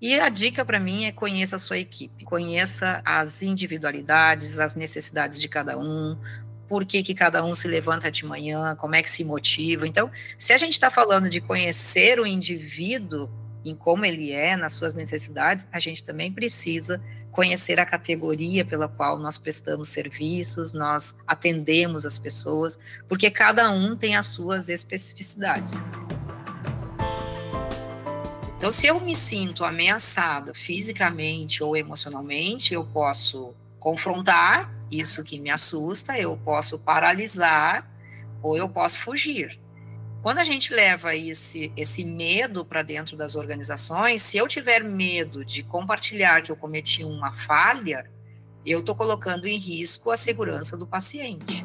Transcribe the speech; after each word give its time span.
E 0.00 0.18
a 0.18 0.30
dica 0.30 0.64
para 0.64 0.80
mim 0.80 1.04
é 1.04 1.12
conheça 1.12 1.56
a 1.56 1.58
sua 1.58 1.78
equipe, 1.78 2.24
conheça 2.24 3.02
as 3.04 3.42
individualidades, 3.42 4.58
as 4.58 4.74
necessidades 4.74 5.38
de 5.38 5.46
cada 5.46 5.78
um, 5.78 6.16
por 6.66 6.86
que, 6.86 7.02
que 7.02 7.14
cada 7.14 7.44
um 7.44 7.54
se 7.54 7.68
levanta 7.68 8.10
de 8.10 8.24
manhã, 8.24 8.74
como 8.76 8.94
é 8.94 9.02
que 9.02 9.10
se 9.10 9.24
motiva. 9.24 9.86
Então, 9.86 10.10
se 10.38 10.54
a 10.54 10.56
gente 10.56 10.72
está 10.72 10.88
falando 10.88 11.28
de 11.28 11.40
conhecer 11.40 12.18
o 12.18 12.26
indivíduo 12.26 13.28
em 13.62 13.74
como 13.74 14.06
ele 14.06 14.32
é, 14.32 14.56
nas 14.56 14.72
suas 14.72 14.94
necessidades, 14.94 15.68
a 15.70 15.78
gente 15.78 16.02
também 16.02 16.32
precisa 16.32 17.02
conhecer 17.30 17.78
a 17.78 17.84
categoria 17.84 18.64
pela 18.64 18.88
qual 18.88 19.18
nós 19.18 19.36
prestamos 19.36 19.88
serviços, 19.88 20.72
nós 20.72 21.16
atendemos 21.26 22.06
as 22.06 22.18
pessoas, 22.18 22.78
porque 23.08 23.30
cada 23.30 23.70
um 23.70 23.96
tem 23.96 24.16
as 24.16 24.26
suas 24.26 24.68
especificidades. 24.68 25.80
Então, 28.60 28.70
se 28.70 28.86
eu 28.86 29.00
me 29.00 29.16
sinto 29.16 29.64
ameaçada 29.64 30.52
fisicamente 30.52 31.62
ou 31.62 31.74
emocionalmente, 31.74 32.74
eu 32.74 32.84
posso 32.84 33.54
confrontar 33.78 34.70
isso 34.90 35.24
que 35.24 35.40
me 35.40 35.48
assusta, 35.48 36.18
eu 36.18 36.36
posso 36.36 36.78
paralisar 36.78 37.90
ou 38.42 38.58
eu 38.58 38.68
posso 38.68 38.98
fugir. 38.98 39.58
Quando 40.20 40.40
a 40.40 40.44
gente 40.44 40.74
leva 40.74 41.16
esse, 41.16 41.72
esse 41.74 42.04
medo 42.04 42.62
para 42.62 42.82
dentro 42.82 43.16
das 43.16 43.34
organizações, 43.34 44.20
se 44.20 44.36
eu 44.36 44.46
tiver 44.46 44.84
medo 44.84 45.42
de 45.42 45.62
compartilhar 45.62 46.42
que 46.42 46.52
eu 46.52 46.56
cometi 46.56 47.02
uma 47.02 47.32
falha, 47.32 48.10
eu 48.66 48.80
estou 48.80 48.94
colocando 48.94 49.46
em 49.46 49.56
risco 49.56 50.10
a 50.10 50.18
segurança 50.18 50.76
do 50.76 50.86
paciente. 50.86 51.64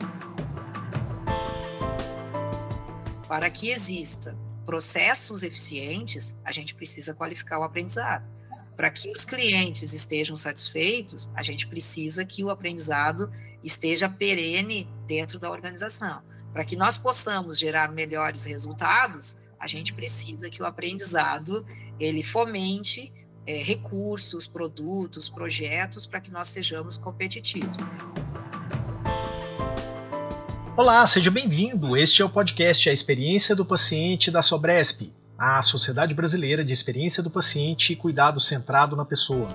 Para 3.28 3.50
que 3.50 3.70
exista 3.70 4.45
processos 4.66 5.44
eficientes, 5.44 6.40
a 6.44 6.52
gente 6.52 6.74
precisa 6.74 7.14
qualificar 7.14 7.60
o 7.60 7.64
aprendizado. 7.64 8.28
Para 8.76 8.90
que 8.90 9.10
os 9.10 9.24
clientes 9.24 9.94
estejam 9.94 10.36
satisfeitos, 10.36 11.30
a 11.34 11.42
gente 11.42 11.68
precisa 11.68 12.26
que 12.26 12.44
o 12.44 12.50
aprendizado 12.50 13.32
esteja 13.64 14.10
perene 14.10 14.90
dentro 15.08 15.40
da 15.40 15.50
organização. 15.50 16.22
Para 16.52 16.66
que 16.66 16.76
nós 16.76 16.98
possamos 16.98 17.58
gerar 17.58 17.92
melhores 17.92 18.44
resultados, 18.46 19.38
a 19.60 19.68
gente 19.68 19.94
precisa 19.94 20.50
que 20.50 20.62
o 20.62 20.66
aprendizado 20.66 21.66
ele 22.00 22.22
fomente 22.22 23.14
é, 23.48 23.62
recursos, 23.62 24.46
produtos, 24.46 25.30
projetos 25.30 26.06
para 26.06 26.20
que 26.20 26.32
nós 26.32 26.48
sejamos 26.48 26.98
competitivos. 26.98 27.78
Olá, 30.78 31.08
seja 31.08 31.32
bem-vindo. 31.32 31.96
Este 31.96 32.22
é 32.22 32.26
o 32.26 32.30
podcast 32.30 32.90
A 32.90 32.92
Experiência 32.92 33.56
do 33.56 33.66
Paciente 33.66 34.30
da 34.30 34.42
Sobresp, 34.42 35.10
a 35.38 35.62
Sociedade 35.62 36.14
Brasileira 36.14 36.66
de 36.66 36.74
Experiência 36.74 37.24
do 37.24 37.30
Paciente 37.30 37.94
e 37.94 37.96
Cuidado 37.96 38.42
Centrado 38.42 38.94
na 38.94 39.06
Pessoa. 39.06 39.48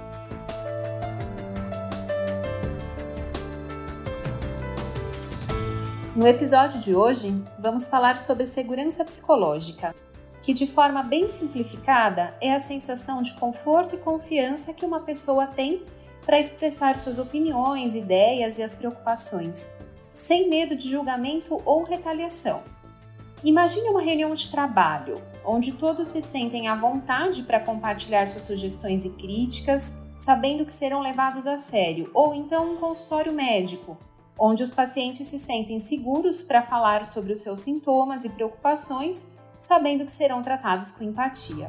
No 6.16 6.26
episódio 6.26 6.80
de 6.80 6.94
hoje, 6.94 7.44
vamos 7.58 7.86
falar 7.90 8.16
sobre 8.16 8.46
segurança 8.46 9.04
psicológica, 9.04 9.94
que 10.42 10.54
de 10.54 10.66
forma 10.66 11.02
bem 11.02 11.28
simplificada 11.28 12.34
é 12.40 12.54
a 12.54 12.58
sensação 12.58 13.20
de 13.20 13.34
conforto 13.34 13.94
e 13.94 13.98
confiança 13.98 14.72
que 14.72 14.86
uma 14.86 15.00
pessoa 15.00 15.46
tem 15.46 15.84
para 16.24 16.40
expressar 16.40 16.94
suas 16.94 17.18
opiniões, 17.18 17.94
ideias 17.94 18.58
e 18.58 18.62
as 18.62 18.74
preocupações 18.74 19.76
sem 20.30 20.48
medo 20.48 20.76
de 20.76 20.88
julgamento 20.88 21.60
ou 21.64 21.82
retaliação. 21.82 22.62
Imagine 23.42 23.88
uma 23.88 24.00
reunião 24.00 24.32
de 24.32 24.48
trabalho, 24.48 25.20
onde 25.44 25.72
todos 25.72 26.06
se 26.06 26.22
sentem 26.22 26.68
à 26.68 26.76
vontade 26.76 27.42
para 27.42 27.58
compartilhar 27.58 28.24
suas 28.28 28.44
sugestões 28.44 29.04
e 29.04 29.10
críticas, 29.10 30.06
sabendo 30.14 30.64
que 30.64 30.72
serão 30.72 31.00
levados 31.00 31.48
a 31.48 31.58
sério, 31.58 32.08
ou 32.14 32.32
então 32.32 32.74
um 32.74 32.76
consultório 32.76 33.32
médico, 33.32 33.98
onde 34.38 34.62
os 34.62 34.70
pacientes 34.70 35.26
se 35.26 35.36
sentem 35.36 35.80
seguros 35.80 36.44
para 36.44 36.62
falar 36.62 37.04
sobre 37.04 37.32
os 37.32 37.42
seus 37.42 37.58
sintomas 37.58 38.24
e 38.24 38.30
preocupações, 38.30 39.32
sabendo 39.58 40.04
que 40.04 40.12
serão 40.12 40.42
tratados 40.42 40.92
com 40.92 41.02
empatia. 41.02 41.66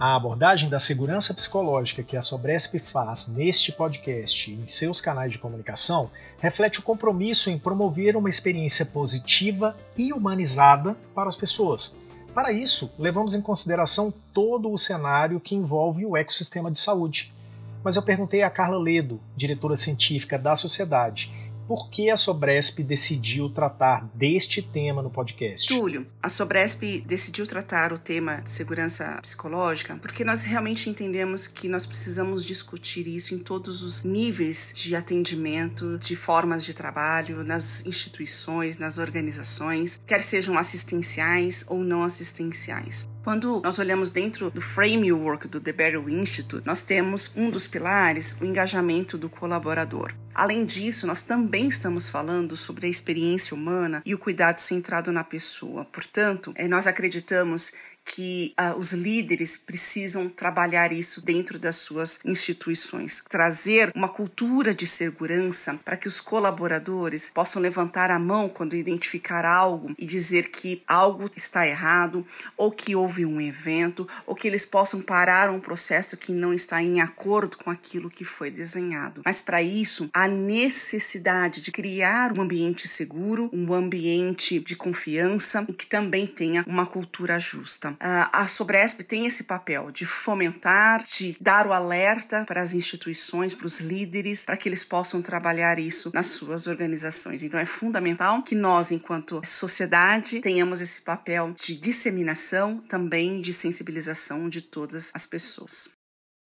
A 0.00 0.14
abordagem 0.14 0.68
da 0.68 0.78
segurança 0.78 1.34
psicológica 1.34 2.04
que 2.04 2.16
a 2.16 2.22
Sobresp 2.22 2.78
faz 2.78 3.26
neste 3.26 3.72
podcast 3.72 4.48
e 4.48 4.54
em 4.54 4.68
seus 4.68 5.00
canais 5.00 5.32
de 5.32 5.38
comunicação 5.38 6.08
reflete 6.38 6.78
o 6.78 6.84
compromisso 6.84 7.50
em 7.50 7.58
promover 7.58 8.16
uma 8.16 8.30
experiência 8.30 8.86
positiva 8.86 9.76
e 9.96 10.12
humanizada 10.12 10.96
para 11.12 11.26
as 11.26 11.34
pessoas. 11.34 11.96
Para 12.32 12.52
isso, 12.52 12.92
levamos 12.96 13.34
em 13.34 13.42
consideração 13.42 14.14
todo 14.32 14.70
o 14.70 14.78
cenário 14.78 15.40
que 15.40 15.56
envolve 15.56 16.06
o 16.06 16.16
ecossistema 16.16 16.70
de 16.70 16.78
saúde. 16.78 17.34
Mas 17.82 17.96
eu 17.96 18.02
perguntei 18.02 18.44
a 18.44 18.50
Carla 18.50 18.78
Ledo, 18.78 19.20
diretora 19.36 19.76
científica 19.76 20.38
da 20.38 20.54
sociedade, 20.54 21.32
por 21.68 21.90
que 21.90 22.08
a 22.08 22.16
Sobresp 22.16 22.78
decidiu 22.78 23.50
tratar 23.50 24.08
deste 24.14 24.62
tema 24.62 25.02
no 25.02 25.10
podcast? 25.10 25.68
Túlio, 25.68 26.06
a 26.22 26.30
Sobresp 26.30 27.02
decidiu 27.06 27.46
tratar 27.46 27.92
o 27.92 27.98
tema 27.98 28.40
de 28.40 28.50
segurança 28.50 29.18
psicológica 29.20 29.94
porque 30.00 30.24
nós 30.24 30.44
realmente 30.44 30.88
entendemos 30.88 31.46
que 31.46 31.68
nós 31.68 31.84
precisamos 31.84 32.42
discutir 32.42 33.06
isso 33.06 33.34
em 33.34 33.38
todos 33.38 33.82
os 33.82 34.02
níveis 34.02 34.72
de 34.74 34.96
atendimento, 34.96 35.98
de 35.98 36.16
formas 36.16 36.64
de 36.64 36.72
trabalho, 36.72 37.44
nas 37.44 37.84
instituições, 37.84 38.78
nas 38.78 38.96
organizações, 38.96 40.00
quer 40.06 40.22
sejam 40.22 40.56
assistenciais 40.56 41.66
ou 41.68 41.80
não 41.80 42.02
assistenciais. 42.02 43.06
Quando 43.28 43.60
nós 43.60 43.78
olhamos 43.78 44.10
dentro 44.10 44.50
do 44.50 44.58
framework 44.58 45.48
do 45.48 45.60
The 45.60 45.70
Barrow 45.70 46.08
Institute, 46.08 46.66
nós 46.66 46.80
temos 46.80 47.30
um 47.36 47.50
dos 47.50 47.68
pilares, 47.68 48.34
o 48.40 48.44
engajamento 48.46 49.18
do 49.18 49.28
colaborador. 49.28 50.14
Além 50.34 50.64
disso, 50.64 51.06
nós 51.06 51.20
também 51.20 51.68
estamos 51.68 52.08
falando 52.08 52.56
sobre 52.56 52.86
a 52.86 52.88
experiência 52.88 53.54
humana 53.54 54.00
e 54.06 54.14
o 54.14 54.18
cuidado 54.18 54.60
centrado 54.60 55.12
na 55.12 55.22
pessoa. 55.22 55.84
Portanto, 55.84 56.54
eh, 56.56 56.66
nós 56.68 56.86
acreditamos 56.86 57.70
que 58.08 58.54
uh, 58.58 58.78
os 58.78 58.92
líderes 58.92 59.54
precisam 59.56 60.30
trabalhar 60.30 60.92
isso 60.92 61.20
dentro 61.20 61.58
das 61.58 61.76
suas 61.76 62.18
instituições, 62.24 63.22
trazer 63.28 63.92
uma 63.94 64.08
cultura 64.08 64.74
de 64.74 64.86
segurança 64.86 65.78
para 65.84 65.96
que 65.96 66.08
os 66.08 66.18
colaboradores 66.18 67.28
possam 67.28 67.60
levantar 67.60 68.10
a 68.10 68.18
mão 68.18 68.48
quando 68.48 68.74
identificar 68.74 69.44
algo 69.44 69.94
e 69.98 70.06
dizer 70.06 70.48
que 70.48 70.82
algo 70.86 71.30
está 71.36 71.66
errado, 71.66 72.24
ou 72.56 72.72
que 72.72 72.96
houve 72.96 73.26
um 73.26 73.40
evento, 73.40 74.08
ou 74.26 74.34
que 74.34 74.48
eles 74.48 74.64
possam 74.64 75.02
parar 75.02 75.50
um 75.50 75.60
processo 75.60 76.16
que 76.16 76.32
não 76.32 76.54
está 76.54 76.82
em 76.82 77.02
acordo 77.02 77.58
com 77.58 77.70
aquilo 77.70 78.08
que 78.08 78.24
foi 78.24 78.50
desenhado. 78.50 79.22
Mas 79.24 79.42
para 79.42 79.62
isso, 79.62 80.08
há 80.14 80.26
necessidade 80.26 81.60
de 81.60 81.70
criar 81.70 82.36
um 82.36 82.40
ambiente 82.40 82.88
seguro, 82.88 83.50
um 83.52 83.74
ambiente 83.74 84.60
de 84.60 84.74
confiança 84.74 85.66
e 85.68 85.72
que 85.74 85.86
também 85.86 86.26
tenha 86.26 86.64
uma 86.66 86.86
cultura 86.86 87.38
justa. 87.38 87.97
Ah, 88.00 88.42
a 88.42 88.46
Sobresp 88.46 89.00
tem 89.00 89.26
esse 89.26 89.44
papel 89.44 89.90
de 89.90 90.06
fomentar, 90.06 91.02
de 91.04 91.36
dar 91.40 91.66
o 91.66 91.72
alerta 91.72 92.44
para 92.46 92.62
as 92.62 92.74
instituições, 92.74 93.54
para 93.54 93.66
os 93.66 93.80
líderes, 93.80 94.44
para 94.44 94.56
que 94.56 94.68
eles 94.68 94.84
possam 94.84 95.20
trabalhar 95.20 95.78
isso 95.78 96.10
nas 96.14 96.26
suas 96.26 96.66
organizações. 96.66 97.42
Então 97.42 97.58
é 97.58 97.64
fundamental 97.64 98.42
que 98.42 98.54
nós, 98.54 98.92
enquanto 98.92 99.40
sociedade, 99.44 100.40
tenhamos 100.40 100.80
esse 100.80 101.00
papel 101.00 101.52
de 101.52 101.74
disseminação, 101.74 102.78
também 102.88 103.40
de 103.40 103.52
sensibilização 103.52 104.48
de 104.48 104.62
todas 104.62 105.10
as 105.14 105.26
pessoas. 105.26 105.90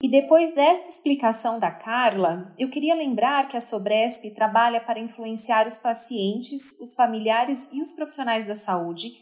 E 0.02 0.10
depois 0.10 0.52
desta 0.52 0.88
explicação 0.88 1.60
da 1.60 1.70
Carla, 1.70 2.52
eu 2.58 2.68
queria 2.68 2.94
lembrar 2.94 3.46
que 3.46 3.56
a 3.56 3.60
Sobresp 3.60 4.34
trabalha 4.34 4.80
para 4.80 4.98
influenciar 4.98 5.66
os 5.66 5.78
pacientes, 5.78 6.76
os 6.80 6.94
familiares 6.94 7.68
e 7.72 7.80
os 7.80 7.92
profissionais 7.92 8.44
da 8.44 8.56
saúde 8.56 9.12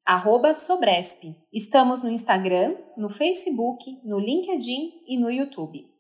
Sobresp. 0.55 1.35
Estamos 1.53 2.01
no 2.01 2.11
Instagram, 2.11 2.77
no 2.97 3.09
Facebook, 3.09 3.85
no 4.05 4.21
LinkedIn 4.21 5.03
e 5.09 5.19
no 5.19 5.29
YouTube. 5.29 5.96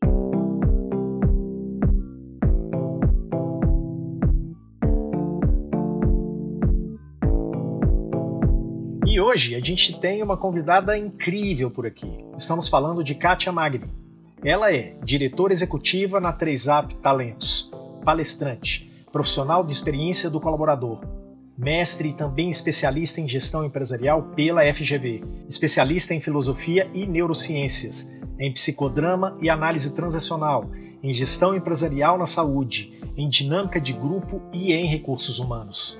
Hoje 9.26 9.56
a 9.56 9.60
gente 9.60 9.98
tem 9.98 10.22
uma 10.22 10.36
convidada 10.36 10.96
incrível 10.96 11.68
por 11.68 11.84
aqui. 11.84 12.16
Estamos 12.38 12.68
falando 12.68 13.02
de 13.02 13.12
Kátia 13.12 13.50
Magni. 13.50 13.90
Ela 14.44 14.72
é 14.72 14.96
diretora 15.02 15.52
executiva 15.52 16.20
na 16.20 16.32
3 16.32 16.66
Talentos, 17.02 17.68
palestrante, 18.04 18.88
profissional 19.10 19.64
de 19.64 19.72
experiência 19.72 20.30
do 20.30 20.40
colaborador, 20.40 21.00
mestre 21.58 22.10
e 22.10 22.12
também 22.12 22.50
especialista 22.50 23.20
em 23.20 23.26
gestão 23.26 23.64
empresarial 23.64 24.22
pela 24.36 24.62
FGV, 24.62 25.24
especialista 25.48 26.14
em 26.14 26.20
filosofia 26.20 26.88
e 26.94 27.04
neurociências, 27.04 28.14
em 28.38 28.52
psicodrama 28.52 29.36
e 29.42 29.50
análise 29.50 29.92
transacional, 29.92 30.70
em 31.02 31.12
gestão 31.12 31.56
empresarial 31.56 32.16
na 32.16 32.26
saúde, 32.26 33.00
em 33.16 33.28
dinâmica 33.28 33.80
de 33.80 33.92
grupo 33.92 34.40
e 34.52 34.72
em 34.72 34.86
recursos 34.86 35.40
humanos. 35.40 35.98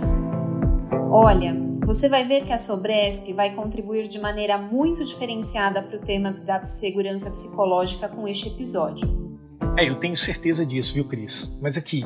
Olha, 1.19 1.57
você 1.87 2.11
vai 2.11 2.25
ver 2.25 2.45
que 2.45 2.53
a 2.53 2.59
Sobresp 2.59 3.33
vai 3.33 3.55
contribuir 3.55 4.07
de 4.07 4.19
maneira 4.19 4.59
muito 4.59 5.03
diferenciada 5.03 5.83
para 5.83 5.97
o 5.97 6.01
tema 6.03 6.31
da 6.31 6.63
segurança 6.63 7.31
psicológica 7.31 8.07
com 8.07 8.29
este 8.29 8.49
episódio. 8.49 9.41
É, 9.79 9.89
eu 9.89 9.99
tenho 9.99 10.15
certeza 10.15 10.67
disso, 10.67 10.93
viu, 10.93 11.09
Cris? 11.09 11.57
Mas 11.59 11.75
aqui, 11.79 12.05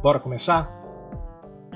bora 0.00 0.20
começar? 0.20 0.70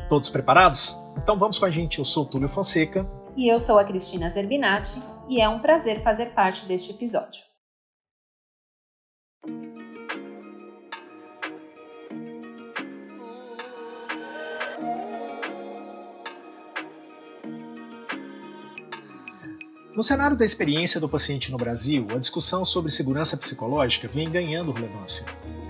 Todos 0.09 0.31
preparados? 0.31 0.97
Então 1.21 1.37
vamos 1.37 1.59
com 1.59 1.65
a 1.65 1.71
gente. 1.73 1.99
Eu 1.99 2.05
sou 2.05 2.25
Túlio 2.25 2.49
Fonseca. 2.49 3.05
E 3.37 3.49
eu 3.49 3.59
sou 3.59 3.77
a 3.77 3.85
Cristina 3.85 4.31
Zerbinati, 4.31 5.03
e 5.29 5.41
é 5.41 5.49
um 5.49 5.59
prazer 5.59 5.99
fazer 5.99 6.27
parte 6.27 6.67
deste 6.67 6.93
episódio. 6.93 7.51
No 20.01 20.05
cenário 20.05 20.35
da 20.35 20.47
experiência 20.47 20.99
do 20.99 21.11
paciente 21.11 21.53
no 21.53 21.59
Brasil, 21.59 22.07
a 22.11 22.19
discussão 22.19 22.65
sobre 22.65 22.91
segurança 22.91 23.37
psicológica 23.37 24.09
vem 24.09 24.31
ganhando 24.31 24.73
relevância. 24.73 25.27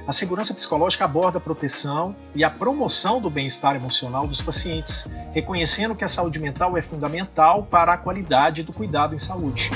A 0.07 0.13
segurança 0.13 0.55
psicológica 0.55 1.05
aborda 1.05 1.39
a 1.39 1.41
proteção 1.41 2.15
e 2.33 2.45
a 2.45 2.49
promoção 2.49 3.21
do 3.21 3.29
bem-estar 3.29 3.75
emocional 3.75 4.29
dos 4.29 4.41
pacientes, 4.41 5.11
reconhecendo 5.33 5.97
que 5.97 6.05
a 6.05 6.09
saúde 6.09 6.39
mental 6.39 6.79
é 6.79 6.81
fundamental 6.81 7.65
para 7.65 7.95
a 7.95 7.99
qualidade 7.99 8.63
do 8.63 8.73
cuidado 8.73 9.17
em 9.17 9.19
saúde. 9.19 9.69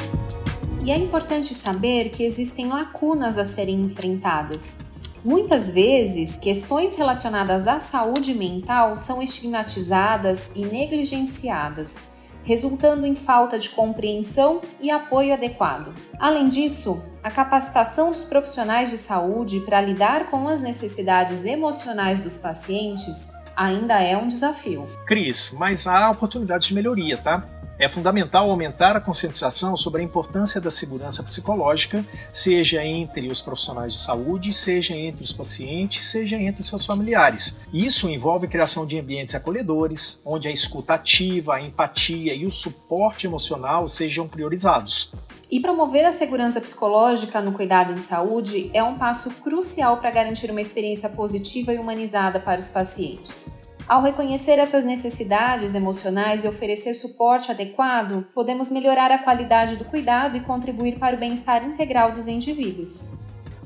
E 0.85 0.93
é 0.93 0.97
importante 0.97 1.53
saber 1.53 2.11
que 2.11 2.23
existem 2.23 2.69
lacunas 2.69 3.37
a 3.37 3.45
serem 3.45 3.81
enfrentadas. 3.81 4.83
Muitas 5.25 5.73
vezes, 5.73 6.37
questões 6.37 6.95
relacionadas 6.95 7.67
à 7.67 7.81
saúde 7.81 8.33
mental 8.33 8.95
são 8.95 9.21
estigmatizadas 9.21 10.53
e 10.55 10.65
negligenciadas 10.65 12.14
resultando 12.45 13.07
em 13.07 13.15
falta 13.15 13.59
de 13.59 13.71
compreensão 13.71 14.61
e 14.81 14.91
apoio 14.91 15.33
adequado. 15.33 15.93
Além 16.21 16.47
disso, 16.47 17.03
a 17.23 17.31
capacitação 17.31 18.11
dos 18.11 18.25
profissionais 18.25 18.91
de 18.91 18.99
saúde 18.99 19.61
para 19.61 19.81
lidar 19.81 20.29
com 20.29 20.47
as 20.47 20.61
necessidades 20.61 21.45
emocionais 21.45 22.21
dos 22.21 22.37
pacientes 22.37 23.31
ainda 23.57 23.95
é 23.95 24.17
um 24.17 24.29
desafio. 24.29 24.87
Cris, 25.07 25.55
mas 25.59 25.87
há 25.87 26.11
oportunidades 26.11 26.69
de 26.69 26.75
melhoria, 26.75 27.17
tá? 27.17 27.45
É 27.77 27.89
fundamental 27.89 28.49
aumentar 28.49 28.97
a 28.97 29.01
conscientização 29.01 29.77
sobre 29.77 30.01
a 30.01 30.05
importância 30.05 30.61
da 30.61 30.71
segurança 30.71 31.25
psicológica, 31.25 32.05
seja 32.29 32.85
entre 32.85 33.29
os 33.29 33.43
profissionais 33.43 33.95
de 33.95 33.99
saúde, 33.99 34.53
seja 34.53 34.95
entre 34.95 35.25
os 35.25 35.33
pacientes, 35.33 36.07
seja 36.07 36.37
entre 36.37 36.63
seus 36.63 36.87
familiares. 36.87 37.57
Isso 37.73 38.09
envolve 38.09 38.47
a 38.47 38.51
criação 38.51 38.87
de 38.87 38.99
ambientes 38.99 39.35
acolhedores, 39.35 40.21
onde 40.25 40.47
a 40.47 40.53
escuta 40.53 40.95
ativa, 40.95 41.57
a 41.57 41.61
empatia 41.61 42.33
e 42.35 42.45
o 42.45 42.53
suporte 42.53 43.27
emocional 43.27 43.89
sejam 43.89 44.29
priorizados. 44.29 45.11
E 45.51 45.61
promover 45.61 46.05
a 46.05 46.13
segurança 46.13 46.61
psicológica 46.61 47.41
no 47.41 47.53
cuidado 47.53 47.93
em 47.93 47.99
saúde 47.99 48.71
é 48.73 48.83
um 48.83 48.97
passo 48.97 49.31
crucial 49.35 49.97
para 49.97 50.11
garantir 50.11 50.51
uma 50.51 50.61
experiência 50.61 51.09
positiva 51.09 51.73
e 51.73 51.79
humanizada 51.79 52.39
para 52.39 52.61
os 52.61 52.69
pacientes. 52.69 53.64
Ao 53.87 54.03
reconhecer 54.03 54.59
essas 54.59 54.83
necessidades 54.83 55.75
emocionais 55.75 56.43
e 56.43 56.49
oferecer 56.49 56.95
suporte 56.95 57.51
adequado, 57.51 58.27
podemos 58.35 58.71
melhorar 58.71 59.11
a 59.11 59.19
qualidade 59.19 59.77
do 59.77 59.85
cuidado 59.85 60.37
e 60.37 60.41
contribuir 60.41 60.99
para 60.99 61.15
o 61.15 61.19
bem-estar 61.19 61.67
integral 61.67 62.11
dos 62.11 62.27
indivíduos. 62.27 63.13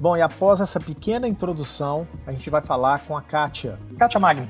Bom, 0.01 0.17
e 0.17 0.21
após 0.21 0.61
essa 0.61 0.81
pequena 0.81 1.29
introdução, 1.29 2.07
a 2.27 2.33
gente 2.33 2.51
vai 2.51 2.61
falar 2.61 3.01
com 3.01 3.17
a 3.17 3.23
Kátia. 3.23 3.79
Kátia 3.97 4.19
Magni, 4.19 4.49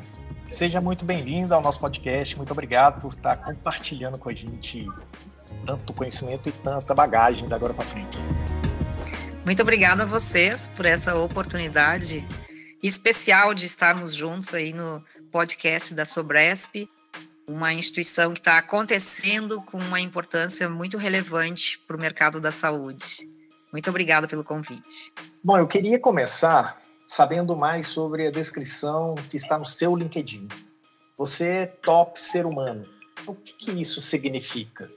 seja 0.50 0.80
muito 0.80 1.04
bem-vinda 1.04 1.54
ao 1.54 1.60
nosso 1.60 1.80
podcast. 1.80 2.34
Muito 2.34 2.50
obrigado 2.50 3.02
por 3.02 3.12
estar 3.12 3.36
compartilhando 3.36 4.18
com 4.18 4.30
a 4.30 4.34
gente 4.34 4.86
tanto 5.66 5.92
conhecimento 5.92 6.48
e 6.48 6.52
tanta 6.52 6.94
bagagem 6.94 7.46
da 7.46 7.56
agora 7.56 7.74
para 7.74 7.84
frente. 7.84 8.18
Muito 9.44 9.60
obrigada 9.60 10.04
a 10.04 10.06
vocês 10.06 10.68
por 10.68 10.86
essa 10.86 11.14
oportunidade 11.14 12.26
especial 12.82 13.54
de 13.54 13.66
estarmos 13.66 14.14
juntos 14.14 14.54
aí 14.54 14.72
no 14.72 15.02
podcast 15.30 15.94
da 15.94 16.04
Sobresp, 16.04 16.88
uma 17.46 17.72
instituição 17.72 18.32
que 18.32 18.40
está 18.40 18.58
acontecendo 18.58 19.62
com 19.62 19.78
uma 19.78 20.00
importância 20.00 20.68
muito 20.68 20.98
relevante 20.98 21.78
para 21.86 21.96
o 21.96 22.00
mercado 22.00 22.40
da 22.40 22.50
saúde. 22.50 23.28
Muito 23.72 23.88
obrigada 23.90 24.26
pelo 24.26 24.44
convite. 24.44 25.12
Bom, 25.42 25.58
eu 25.58 25.66
queria 25.66 25.98
começar 25.98 26.80
sabendo 27.06 27.56
mais 27.56 27.86
sobre 27.86 28.26
a 28.26 28.30
descrição 28.30 29.14
que 29.30 29.36
está 29.36 29.58
no 29.58 29.64
seu 29.64 29.96
LinkedIn. 29.96 30.48
Você 31.16 31.48
é 31.48 31.66
top 31.66 32.20
ser 32.20 32.46
humano. 32.46 32.84
O 33.26 33.34
que, 33.34 33.52
que 33.52 33.80
isso 33.80 34.00
significa? 34.00 34.90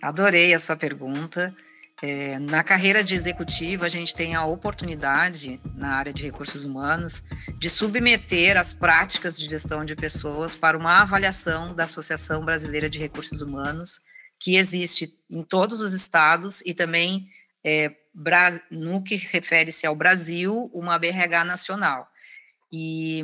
Adorei 0.00 0.52
a 0.52 0.58
sua 0.58 0.76
pergunta. 0.76 1.54
É, 2.02 2.38
na 2.38 2.62
carreira 2.62 3.02
de 3.02 3.14
executiva, 3.14 3.86
a 3.86 3.88
gente 3.88 4.14
tem 4.14 4.34
a 4.34 4.44
oportunidade, 4.44 5.58
na 5.74 5.94
área 5.94 6.12
de 6.12 6.22
recursos 6.22 6.62
humanos, 6.62 7.22
de 7.58 7.70
submeter 7.70 8.58
as 8.58 8.72
práticas 8.72 9.38
de 9.38 9.48
gestão 9.48 9.82
de 9.82 9.96
pessoas 9.96 10.54
para 10.54 10.76
uma 10.76 11.00
avaliação 11.00 11.74
da 11.74 11.84
Associação 11.84 12.44
Brasileira 12.44 12.90
de 12.90 12.98
Recursos 12.98 13.40
Humanos, 13.40 14.00
que 14.38 14.56
existe 14.56 15.10
em 15.30 15.42
todos 15.42 15.80
os 15.80 15.94
estados 15.94 16.60
e 16.66 16.74
também, 16.74 17.28
é, 17.64 17.90
no 18.70 19.02
que 19.02 19.16
refere-se 19.16 19.86
ao 19.86 19.96
Brasil, 19.96 20.70
uma 20.74 20.98
BRH 20.98 21.44
nacional. 21.44 22.06
E 22.70 23.22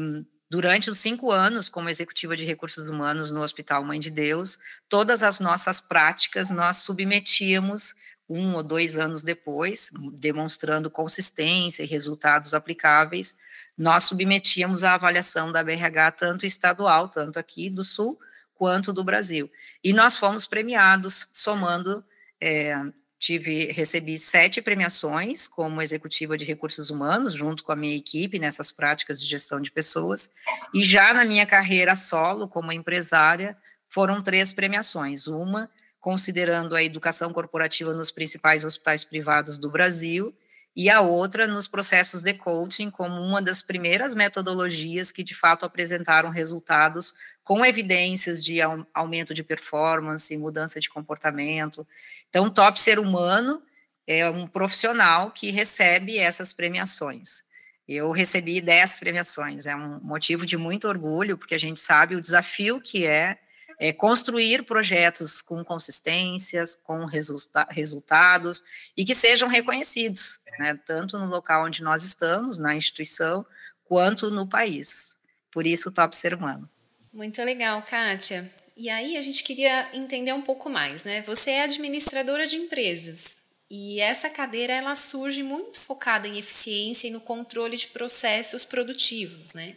durante 0.51 0.89
os 0.89 0.97
cinco 0.99 1.31
anos 1.31 1.69
como 1.69 1.91
executiva 1.91 2.35
de 2.35 2.47
recursos 2.47 2.87
humanos 2.87 3.31
no 3.31 3.43
Hospital 3.43 3.85
Mãe 3.85 4.01
de 4.01 4.11
Deus, 4.11 4.59
todas 4.89 5.23
as 5.23 5.41
nossas 5.41 5.79
práticas 5.79 6.49
nós 6.49 6.79
submetíamos 6.79 7.95
um 8.33 8.55
ou 8.55 8.63
dois 8.63 8.97
anos 8.97 9.23
depois, 9.23 9.91
demonstrando 10.15 10.91
consistência 10.91 11.83
e 11.83 11.87
resultados 11.87 12.55
aplicáveis, 12.55 13.37
nós 13.77 14.05
submetíamos 14.05 14.85
à 14.85 14.95
avaliação 14.95 15.51
da 15.51 15.63
BRH 15.63 16.13
tanto 16.13 16.47
estadual, 16.47 17.09
tanto 17.09 17.39
aqui 17.39 17.69
do 17.69 17.83
Sul, 17.83 18.19
quanto 18.55 18.93
do 18.93 19.03
Brasil. 19.03 19.51
E 19.83 19.93
nós 19.93 20.17
fomos 20.17 20.47
premiados, 20.47 21.29
somando, 21.33 22.05
é, 22.41 22.75
tive, 23.19 23.73
recebi 23.73 24.17
sete 24.19 24.63
premiações 24.63 25.49
como 25.49 25.83
executiva 25.83 26.37
de 26.37 26.45
recursos 26.45 26.91
humanos, 26.91 27.35
junto 27.35 27.65
com 27.65 27.73
a 27.73 27.77
minha 27.77 27.97
equipe, 27.97 28.39
nessas 28.39 28.71
práticas 28.71 29.21
de 29.21 29.27
gestão 29.27 29.61
de 29.61 29.71
pessoas, 29.71 30.35
e 30.73 30.83
já 30.83 31.13
na 31.13 31.25
minha 31.25 31.47
carreira 31.47 31.95
solo, 31.95 32.49
como 32.49 32.73
empresária, 32.73 33.57
foram 33.89 34.23
três 34.23 34.53
premiações, 34.53 35.27
uma 35.27 35.71
considerando 36.03 36.77
a 36.77 36.83
educação 36.83 37.33
corporativa 37.33 37.95
nos 37.95 38.11
principais 38.11 38.65
hospitais 38.65 39.05
privados 39.05 39.57
do 39.57 39.71
Brasil, 39.71 40.37
e 40.75 40.91
a 40.91 41.01
outra 41.01 41.47
nos 41.47 41.69
processos 41.69 42.23
de 42.23 42.33
coaching 42.35 42.91
como 42.91 43.21
uma 43.21 43.41
das 43.43 43.63
primeiras 43.63 44.15
metodologias 44.15 45.13
que 45.13 45.23
de 45.23 45.35
fato 45.35 45.65
apresentaram 45.65 46.31
resultados 46.31 47.15
com 47.45 47.65
evidências 47.65 48.43
de 48.45 48.59
aumento 48.95 49.35
de 49.35 49.45
performance, 49.45 50.37
mudança 50.37 50.81
de 50.81 50.89
comportamento. 50.89 51.87
Então, 52.29 52.51
Top 52.51 52.81
Ser 52.81 52.99
Humano 52.99 53.63
é 54.07 54.29
um 54.29 54.47
profissional 54.47 55.31
que 55.31 55.51
recebe 55.51 56.19
essas 56.19 56.53
premiações. 56.53 57.45
Eu 57.87 58.11
recebi 58.11 58.61
10 58.61 58.99
premiações, 58.99 59.67
é 59.67 59.77
um 59.77 60.01
motivo 60.01 60.47
de 60.47 60.57
muito 60.57 60.89
orgulho, 60.89 61.37
porque 61.37 61.55
a 61.55 61.59
gente 61.59 61.81
sabe 61.81 62.17
o 62.17 62.21
desafio 62.21 62.81
que 62.81 63.07
é 63.07 63.39
é, 63.79 63.93
construir 63.93 64.65
projetos 64.65 65.41
com 65.43 65.65
consistências, 65.65 66.75
com 66.75 67.05
resulta 67.05 67.67
resultados 67.71 68.63
e 68.97 69.05
que 69.05 69.15
sejam 69.15 69.49
reconhecidos, 69.49 70.39
né, 70.59 70.79
tanto 70.87 71.19
no 71.19 71.27
local 71.27 71.67
onde 71.67 71.83
nós 71.83 72.05
estamos, 72.05 72.59
na 72.59 72.75
instituição, 72.75 73.45
quanto 73.85 74.31
no 74.31 74.49
país. 74.49 75.17
Por 75.51 75.67
isso, 75.67 75.91
o 75.91 75.93
Top 75.93 76.17
Ser 76.17 76.35
Humano. 76.35 76.69
Muito 77.13 77.43
legal, 77.43 77.83
Kátia. 77.83 78.51
E 78.77 78.89
aí 78.89 79.17
a 79.17 79.23
gente 79.23 79.45
queria 79.45 79.89
entender 79.93 80.33
um 80.33 80.41
pouco 80.41 80.71
mais, 80.71 81.05
né? 81.05 81.21
Você 81.23 81.51
é 81.51 81.65
administradora 81.65 82.47
de 82.47 82.57
empresas 82.57 83.43
e 83.71 84.01
essa 84.01 84.29
cadeira 84.29 84.73
ela 84.75 84.95
surge 84.95 85.43
muito 85.43 85.81
focada 85.81 86.29
em 86.29 86.39
eficiência 86.39 87.09
e 87.09 87.11
no 87.11 87.21
controle 87.21 87.77
de 87.77 87.89
processos 87.89 88.65
produtivos, 88.65 89.55
né? 89.55 89.77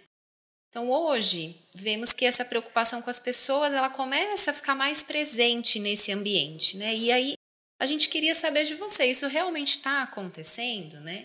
Então 0.76 0.92
hoje 0.92 1.56
vemos 1.74 2.12
que 2.12 2.26
essa 2.26 2.44
preocupação 2.44 3.02
com 3.02 3.10
as 3.10 3.18
pessoas 3.18 3.74
ela 3.74 3.90
começa 3.90 4.52
a 4.52 4.54
ficar 4.54 4.76
mais 4.76 5.02
presente 5.04 5.80
nesse 5.80 6.12
ambiente, 6.12 6.76
né? 6.76 6.94
E 6.94 7.10
aí 7.14 7.34
a 7.80 7.86
gente 7.86 8.10
queria 8.10 8.36
saber 8.36 8.66
de 8.66 8.76
você, 8.76 9.06
isso 9.06 9.26
realmente 9.28 9.78
está 9.78 10.04
acontecendo, 10.04 11.00
né? 11.00 11.24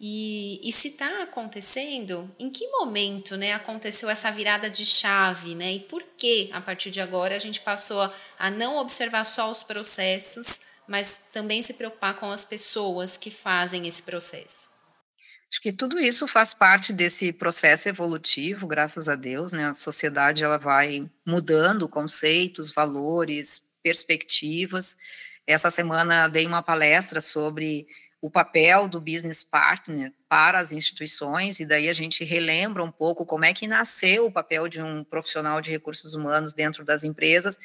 E, 0.00 0.58
e 0.66 0.72
se 0.72 0.88
está 0.88 1.22
acontecendo, 1.22 2.34
em 2.38 2.48
que 2.48 2.66
momento 2.68 3.36
né, 3.36 3.52
aconteceu 3.52 4.08
essa 4.08 4.30
virada 4.30 4.70
de 4.70 4.86
chave, 4.86 5.54
né? 5.54 5.74
E 5.74 5.80
por 5.80 6.02
que, 6.16 6.48
a 6.50 6.60
partir 6.62 6.90
de 6.90 7.02
agora, 7.02 7.36
a 7.36 7.38
gente 7.38 7.60
passou 7.60 8.00
a, 8.00 8.14
a 8.38 8.50
não 8.50 8.78
observar 8.78 9.24
só 9.24 9.50
os 9.50 9.62
processos, 9.62 10.62
mas 10.88 11.24
também 11.30 11.60
se 11.60 11.74
preocupar 11.74 12.14
com 12.14 12.30
as 12.30 12.46
pessoas 12.46 13.18
que 13.18 13.30
fazem 13.30 13.86
esse 13.86 14.02
processo? 14.02 14.71
Acho 15.52 15.60
que 15.60 15.70
tudo 15.72 16.00
isso 16.00 16.26
faz 16.26 16.54
parte 16.54 16.94
desse 16.94 17.30
processo 17.30 17.86
evolutivo, 17.86 18.66
graças 18.66 19.06
a 19.06 19.14
Deus, 19.14 19.52
né? 19.52 19.66
A 19.66 19.74
sociedade 19.74 20.42
ela 20.42 20.56
vai 20.56 21.10
mudando 21.26 21.86
conceitos, 21.86 22.72
valores, 22.72 23.60
perspectivas. 23.82 24.96
Essa 25.46 25.70
semana 25.70 26.26
dei 26.26 26.46
uma 26.46 26.62
palestra 26.62 27.20
sobre 27.20 27.86
o 28.22 28.30
papel 28.30 28.88
do 28.88 28.98
business 28.98 29.44
partner 29.44 30.10
para 30.26 30.58
as 30.58 30.72
instituições, 30.72 31.60
e 31.60 31.66
daí 31.66 31.90
a 31.90 31.92
gente 31.92 32.24
relembra 32.24 32.82
um 32.82 32.90
pouco 32.90 33.26
como 33.26 33.44
é 33.44 33.52
que 33.52 33.66
nasceu 33.66 34.24
o 34.26 34.32
papel 34.32 34.68
de 34.68 34.80
um 34.80 35.04
profissional 35.04 35.60
de 35.60 35.70
recursos 35.70 36.14
humanos 36.14 36.54
dentro 36.54 36.82
das 36.82 37.04
empresas. 37.04 37.58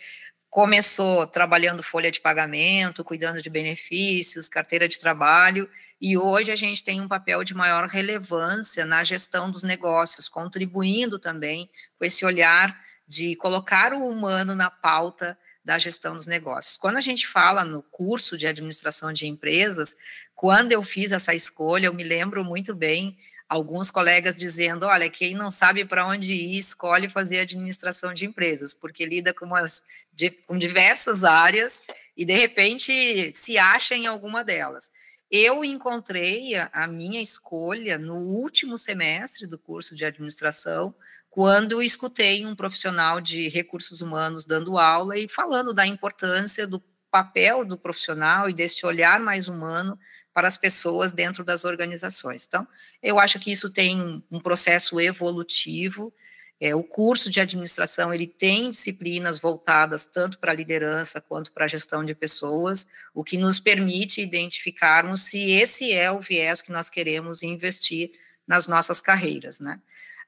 Começou 0.50 1.28
trabalhando 1.28 1.84
folha 1.84 2.10
de 2.10 2.22
pagamento, 2.22 3.04
cuidando 3.04 3.42
de 3.42 3.50
benefícios, 3.50 4.48
carteira 4.48 4.88
de 4.88 5.00
trabalho, 5.00 5.70
e 6.00 6.18
hoje 6.18 6.52
a 6.52 6.56
gente 6.56 6.84
tem 6.84 7.02
um 7.02 7.08
papel 7.08 7.44
de 7.44 7.54
maior 7.54 7.88
relevância 7.88 8.86
na 8.86 9.04
gestão 9.04 9.52
dos 9.52 9.64
negócios, 9.64 10.30
contribuindo 10.30 11.20
também 11.20 11.70
com 11.98 12.06
esse 12.06 12.26
olhar 12.26 12.80
de 13.08 13.36
colocar 13.36 13.94
o 13.94 14.08
humano 14.08 14.56
na 14.56 14.70
pauta 14.70 15.38
da 15.64 15.78
gestão 15.78 16.16
dos 16.16 16.28
negócios. 16.28 16.78
Quando 16.78 16.98
a 16.98 17.02
gente 17.02 17.28
fala 17.28 17.66
no 17.66 17.84
curso 17.84 18.38
de 18.38 18.48
administração 18.48 19.12
de 19.12 19.28
empresas, 19.28 19.98
quando 20.34 20.72
eu 20.72 20.82
fiz 20.82 21.12
essa 21.12 21.34
escolha, 21.36 21.88
eu 21.88 21.94
me 21.94 22.04
lembro 22.04 22.44
muito 22.44 22.74
bem 22.74 23.18
alguns 23.50 23.90
colegas 23.90 24.38
dizendo: 24.38 24.86
olha, 24.86 25.10
quem 25.10 25.34
não 25.34 25.50
sabe 25.50 25.84
para 25.86 26.08
onde 26.08 26.34
ir, 26.34 26.58
escolhe 26.58 27.10
fazer 27.10 27.40
administração 27.40 28.14
de 28.14 28.26
empresas, 28.26 28.74
porque 28.74 29.06
lida 29.06 29.34
com, 29.34 29.46
umas, 29.46 29.84
de, 30.18 30.32
com 30.32 30.58
diversas 30.58 31.24
áreas 31.24 31.84
e, 32.16 32.26
de 32.26 32.34
repente, 32.36 33.32
se 33.32 33.58
acha 33.58 33.94
em 33.94 34.08
alguma 34.08 34.44
delas. 34.44 34.90
Eu 35.30 35.64
encontrei 35.64 36.56
a, 36.56 36.88
minha 36.88 37.22
escolha 37.22 38.00
no 38.00 38.16
último 38.16 38.78
semestre 38.78 39.46
do 39.46 39.60
curso 39.60 39.96
de 39.96 40.04
administração, 40.04 40.96
quando 41.30 41.84
escutei 41.84 42.46
um 42.46 42.56
profissional 42.56 43.22
de 43.22 43.48
recursos 43.48 44.02
humanos 44.02 44.44
dando 44.44 44.80
aula 44.80 45.18
e 45.18 45.30
falando 45.30 45.72
da 45.72 45.86
importância 45.86 46.66
do 46.66 46.82
papel 47.12 47.64
do 47.64 47.78
profissional 47.78 48.50
e 48.50 48.54
deste 48.54 48.86
olhar 48.88 49.20
mais 49.20 49.48
humano 49.48 50.00
para 50.34 50.48
as 50.48 50.58
pessoas 50.58 51.12
dentro 51.12 51.44
das 51.44 51.64
organizações. 51.64 52.46
Então, 52.48 52.68
eu 53.04 53.20
acho 53.20 53.40
que 53.40 53.52
isso 53.52 53.70
tem 53.72 54.24
um 54.32 54.40
processo 54.40 55.00
evolutivo. 55.00 56.12
É, 56.60 56.74
o 56.74 56.84
curso 56.84 57.30
de 57.30 57.40
administração 57.40 58.12
ele 58.12 58.26
tem 58.26 58.72
disciplinas 58.72 59.40
voltadas 59.40 60.08
tanto 60.08 60.40
para 60.40 60.52
a 60.52 60.56
liderança 60.56 61.22
quanto 61.22 61.52
para 61.52 61.66
a 61.66 61.68
gestão 61.68 62.04
de 62.04 62.16
pessoas, 62.16 62.88
o 63.14 63.24
que 63.24 63.38
nos 63.38 63.60
permite 63.60 64.22
identificarmos 64.22 65.24
se 65.24 65.52
esse 65.52 65.92
é 65.94 66.12
o 66.12 66.20
viés 66.20 66.62
que 66.62 66.72
nós 66.72 66.90
queremos 66.90 67.44
investir 67.44 68.12
nas 68.48 68.68
nossas 68.68 69.00
carreiras, 69.00 69.60
né? 69.60 69.80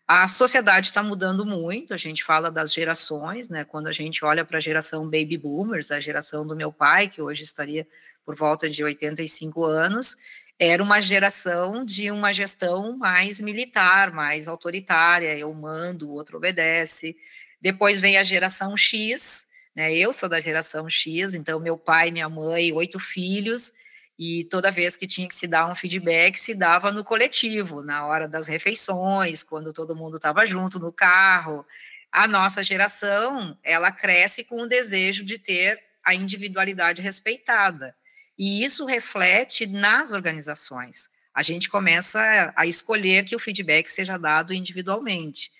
A 0.07 0.27
sociedade 0.27 0.87
está 0.87 1.03
mudando 1.03 1.45
muito, 1.45 1.93
a 1.93 1.97
gente 1.97 2.23
fala 2.23 2.49
das 2.49 2.73
gerações, 2.73 3.47
né? 3.47 3.63
Quando 3.63 3.85
a 3.85 3.91
gente 3.91 4.25
olha 4.25 4.43
para 4.43 4.57
a 4.57 4.61
geração 4.61 5.03
baby 5.05 5.37
boomers, 5.37 5.91
a 5.91 5.99
geração 5.99 6.45
do 6.47 6.55
meu 6.55 6.73
pai, 6.73 7.07
que 7.07 7.21
hoje 7.21 7.43
estaria 7.43 7.87
por 8.25 8.35
volta 8.35 8.69
de 8.69 8.83
85 8.83 9.63
anos, 9.63 10.17
era 10.59 10.83
uma 10.83 11.01
geração 11.01 11.85
de 11.85 12.11
uma 12.11 12.33
gestão 12.33 12.97
mais 12.97 13.39
militar, 13.39 14.11
mais 14.11 14.47
autoritária, 14.47 15.37
eu 15.37 15.53
mando, 15.53 16.09
o 16.09 16.13
outro 16.13 16.37
obedece. 16.37 17.15
Depois 17.61 18.01
vem 18.01 18.17
a 18.17 18.23
geração 18.23 18.75
X, 18.75 19.45
né? 19.73 19.93
Eu 19.93 20.11
sou 20.11 20.27
da 20.27 20.39
geração 20.39 20.89
X, 20.89 21.33
então 21.33 21.59
meu 21.61 21.77
pai, 21.77 22.11
minha 22.11 22.27
mãe, 22.27 22.73
oito 22.73 22.99
filhos, 22.99 23.71
e 24.17 24.43
toda 24.51 24.69
vez 24.69 24.97
que 24.97 25.07
tinha 25.07 25.29
que 25.29 25.35
se 25.35 25.47
dar 25.47 25.71
um 25.71 25.75
feedback, 25.75 26.37
se 26.37 26.53
dava 26.53 26.91
no 26.91 27.05
coletivo, 27.05 27.81
na 27.81 28.05
hora 28.05 28.27
das 28.27 28.47
refeições, 28.47 29.41
quando 29.43 29.71
todo 29.71 29.95
mundo 29.95 30.17
estava 30.17 30.45
junto 30.45 30.77
no 30.77 30.91
carro. 30.91 31.65
A 32.11 32.27
nossa 32.27 32.61
geração, 32.63 33.57
ela 33.63 33.91
cresce 33.93 34.43
com 34.43 34.61
o 34.61 34.67
desejo 34.67 35.23
de 35.23 35.37
ter 35.39 35.79
a 36.03 36.13
individualidade 36.13 37.01
respeitada. 37.01 37.95
E 38.39 38.63
isso 38.63 38.85
reflete 38.85 39.67
nas 39.67 40.13
organizações. 40.13 41.09
A 41.33 41.43
gente 41.43 41.69
começa 41.69 42.53
a 42.55 42.65
escolher 42.65 43.25
que 43.25 43.35
o 43.35 43.39
feedback 43.39 43.89
seja 43.89 44.17
dado 44.17 44.53
individualmente. 44.53 45.51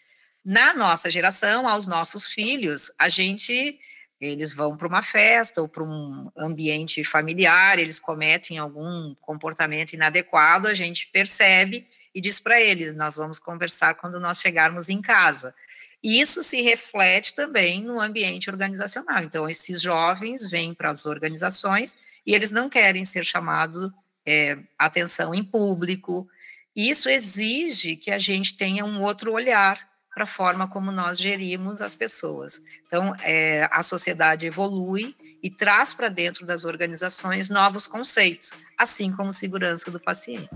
Na 0.45 0.73
nossa 0.73 1.11
geração, 1.11 1.67
aos 1.67 1.85
nossos 1.85 2.25
filhos, 2.25 2.89
a 2.97 3.09
gente 3.09 3.77
eles 4.21 4.51
vão 4.51 4.75
para 4.75 4.87
uma 4.87 5.01
festa 5.01 5.61
ou 5.61 5.67
para 5.67 5.83
um 5.83 6.29
ambiente 6.37 7.03
familiar, 7.05 7.79
eles 7.79 8.01
cometem 8.01 8.57
algum 8.57 9.15
comportamento 9.21 9.93
inadequado, 9.93 10.67
a 10.67 10.73
gente 10.73 11.07
percebe 11.07 11.87
e 12.13 12.19
diz 12.19 12.39
para 12.39 12.59
eles: 12.59 12.93
nós 12.93 13.15
vamos 13.15 13.39
conversar 13.39 13.95
quando 13.95 14.19
nós 14.19 14.41
chegarmos 14.41 14.89
em 14.89 15.01
casa. 15.01 15.55
E 16.01 16.19
isso 16.19 16.41
se 16.43 16.61
reflete 16.61 17.35
também 17.35 17.83
no 17.83 17.99
ambiente 17.99 18.49
organizacional. 18.49 19.21
Então, 19.23 19.49
esses 19.49 19.81
jovens 19.81 20.49
vêm 20.49 20.73
para 20.73 20.89
as 20.91 21.05
organizações 21.05 21.97
e 22.25 22.33
eles 22.33 22.51
não 22.51 22.69
querem 22.69 23.03
ser 23.05 23.23
chamados 23.23 23.91
é, 24.25 24.57
atenção 24.77 25.33
em 25.33 25.43
público. 25.43 26.27
Isso 26.75 27.09
exige 27.09 27.95
que 27.95 28.11
a 28.11 28.17
gente 28.17 28.55
tenha 28.55 28.85
um 28.85 29.01
outro 29.01 29.33
olhar 29.33 29.89
para 30.13 30.23
a 30.23 30.27
forma 30.27 30.67
como 30.67 30.91
nós 30.91 31.17
gerimos 31.17 31.81
as 31.81 31.95
pessoas. 31.95 32.61
Então, 32.85 33.13
é, 33.21 33.67
a 33.71 33.81
sociedade 33.81 34.47
evolui 34.47 35.15
e 35.41 35.49
traz 35.49 35.93
para 35.93 36.09
dentro 36.09 36.45
das 36.45 36.65
organizações 36.65 37.49
novos 37.49 37.87
conceitos, 37.87 38.53
assim 38.77 39.11
como 39.11 39.31
segurança 39.31 39.89
do 39.89 39.99
paciente. 39.99 40.49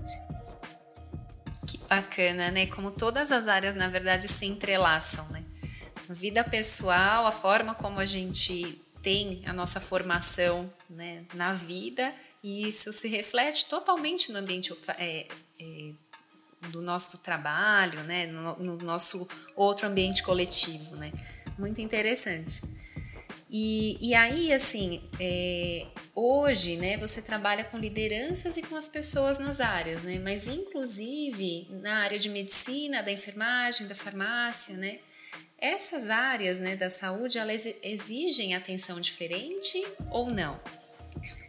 Que 1.66 1.78
bacana, 1.88 2.50
né? 2.50 2.66
Como 2.66 2.90
todas 2.90 3.32
as 3.32 3.48
áreas, 3.48 3.74
na 3.74 3.88
verdade, 3.88 4.28
se 4.28 4.44
entrelaçam, 4.44 5.26
né? 5.30 5.42
Vida 6.10 6.44
pessoal, 6.44 7.26
a 7.26 7.32
forma 7.32 7.74
como 7.74 7.98
a 7.98 8.04
gente 8.04 8.78
tem 9.04 9.42
a 9.44 9.52
nossa 9.52 9.80
formação 9.80 10.72
né, 10.88 11.26
na 11.34 11.52
vida, 11.52 12.12
e 12.42 12.66
isso 12.66 12.90
se 12.92 13.06
reflete 13.06 13.66
totalmente 13.66 14.32
no 14.32 14.38
ambiente 14.38 14.72
é, 14.98 15.28
é, 15.60 15.92
do 16.70 16.80
nosso 16.80 17.18
trabalho, 17.22 18.02
né, 18.04 18.26
no, 18.26 18.58
no 18.58 18.78
nosso 18.78 19.28
outro 19.54 19.86
ambiente 19.86 20.22
coletivo, 20.22 20.96
né? 20.96 21.12
Muito 21.58 21.80
interessante. 21.82 22.62
E, 23.50 23.98
e 24.00 24.14
aí, 24.14 24.52
assim, 24.52 25.00
é, 25.20 25.86
hoje, 26.14 26.76
né, 26.76 26.96
você 26.96 27.20
trabalha 27.20 27.62
com 27.62 27.78
lideranças 27.78 28.56
e 28.56 28.62
com 28.62 28.74
as 28.74 28.88
pessoas 28.88 29.38
nas 29.38 29.60
áreas, 29.60 30.02
né? 30.02 30.18
Mas, 30.18 30.48
inclusive, 30.48 31.68
na 31.70 31.98
área 31.98 32.18
de 32.18 32.30
medicina, 32.30 33.02
da 33.02 33.12
enfermagem, 33.12 33.86
da 33.86 33.94
farmácia, 33.94 34.76
né? 34.76 34.98
Essas 35.64 36.10
áreas, 36.10 36.58
né, 36.58 36.76
da 36.76 36.90
saúde, 36.90 37.38
elas 37.38 37.66
exigem 37.82 38.54
atenção 38.54 39.00
diferente 39.00 39.82
ou 40.10 40.30
não? 40.30 40.60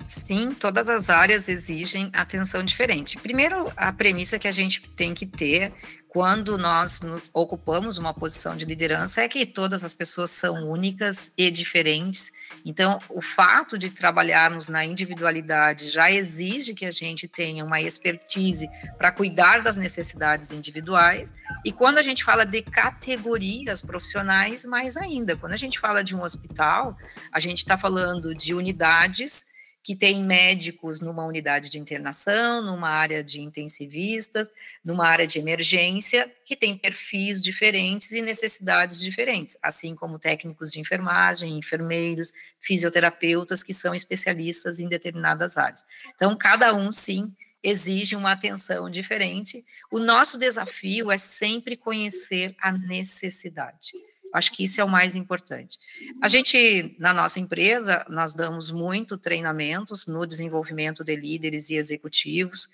Sim, 0.08 0.52
todas 0.54 0.88
as 0.88 1.10
áreas 1.10 1.50
exigem 1.50 2.10
atenção 2.14 2.64
diferente. 2.64 3.18
Primeiro, 3.18 3.70
a 3.76 3.92
premissa 3.92 4.40
que 4.40 4.48
a 4.48 4.54
gente 4.54 4.80
tem 4.96 5.14
que 5.14 5.26
ter 5.26 5.74
quando 6.08 6.58
nós 6.58 7.02
ocupamos 7.34 7.98
uma 7.98 8.14
posição 8.14 8.56
de 8.56 8.64
liderança 8.64 9.22
é 9.22 9.28
que 9.28 9.46
todas 9.46 9.84
as 9.84 9.94
pessoas 9.94 10.30
são 10.30 10.70
únicas 10.70 11.34
e 11.38 11.52
diferentes. 11.52 12.32
Então, 12.66 12.98
o 13.10 13.22
fato 13.22 13.78
de 13.78 13.92
trabalharmos 13.92 14.68
na 14.68 14.84
individualidade 14.84 15.88
já 15.90 16.12
exige 16.12 16.74
que 16.74 16.86
a 16.86 16.92
gente 16.92 17.28
tenha 17.28 17.64
uma 17.64 17.80
expertise 17.80 18.68
para 18.98 19.12
cuidar 19.12 19.62
das 19.62 19.78
necessidades 19.78 20.52
individuais. 20.52 21.32
E 21.64 21.72
quando 21.72 22.00
a 22.00 22.02
gente 22.02 22.24
fala 22.24 22.44
de 22.44 22.64
categorias 22.64 23.84
profissionais, 23.84 24.66
mais 24.66 24.98
ainda. 24.98 25.38
Quando 25.38 25.54
a 25.54 25.58
gente 25.58 25.80
fala 25.80 26.04
de 26.04 26.16
um 26.16 26.24
hospital, 26.24 26.98
a 27.32 27.40
gente 27.40 27.60
está 27.60 27.78
falando 27.78 28.34
de 28.34 28.56
unidades 28.56 29.54
que 29.86 29.96
tem 29.96 30.24
médicos 30.24 31.00
numa 31.00 31.24
unidade 31.24 31.70
de 31.70 31.78
internação, 31.78 32.60
numa 32.60 32.90
área 32.90 33.24
de 33.24 33.40
intensivistas, 33.40 34.50
numa 34.84 35.08
área 35.08 35.28
de 35.28 35.38
emergência, 35.38 36.34
que 36.44 36.56
tem 36.56 36.76
perfis 36.76 37.40
diferentes 37.40 38.12
e 38.12 38.20
necessidades 38.20 39.00
diferentes, 39.00 39.56
assim 39.62 39.96
como 39.96 40.18
técnicos 40.18 40.72
de 40.72 40.80
enfermagem, 40.80 41.56
enfermeiros, 41.56 42.34
fisioterapeutas, 42.60 43.62
que 43.62 43.76
são 43.76 43.94
especialistas 43.94 44.80
em 44.80 44.90
determinadas 44.90 45.56
áreas. 45.56 45.86
Então, 46.16 46.36
cada 46.36 46.74
um, 46.74 46.92
sim, 46.92 47.32
exige 47.62 48.16
uma 48.16 48.32
atenção 48.32 48.90
diferente. 48.90 49.64
O 49.92 50.00
nosso 50.00 50.36
desafio 50.36 51.12
é 51.12 51.18
sempre 51.20 51.78
conhecer 51.78 52.56
a 52.60 52.72
necessidade. 52.72 53.94
Acho 54.36 54.52
que 54.52 54.66
isso 54.66 54.82
é 54.82 54.84
o 54.84 54.90
mais 54.90 55.16
importante. 55.16 55.80
A 56.22 56.28
gente, 56.28 56.94
na 57.00 57.14
nossa 57.14 57.40
empresa, 57.40 58.06
nós 58.10 58.34
damos 58.34 58.70
muito 58.70 59.18
treinamentos 59.18 60.06
no 60.08 60.26
desenvolvimento 60.26 61.06
de 61.06 61.16
líderes 61.16 61.70
e 61.70 61.76
executivos, 61.76 62.68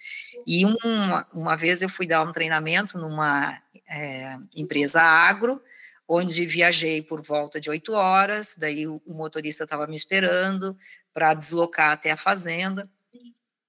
e 0.47 0.65
uma, 0.65 1.27
uma 1.31 1.55
vez 1.55 1.83
eu 1.83 1.89
fui 1.89 2.07
dar 2.07 2.23
um 2.23 2.31
treinamento 2.31 2.97
numa 2.97 3.61
é, 3.87 4.37
empresa 4.55 5.03
agro, 5.03 5.61
onde 6.07 6.47
viajei 6.47 6.99
por 6.99 7.21
volta 7.21 7.61
de 7.61 7.69
oito 7.69 7.93
horas, 7.93 8.55
daí 8.57 8.87
o, 8.87 8.99
motorista 9.05 9.63
estava 9.63 9.85
me 9.85 9.95
esperando 9.95 10.75
para 11.13 11.35
deslocar 11.35 11.91
até 11.91 12.09
a 12.09 12.17
fazenda, 12.17 12.89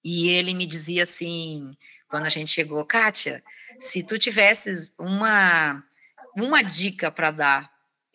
e 0.02 0.30
ele 0.30 0.54
me 0.54 0.66
dizia 0.66 1.02
assim, 1.02 1.76
quando 2.08 2.24
a 2.24 2.30
gente 2.30 2.50
chegou, 2.50 2.82
Kátia, 2.86 3.44
se 3.78 4.02
tu 4.02 4.18
tivesses 4.18 4.94
uma, 4.98 5.84
uma 6.34 6.62
dica 6.62 7.10
para 7.10 7.30
dar 7.30 7.71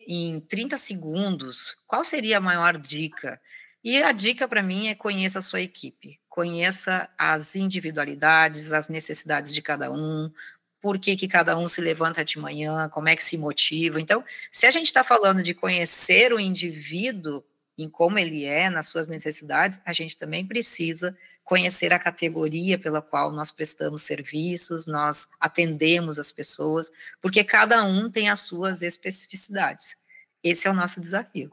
em 0.08 0.40
30 0.40 0.78
segundos, 0.78 1.76
qual 1.86 2.02
seria 2.02 2.38
a 2.38 2.40
maior 2.40 2.78
dica? 2.78 3.38
E 3.84 4.02
a 4.02 4.10
dica 4.10 4.48
para 4.48 4.62
mim 4.62 4.88
é 4.88 4.94
conheça 4.94 5.38
a 5.38 5.42
sua 5.42 5.60
equipe, 5.60 6.18
conheça 6.28 7.08
as 7.18 7.54
individualidades, 7.54 8.72
as 8.72 8.88
necessidades 8.88 9.52
de 9.52 9.60
cada 9.60 9.92
um, 9.92 10.32
por 10.80 10.98
que, 10.98 11.14
que 11.14 11.28
cada 11.28 11.58
um 11.58 11.68
se 11.68 11.82
levanta 11.82 12.24
de 12.24 12.38
manhã, 12.38 12.88
como 12.88 13.08
é 13.08 13.14
que 13.14 13.22
se 13.22 13.36
motiva. 13.36 14.00
Então, 14.00 14.24
se 14.50 14.64
a 14.64 14.70
gente 14.70 14.86
está 14.86 15.04
falando 15.04 15.42
de 15.42 15.52
conhecer 15.52 16.32
o 16.32 16.40
indivíduo 16.40 17.44
em 17.76 17.88
como 17.88 18.18
ele 18.18 18.44
é, 18.44 18.70
nas 18.70 18.86
suas 18.86 19.08
necessidades, 19.08 19.80
a 19.84 19.92
gente 19.92 20.16
também 20.16 20.44
precisa 20.46 21.16
conhecer 21.44 21.92
a 21.94 21.98
categoria 21.98 22.78
pela 22.78 23.00
qual 23.00 23.32
nós 23.32 23.50
prestamos 23.50 24.02
serviços, 24.02 24.86
nós 24.86 25.28
atendemos 25.40 26.18
as 26.18 26.30
pessoas, 26.30 26.90
porque 27.22 27.42
cada 27.42 27.84
um 27.84 28.10
tem 28.10 28.28
as 28.28 28.40
suas 28.40 28.82
especificidades. 28.82 29.96
Esse 30.42 30.66
é 30.68 30.70
o 30.70 30.74
nosso 30.74 31.00
desafio. 31.00 31.50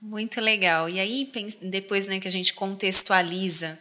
Muito 0.00 0.40
legal. 0.40 0.88
E 0.88 1.00
aí, 1.00 1.30
depois 1.62 2.06
né, 2.06 2.20
que 2.20 2.28
a 2.28 2.30
gente 2.30 2.54
contextualiza 2.54 3.78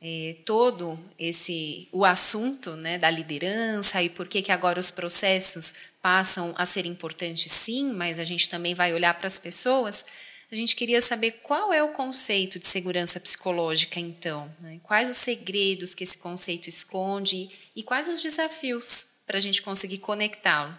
é, 0.00 0.36
todo 0.46 0.98
esse 1.18 1.88
o 1.92 2.04
assunto 2.04 2.70
né, 2.76 2.98
da 2.98 3.10
liderança 3.10 4.02
e 4.02 4.08
por 4.08 4.26
que, 4.26 4.42
que 4.42 4.52
agora 4.52 4.80
os 4.80 4.90
processos 4.90 5.74
passam 6.00 6.54
a 6.56 6.66
ser 6.66 6.86
importantes, 6.86 7.52
sim, 7.52 7.92
mas 7.92 8.18
a 8.18 8.24
gente 8.24 8.48
também 8.48 8.74
vai 8.74 8.92
olhar 8.92 9.14
para 9.14 9.26
as 9.26 9.38
pessoas 9.38 10.04
a 10.52 10.54
gente 10.54 10.76
queria 10.76 11.00
saber 11.00 11.40
qual 11.42 11.72
é 11.72 11.82
o 11.82 11.92
conceito 11.92 12.58
de 12.58 12.66
segurança 12.66 13.18
psicológica, 13.18 13.98
então. 13.98 14.54
Né? 14.60 14.80
Quais 14.82 15.08
os 15.08 15.16
segredos 15.16 15.94
que 15.94 16.04
esse 16.04 16.18
conceito 16.18 16.68
esconde 16.68 17.48
e 17.74 17.82
quais 17.82 18.06
os 18.06 18.20
desafios 18.20 19.14
para 19.26 19.38
a 19.38 19.40
gente 19.40 19.62
conseguir 19.62 19.98
conectá-lo. 19.98 20.76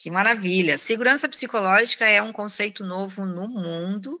Que 0.00 0.10
maravilha! 0.10 0.78
Segurança 0.78 1.28
psicológica 1.28 2.06
é 2.06 2.22
um 2.22 2.32
conceito 2.32 2.82
novo 2.82 3.26
no 3.26 3.46
mundo 3.46 4.18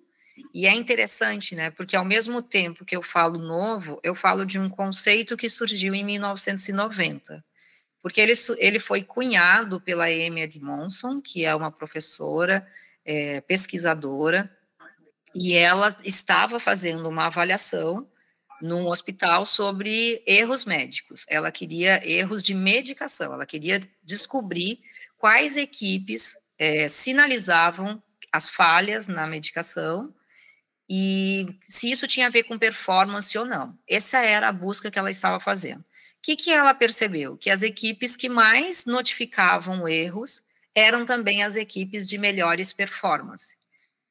e 0.52 0.66
é 0.66 0.74
interessante, 0.74 1.54
né? 1.54 1.70
Porque 1.70 1.96
ao 1.96 2.04
mesmo 2.04 2.42
tempo 2.42 2.84
que 2.84 2.94
eu 2.94 3.02
falo 3.02 3.38
novo, 3.38 3.98
eu 4.02 4.14
falo 4.14 4.44
de 4.44 4.58
um 4.58 4.68
conceito 4.68 5.38
que 5.38 5.48
surgiu 5.48 5.94
em 5.94 6.04
1990. 6.04 7.42
Porque 8.02 8.20
ele, 8.20 8.34
ele 8.58 8.78
foi 8.78 9.02
cunhado 9.02 9.80
pela 9.80 10.04
Amy 10.04 10.42
Edmondson, 10.42 11.18
que 11.18 11.46
é 11.46 11.54
uma 11.54 11.72
professora 11.72 12.68
é, 13.02 13.40
pesquisadora, 13.40 14.54
e 15.34 15.54
ela 15.54 15.96
estava 16.04 16.60
fazendo 16.60 17.08
uma 17.08 17.24
avaliação 17.24 18.06
num 18.60 18.86
hospital 18.86 19.46
sobre 19.46 20.22
erros 20.26 20.66
médicos. 20.66 21.24
Ela 21.26 21.50
queria 21.50 22.06
erros 22.06 22.42
de 22.42 22.52
medicação, 22.54 23.32
ela 23.32 23.46
queria 23.46 23.80
descobrir 24.04 24.80
quais 25.20 25.58
equipes 25.58 26.34
é, 26.58 26.88
sinalizavam 26.88 28.02
as 28.32 28.48
falhas 28.48 29.06
na 29.06 29.26
medicação 29.26 30.14
e 30.88 31.46
se 31.62 31.90
isso 31.90 32.08
tinha 32.08 32.26
a 32.26 32.30
ver 32.30 32.44
com 32.44 32.58
performance 32.58 33.36
ou 33.36 33.44
não. 33.44 33.78
Essa 33.86 34.18
era 34.20 34.48
a 34.48 34.52
busca 34.52 34.90
que 34.90 34.98
ela 34.98 35.10
estava 35.10 35.38
fazendo. 35.38 35.80
O 35.80 35.84
que, 36.22 36.36
que 36.36 36.50
ela 36.50 36.72
percebeu? 36.72 37.36
Que 37.36 37.50
as 37.50 37.60
equipes 37.60 38.16
que 38.16 38.30
mais 38.30 38.86
notificavam 38.86 39.86
erros 39.86 40.42
eram 40.74 41.04
também 41.04 41.42
as 41.42 41.54
equipes 41.54 42.08
de 42.08 42.16
melhores 42.16 42.72
performance. 42.72 43.54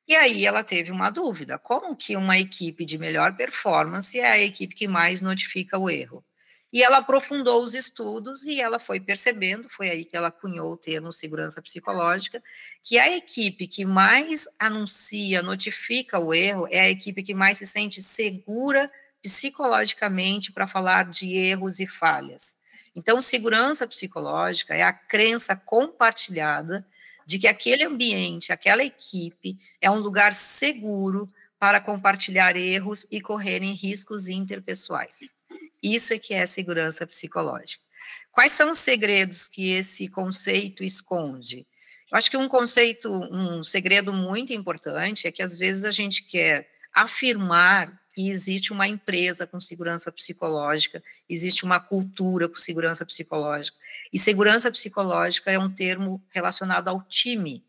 E 0.07 0.15
aí 0.15 0.45
ela 0.45 0.63
teve 0.63 0.91
uma 0.91 1.09
dúvida: 1.09 1.57
como 1.57 1.95
que 1.95 2.15
uma 2.15 2.37
equipe 2.37 2.85
de 2.85 2.99
melhor 2.99 3.35
performance 3.35 4.17
é 4.19 4.29
a 4.29 4.39
equipe 4.39 4.75
que 4.75 4.87
mais 4.87 5.21
notifica 5.21 5.77
o 5.77 5.89
erro? 5.89 6.23
E 6.71 6.83
ela 6.83 6.97
aprofundou 6.97 7.63
os 7.63 7.73
estudos 7.73 8.45
e 8.45 8.61
ela 8.61 8.77
foi 8.77 8.99
percebendo, 8.99 9.67
foi 9.67 9.89
aí 9.89 10.05
que 10.05 10.15
ela 10.15 10.31
cunhou 10.31 10.73
o 10.73 10.77
termo 10.77 11.11
segurança 11.11 11.61
psicológica, 11.61 12.43
que 12.83 12.99
a 12.99 13.15
equipe 13.15 13.67
que 13.67 13.83
mais 13.83 14.47
anuncia, 14.59 15.41
notifica 15.41 16.19
o 16.19 16.33
erro, 16.33 16.67
é 16.69 16.81
a 16.81 16.89
equipe 16.89 17.23
que 17.23 17.33
mais 17.33 17.57
se 17.57 17.65
sente 17.65 18.03
segura 18.03 18.91
psicologicamente 19.21 20.51
para 20.51 20.67
falar 20.67 21.09
de 21.09 21.35
erros 21.35 21.79
e 21.79 21.87
falhas. 21.87 22.57
Então, 22.95 23.19
segurança 23.19 23.87
psicológica 23.87 24.75
é 24.75 24.83
a 24.83 24.93
crença 24.93 25.55
compartilhada 25.55 26.85
de 27.25 27.39
que 27.39 27.47
aquele 27.47 27.83
ambiente, 27.83 28.51
aquela 28.51 28.83
equipe 28.83 29.57
é 29.81 29.89
um 29.89 29.99
lugar 29.99 30.33
seguro 30.33 31.27
para 31.59 31.81
compartilhar 31.81 32.55
erros 32.55 33.05
e 33.11 33.19
correrem 33.19 33.73
riscos 33.73 34.27
interpessoais. 34.27 35.38
Isso 35.81 36.13
é 36.13 36.19
que 36.19 36.33
é 36.33 36.45
segurança 36.45 37.05
psicológica. 37.07 37.83
Quais 38.31 38.51
são 38.51 38.71
os 38.71 38.77
segredos 38.77 39.47
que 39.47 39.71
esse 39.71 40.07
conceito 40.07 40.83
esconde? 40.83 41.65
Eu 42.11 42.17
acho 42.17 42.29
que 42.29 42.37
um 42.37 42.47
conceito, 42.47 43.11
um 43.11 43.63
segredo 43.63 44.11
muito 44.11 44.51
importante 44.53 45.27
é 45.27 45.31
que 45.31 45.43
às 45.43 45.57
vezes 45.57 45.85
a 45.85 45.91
gente 45.91 46.23
quer 46.23 46.69
afirmar 46.93 47.99
que 48.13 48.29
existe 48.29 48.73
uma 48.73 48.87
empresa 48.87 49.45
com 49.45 49.61
segurança 49.61 50.11
psicológica, 50.11 51.03
existe 51.29 51.63
uma 51.63 51.79
cultura 51.79 52.49
com 52.49 52.55
segurança 52.55 53.05
psicológica. 53.05 53.77
E 54.11 54.17
segurança 54.17 54.71
psicológica 54.71 55.51
é 55.51 55.59
um 55.59 55.69
termo 55.69 56.21
relacionado 56.29 56.87
ao 56.87 57.03
time. 57.03 57.63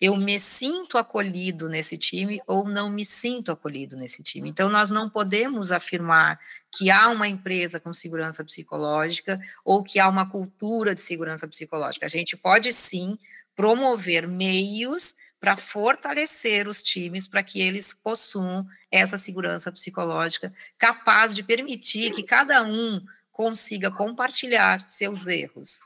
Eu 0.00 0.16
me 0.16 0.38
sinto 0.38 0.96
acolhido 0.96 1.68
nesse 1.68 1.98
time 1.98 2.40
ou 2.46 2.68
não 2.68 2.88
me 2.88 3.04
sinto 3.04 3.50
acolhido 3.50 3.96
nesse 3.96 4.22
time. 4.22 4.48
Então, 4.48 4.68
nós 4.68 4.90
não 4.90 5.10
podemos 5.10 5.72
afirmar 5.72 6.38
que 6.70 6.90
há 6.90 7.08
uma 7.08 7.26
empresa 7.26 7.80
com 7.80 7.92
segurança 7.92 8.44
psicológica 8.44 9.40
ou 9.64 9.82
que 9.82 9.98
há 9.98 10.08
uma 10.08 10.30
cultura 10.30 10.94
de 10.94 11.00
segurança 11.00 11.48
psicológica. 11.48 12.06
A 12.06 12.08
gente 12.08 12.36
pode 12.36 12.72
sim 12.72 13.18
promover 13.56 14.28
meios 14.28 15.16
para 15.40 15.56
fortalecer 15.56 16.68
os 16.68 16.82
times 16.82 17.26
para 17.26 17.42
que 17.42 17.60
eles 17.60 17.94
possuam 17.94 18.66
essa 18.90 19.16
segurança 19.16 19.70
psicológica 19.70 20.52
capaz 20.76 21.34
de 21.34 21.42
permitir 21.42 22.10
que 22.12 22.22
cada 22.22 22.62
um 22.62 23.00
consiga 23.32 23.90
compartilhar 23.90 24.84
seus 24.86 25.28
erros. 25.28 25.80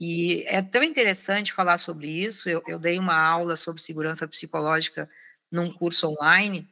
E 0.00 0.44
é 0.46 0.62
tão 0.62 0.82
interessante 0.82 1.52
falar 1.52 1.76
sobre 1.76 2.08
isso. 2.08 2.48
Eu, 2.48 2.62
eu 2.66 2.78
dei 2.78 2.98
uma 2.98 3.14
aula 3.14 3.54
sobre 3.54 3.82
segurança 3.82 4.26
psicológica 4.26 5.08
num 5.50 5.70
curso 5.70 6.08
online 6.08 6.66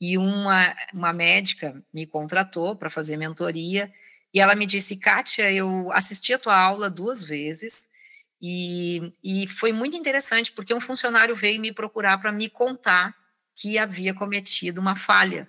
e 0.00 0.18
uma, 0.18 0.76
uma 0.92 1.12
médica 1.12 1.82
me 1.92 2.06
contratou 2.06 2.76
para 2.76 2.90
fazer 2.90 3.16
mentoria 3.16 3.90
e 4.34 4.40
ela 4.40 4.54
me 4.54 4.66
disse, 4.66 4.96
Kátia, 4.96 5.50
eu 5.52 5.90
assisti 5.92 6.34
a 6.34 6.38
tua 6.38 6.58
aula 6.58 6.90
duas 6.90 7.22
vezes 7.22 7.88
e, 8.42 9.12
e 9.22 9.46
foi 9.46 9.72
muito 9.72 9.96
interessante, 9.96 10.52
porque 10.52 10.74
um 10.74 10.80
funcionário 10.80 11.34
veio 11.36 11.60
me 11.60 11.72
procurar 11.72 12.18
para 12.18 12.32
me 12.32 12.50
contar 12.50 13.14
que 13.54 13.78
havia 13.78 14.12
cometido 14.12 14.80
uma 14.80 14.96
falha 14.96 15.48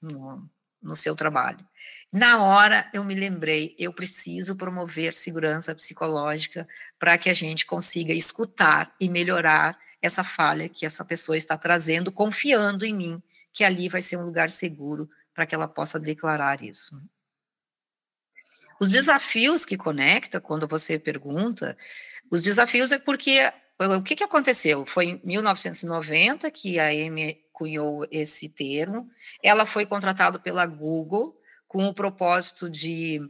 no, 0.00 0.48
no 0.80 0.94
seu 0.94 1.16
trabalho. 1.16 1.66
Na 2.10 2.42
hora 2.42 2.88
eu 2.92 3.04
me 3.04 3.14
lembrei, 3.14 3.74
eu 3.78 3.92
preciso 3.92 4.56
promover 4.56 5.12
segurança 5.12 5.74
psicológica 5.74 6.66
para 6.98 7.18
que 7.18 7.28
a 7.28 7.34
gente 7.34 7.66
consiga 7.66 8.14
escutar 8.14 8.94
e 8.98 9.10
melhorar 9.10 9.78
essa 10.00 10.24
falha 10.24 10.68
que 10.68 10.86
essa 10.86 11.04
pessoa 11.04 11.36
está 11.36 11.58
trazendo, 11.58 12.10
confiando 12.10 12.86
em 12.86 12.94
mim, 12.94 13.22
que 13.52 13.62
ali 13.62 13.88
vai 13.88 14.00
ser 14.00 14.16
um 14.16 14.24
lugar 14.24 14.50
seguro 14.50 15.10
para 15.34 15.44
que 15.44 15.54
ela 15.54 15.68
possa 15.68 16.00
declarar 16.00 16.62
isso. 16.62 16.98
Os 18.80 18.90
desafios 18.90 19.66
que 19.66 19.76
conecta, 19.76 20.40
quando 20.40 20.66
você 20.66 20.98
pergunta, 20.98 21.76
os 22.30 22.42
desafios 22.42 22.90
é 22.90 22.98
porque 22.98 23.52
o 23.78 24.02
que, 24.02 24.16
que 24.16 24.24
aconteceu? 24.24 24.86
Foi 24.86 25.06
em 25.06 25.20
1990 25.24 26.50
que 26.50 26.78
a 26.78 26.88
Amy 26.88 27.44
cunhou 27.52 28.06
esse 28.10 28.48
termo. 28.48 29.10
Ela 29.42 29.66
foi 29.66 29.84
contratada 29.84 30.38
pela 30.38 30.64
Google 30.64 31.38
com 31.68 31.86
o 31.86 31.94
propósito 31.94 32.68
de 32.68 33.20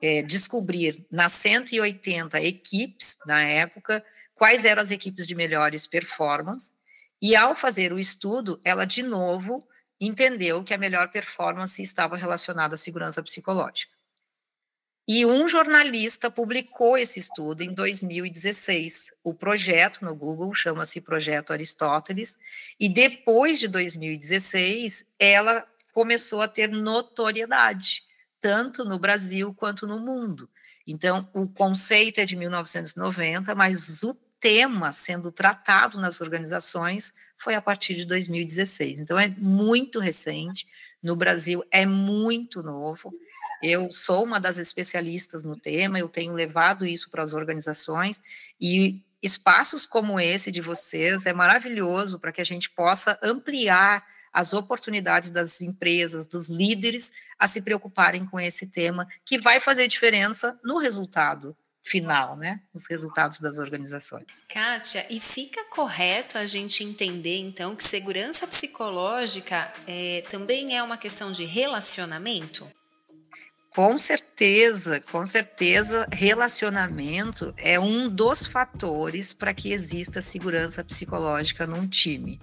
é, 0.00 0.22
descobrir 0.22 1.04
nas 1.10 1.32
180 1.32 2.40
equipes 2.40 3.18
na 3.26 3.42
época 3.42 4.04
quais 4.34 4.64
eram 4.64 4.80
as 4.80 4.92
equipes 4.92 5.26
de 5.26 5.34
melhores 5.34 5.86
performance. 5.86 6.72
E 7.20 7.34
ao 7.34 7.56
fazer 7.56 7.92
o 7.92 7.98
estudo, 7.98 8.60
ela 8.64 8.84
de 8.84 9.02
novo 9.02 9.66
entendeu 10.00 10.62
que 10.62 10.72
a 10.72 10.78
melhor 10.78 11.10
performance 11.10 11.82
estava 11.82 12.16
relacionada 12.16 12.76
à 12.76 12.78
segurança 12.78 13.20
psicológica. 13.20 13.98
E 15.10 15.24
um 15.24 15.48
jornalista 15.48 16.30
publicou 16.30 16.96
esse 16.96 17.18
estudo 17.18 17.62
em 17.62 17.72
2016. 17.72 19.08
O 19.24 19.32
projeto 19.32 20.04
no 20.04 20.14
Google 20.14 20.52
chama-se 20.52 21.00
Projeto 21.00 21.50
Aristóteles, 21.50 22.36
e 22.78 22.88
depois 22.90 23.58
de 23.58 23.68
2016, 23.68 25.14
ela 25.18 25.66
começou 25.92 26.42
a 26.42 26.48
ter 26.48 26.68
notoriedade, 26.68 28.02
tanto 28.40 28.84
no 28.84 28.98
Brasil 28.98 29.52
quanto 29.54 29.86
no 29.86 29.98
mundo. 29.98 30.48
Então, 30.86 31.28
o 31.34 31.46
conceito 31.46 32.18
é 32.18 32.24
de 32.24 32.34
1990, 32.34 33.54
mas 33.54 34.02
o 34.02 34.14
tema 34.40 34.92
sendo 34.92 35.30
tratado 35.30 36.00
nas 36.00 36.20
organizações 36.20 37.12
foi 37.36 37.54
a 37.54 37.60
partir 37.60 37.94
de 37.94 38.04
2016. 38.04 39.00
Então, 39.00 39.18
é 39.18 39.28
muito 39.28 39.98
recente. 39.98 40.66
No 41.02 41.14
Brasil, 41.14 41.62
é 41.70 41.84
muito 41.84 42.62
novo. 42.62 43.12
Eu 43.62 43.90
sou 43.90 44.24
uma 44.24 44.40
das 44.40 44.56
especialistas 44.56 45.44
no 45.44 45.56
tema, 45.56 45.98
eu 45.98 46.08
tenho 46.08 46.32
levado 46.32 46.86
isso 46.86 47.10
para 47.10 47.22
as 47.22 47.34
organizações 47.34 48.20
e 48.60 49.02
espaços 49.22 49.84
como 49.84 50.18
esse 50.18 50.50
de 50.52 50.60
vocês 50.60 51.26
é 51.26 51.32
maravilhoso 51.32 52.20
para 52.20 52.30
que 52.30 52.40
a 52.40 52.44
gente 52.44 52.70
possa 52.70 53.18
ampliar 53.22 54.04
as 54.32 54.52
oportunidades 54.52 55.30
das 55.30 55.60
empresas, 55.60 56.26
dos 56.26 56.48
líderes 56.48 57.12
a 57.38 57.46
se 57.46 57.62
preocuparem 57.62 58.26
com 58.26 58.38
esse 58.38 58.66
tema, 58.66 59.06
que 59.24 59.38
vai 59.38 59.60
fazer 59.60 59.88
diferença 59.88 60.58
no 60.62 60.78
resultado 60.78 61.56
final, 61.82 62.36
né? 62.36 62.60
Os 62.74 62.86
resultados 62.86 63.40
das 63.40 63.58
organizações. 63.58 64.42
Kátia, 64.48 65.06
e 65.08 65.18
fica 65.18 65.64
correto 65.70 66.36
a 66.36 66.44
gente 66.44 66.84
entender, 66.84 67.38
então, 67.38 67.74
que 67.74 67.82
segurança 67.82 68.46
psicológica 68.46 69.72
é, 69.86 70.22
também 70.30 70.76
é 70.76 70.82
uma 70.82 70.98
questão 70.98 71.32
de 71.32 71.44
relacionamento? 71.44 72.70
Com 73.70 73.96
certeza, 73.96 75.00
com 75.00 75.24
certeza, 75.24 76.06
relacionamento 76.10 77.54
é 77.56 77.78
um 77.78 78.08
dos 78.08 78.46
fatores 78.46 79.32
para 79.32 79.54
que 79.54 79.72
exista 79.72 80.20
segurança 80.20 80.82
psicológica 80.82 81.66
num 81.66 81.86
time. 81.86 82.40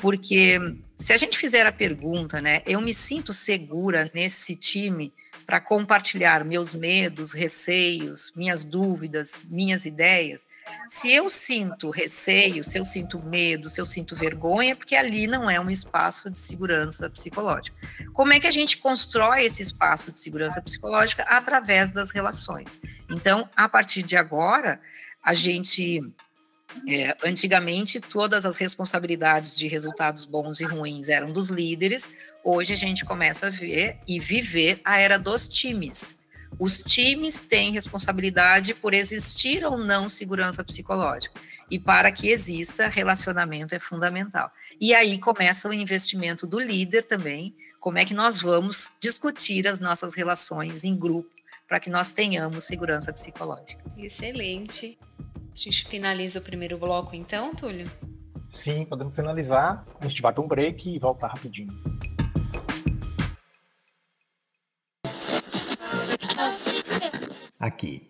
Porque 0.00 0.58
se 0.96 1.12
a 1.12 1.16
gente 1.16 1.36
fizer 1.36 1.66
a 1.66 1.72
pergunta, 1.72 2.40
né, 2.40 2.62
eu 2.66 2.80
me 2.80 2.92
sinto 2.92 3.32
segura 3.32 4.10
nesse 4.14 4.56
time 4.56 5.12
para 5.50 5.60
compartilhar 5.60 6.44
meus 6.44 6.72
medos, 6.72 7.32
receios, 7.32 8.32
minhas 8.36 8.62
dúvidas, 8.62 9.40
minhas 9.50 9.84
ideias. 9.84 10.46
Se 10.86 11.12
eu 11.12 11.28
sinto 11.28 11.90
receio, 11.90 12.62
se 12.62 12.78
eu 12.78 12.84
sinto 12.84 13.18
medo, 13.18 13.68
se 13.68 13.80
eu 13.80 13.84
sinto 13.84 14.14
vergonha, 14.14 14.76
porque 14.76 14.94
ali 14.94 15.26
não 15.26 15.50
é 15.50 15.58
um 15.58 15.68
espaço 15.68 16.30
de 16.30 16.38
segurança 16.38 17.10
psicológica. 17.10 17.76
Como 18.12 18.32
é 18.32 18.38
que 18.38 18.46
a 18.46 18.50
gente 18.52 18.78
constrói 18.78 19.44
esse 19.44 19.60
espaço 19.60 20.12
de 20.12 20.20
segurança 20.20 20.62
psicológica 20.62 21.24
através 21.24 21.90
das 21.90 22.12
relações? 22.12 22.78
Então, 23.10 23.48
a 23.56 23.68
partir 23.68 24.04
de 24.04 24.16
agora, 24.16 24.80
a 25.20 25.34
gente 25.34 26.00
é, 26.88 27.16
antigamente, 27.24 28.00
todas 28.00 28.46
as 28.46 28.58
responsabilidades 28.58 29.56
de 29.56 29.66
resultados 29.68 30.24
bons 30.24 30.60
e 30.60 30.64
ruins 30.64 31.08
eram 31.08 31.32
dos 31.32 31.50
líderes. 31.50 32.08
Hoje 32.44 32.72
a 32.72 32.76
gente 32.76 33.04
começa 33.04 33.48
a 33.48 33.50
ver 33.50 33.98
e 34.06 34.18
viver 34.18 34.80
a 34.84 34.98
era 34.98 35.18
dos 35.18 35.48
times. 35.48 36.20
Os 36.58 36.82
times 36.82 37.40
têm 37.40 37.72
responsabilidade 37.72 38.74
por 38.74 38.92
existir 38.92 39.64
ou 39.64 39.78
não 39.78 40.08
segurança 40.08 40.64
psicológica. 40.64 41.40
E 41.70 41.78
para 41.78 42.10
que 42.10 42.28
exista, 42.28 42.88
relacionamento 42.88 43.74
é 43.74 43.78
fundamental. 43.78 44.50
E 44.80 44.92
aí 44.92 45.18
começa 45.18 45.68
o 45.68 45.72
investimento 45.72 46.46
do 46.46 46.58
líder 46.58 47.04
também. 47.04 47.54
Como 47.78 47.98
é 47.98 48.04
que 48.04 48.12
nós 48.12 48.42
vamos 48.42 48.90
discutir 49.00 49.68
as 49.68 49.78
nossas 49.78 50.14
relações 50.14 50.84
em 50.84 50.96
grupo 50.96 51.30
para 51.68 51.78
que 51.78 51.88
nós 51.88 52.10
tenhamos 52.10 52.64
segurança 52.64 53.12
psicológica? 53.12 53.82
Excelente. 53.96 54.98
A 55.60 55.62
gente 55.62 55.86
finaliza 55.86 56.38
o 56.38 56.42
primeiro 56.42 56.78
bloco 56.78 57.14
então, 57.14 57.54
Túlio? 57.54 57.86
Sim, 58.48 58.86
podemos 58.86 59.14
finalizar. 59.14 59.86
A 60.00 60.08
gente 60.08 60.22
para 60.22 60.40
um 60.40 60.48
break 60.48 60.88
e 60.88 60.98
voltar 60.98 61.28
rapidinho. 61.28 61.70
Aqui. 67.58 68.08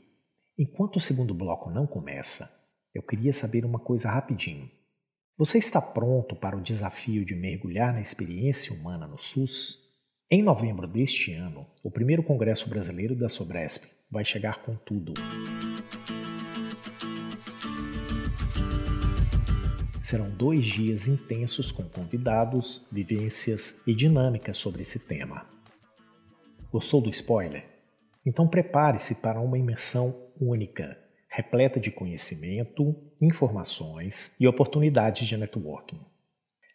Enquanto 0.57 0.95
o 0.95 1.01
segundo 1.01 1.35
bloco 1.35 1.71
não 1.71 1.89
começa, 1.89 2.49
eu 2.95 3.03
queria 3.03 3.33
saber 3.33 3.65
uma 3.65 3.81
coisa 3.81 4.09
rapidinho. 4.13 4.71
Você 5.37 5.59
está 5.59 5.83
pronto 5.83 6.37
para 6.37 6.57
o 6.57 6.63
desafio 6.63 7.25
de 7.25 7.35
mergulhar 7.35 7.93
na 7.93 8.01
experiência 8.01 8.73
humana 8.73 9.09
no 9.09 9.19
SUS? 9.19 9.77
Em 10.31 10.41
novembro 10.41 10.87
deste 10.87 11.33
ano, 11.33 11.67
o 11.83 11.91
primeiro 11.91 12.23
Congresso 12.23 12.71
Brasileiro 12.71 13.17
da 13.17 13.29
Sobresp 13.29 13.91
vai 14.09 14.25
chegar 14.25 14.63
com 14.63 14.77
tudo. 14.77 15.15
Serão 20.01 20.31
dois 20.31 20.65
dias 20.65 21.09
intensos 21.09 21.71
com 21.71 21.83
convidados, 21.83 22.87
vivências 22.91 23.81
e 23.87 23.95
dinâmicas 23.95 24.57
sobre 24.57 24.81
esse 24.81 25.01
tema. 25.01 25.47
Gostou 26.73 27.03
do 27.03 27.11
spoiler? 27.11 27.67
Então 28.25 28.49
prepare-se 28.49 29.17
para 29.17 29.41
uma 29.41 29.59
imersão 29.59 30.29
única, 30.41 30.99
repleta 31.29 31.79
de 31.79 31.91
conhecimento, 31.91 32.97
informações 33.21 34.35
e 34.41 34.49
oportunidades 34.49 35.29
de 35.29 35.37
networking. 35.37 36.01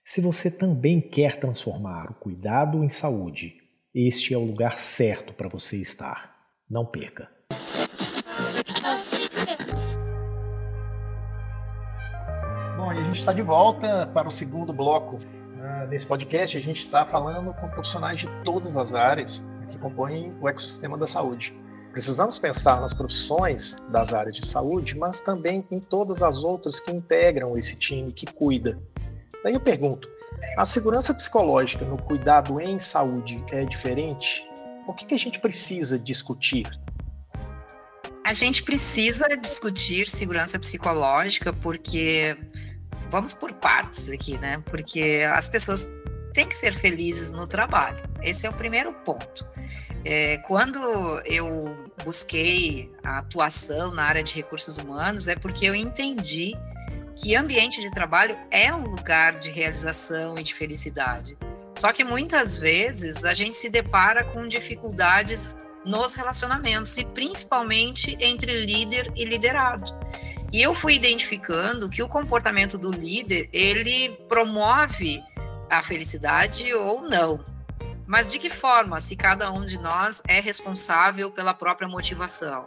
Se 0.03 0.21
você 0.21 0.51
também 0.51 1.01
quer 1.01 1.39
transformar 1.39 2.11
o 2.11 2.15
cuidado 2.15 2.83
em 2.83 2.89
saúde, 2.89 3.55
este 3.93 4.35
é 4.35 4.38
o 4.38 4.45
lugar 4.45 4.77
certo 4.77 5.33
para 5.33 5.49
você 5.49 5.77
estar. 5.77 6.35
Não 6.69 6.85
perca! 6.85 7.34
E 12.95 12.97
a 12.97 13.03
gente 13.03 13.19
está 13.19 13.34
de 13.34 13.41
volta 13.41 14.08
para 14.13 14.25
o 14.25 14.31
segundo 14.31 14.71
bloco 14.71 15.17
uh, 15.17 15.88
desse 15.89 16.05
podcast. 16.05 16.55
A 16.55 16.60
gente 16.60 16.86
está 16.86 17.05
falando 17.05 17.53
com 17.53 17.67
profissionais 17.67 18.21
de 18.21 18.27
todas 18.45 18.77
as 18.77 18.93
áreas 18.93 19.43
que 19.69 19.77
compõem 19.77 20.34
o 20.39 20.47
ecossistema 20.47 20.97
da 20.97 21.05
saúde. 21.05 21.53
Precisamos 21.91 22.39
pensar 22.39 22.79
nas 22.79 22.93
profissões 22.93 23.75
das 23.91 24.13
áreas 24.13 24.38
de 24.38 24.45
saúde, 24.45 24.97
mas 24.97 25.19
também 25.19 25.65
em 25.69 25.79
todas 25.79 26.23
as 26.23 26.41
outras 26.43 26.79
que 26.79 26.89
integram 26.89 27.58
esse 27.58 27.75
time 27.75 28.13
que 28.13 28.25
cuida. 28.25 28.79
Daí 29.43 29.53
eu 29.53 29.60
pergunto: 29.60 30.10
a 30.58 30.63
segurança 30.63 31.13
psicológica 31.13 31.84
no 31.84 31.97
cuidado 31.97 32.62
em 32.62 32.79
saúde 32.79 33.43
é 33.51 33.65
diferente? 33.65 34.47
O 34.88 34.93
que, 34.93 35.05
que 35.05 35.15
a 35.15 35.19
gente 35.19 35.39
precisa 35.39 35.99
discutir? 35.99 36.65
A 38.23 38.31
gente 38.31 38.63
precisa 38.63 39.27
discutir 39.38 40.08
segurança 40.08 40.58
psicológica 40.58 41.51
porque 41.51 42.38
vamos 43.09 43.33
por 43.33 43.53
partes 43.53 44.09
aqui, 44.09 44.37
né? 44.37 44.61
Porque 44.65 45.25
as 45.31 45.49
pessoas 45.49 45.87
têm 46.33 46.47
que 46.47 46.55
ser 46.55 46.73
felizes 46.73 47.31
no 47.31 47.47
trabalho. 47.47 48.03
Esse 48.21 48.45
é 48.45 48.49
o 48.49 48.53
primeiro 48.53 48.91
ponto. 48.91 49.45
É, 50.03 50.37
quando 50.39 50.79
eu 51.25 51.91
busquei 52.03 52.91
a 53.03 53.19
atuação 53.19 53.91
na 53.91 54.03
área 54.03 54.21
de 54.21 54.35
recursos 54.35 54.77
humanos, 54.77 55.27
é 55.27 55.35
porque 55.35 55.65
eu 55.65 55.73
entendi 55.73 56.53
que 57.15 57.35
ambiente 57.35 57.81
de 57.81 57.89
trabalho 57.89 58.37
é 58.51 58.73
um 58.73 58.83
lugar 58.83 59.37
de 59.37 59.49
realização 59.49 60.37
e 60.37 60.43
de 60.43 60.53
felicidade. 60.53 61.37
Só 61.73 61.91
que 61.91 62.03
muitas 62.03 62.57
vezes 62.57 63.25
a 63.25 63.33
gente 63.33 63.57
se 63.57 63.69
depara 63.69 64.23
com 64.23 64.47
dificuldades 64.47 65.55
nos 65.85 66.13
relacionamentos 66.13 66.97
e 66.97 67.05
principalmente 67.05 68.17
entre 68.19 68.65
líder 68.65 69.11
e 69.15 69.25
liderado. 69.25 69.85
E 70.55 70.61
eu 70.61 70.73
fui 70.73 70.93
identificando 70.93 71.89
que 71.89 72.01
o 72.01 72.07
comportamento 72.07 72.77
do 72.77 72.89
líder, 72.89 73.49
ele 73.51 74.11
promove 74.29 75.21
a 75.69 75.83
felicidade 75.83 76.73
ou 76.73 77.01
não. 77.01 77.41
Mas 78.07 78.31
de 78.31 78.39
que 78.39 78.49
forma, 78.49 79.01
se 79.01 79.17
cada 79.17 79.51
um 79.51 79.65
de 79.65 79.77
nós 79.77 80.23
é 80.25 80.39
responsável 80.39 81.29
pela 81.29 81.53
própria 81.53 81.89
motivação? 81.89 82.65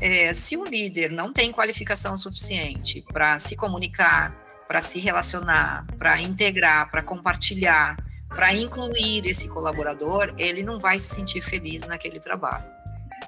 É, 0.00 0.32
se 0.32 0.56
o 0.56 0.64
líder 0.64 1.12
não 1.12 1.34
tem 1.34 1.52
qualificação 1.52 2.16
suficiente 2.16 3.04
para 3.12 3.38
se 3.38 3.56
comunicar, 3.56 4.34
para 4.66 4.80
se 4.80 4.98
relacionar, 4.98 5.84
para 5.98 6.18
integrar, 6.18 6.90
para 6.90 7.02
compartilhar, 7.02 7.94
para 8.30 8.54
incluir 8.54 9.26
esse 9.26 9.50
colaborador, 9.50 10.32
ele 10.38 10.62
não 10.62 10.78
vai 10.78 10.98
se 10.98 11.14
sentir 11.14 11.42
feliz 11.42 11.84
naquele 11.84 12.18
trabalho. 12.18 12.64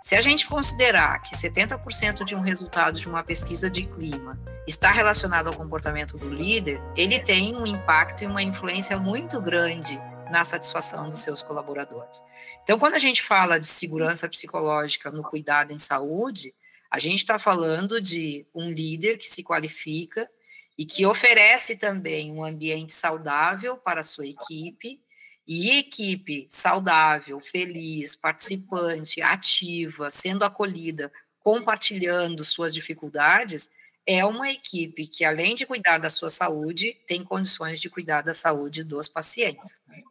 Se 0.04 0.14
a 0.14 0.20
gente 0.20 0.46
considerar 0.46 1.18
que 1.22 1.34
70% 1.34 2.24
de 2.24 2.36
um 2.36 2.40
resultado 2.40 3.00
de 3.00 3.08
uma 3.08 3.24
pesquisa 3.24 3.70
de 3.70 3.86
clima 3.86 4.38
está 4.68 4.92
relacionado 4.92 5.46
ao 5.46 5.56
comportamento 5.56 6.18
do 6.18 6.28
líder, 6.28 6.78
ele 6.94 7.18
tem 7.18 7.56
um 7.56 7.66
impacto 7.66 8.22
e 8.22 8.26
uma 8.26 8.42
influência 8.42 8.98
muito 8.98 9.40
grande 9.40 9.98
na 10.30 10.44
satisfação 10.44 11.08
dos 11.08 11.20
seus 11.20 11.40
colaboradores. 11.40 12.22
Então, 12.62 12.78
quando 12.78 12.96
a 12.96 12.98
gente 12.98 13.22
fala 13.22 13.58
de 13.58 13.66
segurança 13.66 14.28
psicológica 14.28 15.10
no 15.10 15.22
cuidado 15.22 15.72
em 15.72 15.78
saúde, 15.78 16.52
a 16.90 16.98
gente 16.98 17.20
está 17.20 17.38
falando 17.38 17.98
de 17.98 18.46
um 18.54 18.70
líder 18.70 19.16
que 19.16 19.26
se 19.26 19.42
qualifica 19.42 20.28
e 20.76 20.84
que 20.84 21.06
oferece 21.06 21.76
também 21.76 22.30
um 22.30 22.44
ambiente 22.44 22.92
saudável 22.92 23.78
para 23.78 24.00
a 24.00 24.04
sua 24.04 24.26
equipe 24.26 25.00
E 25.46 25.78
equipe 25.78 26.46
saudável, 26.48 27.38
feliz, 27.40 28.16
participante, 28.16 29.20
ativa, 29.20 30.10
sendo 30.10 30.44
acolhida, 30.44 31.12
compartilhando 31.38 32.42
suas 32.42 32.72
dificuldades, 32.72 33.68
é 34.06 34.24
uma 34.24 34.50
equipe 34.50 35.06
que, 35.06 35.24
além 35.24 35.54
de 35.54 35.66
cuidar 35.66 35.98
da 35.98 36.10
sua 36.10 36.30
saúde, 36.30 36.96
tem 37.06 37.22
condições 37.22 37.80
de 37.80 37.90
cuidar 37.90 38.22
da 38.22 38.34
saúde 38.34 38.82
dos 38.82 39.08
pacientes. 39.08 39.82
Né? 39.86 40.02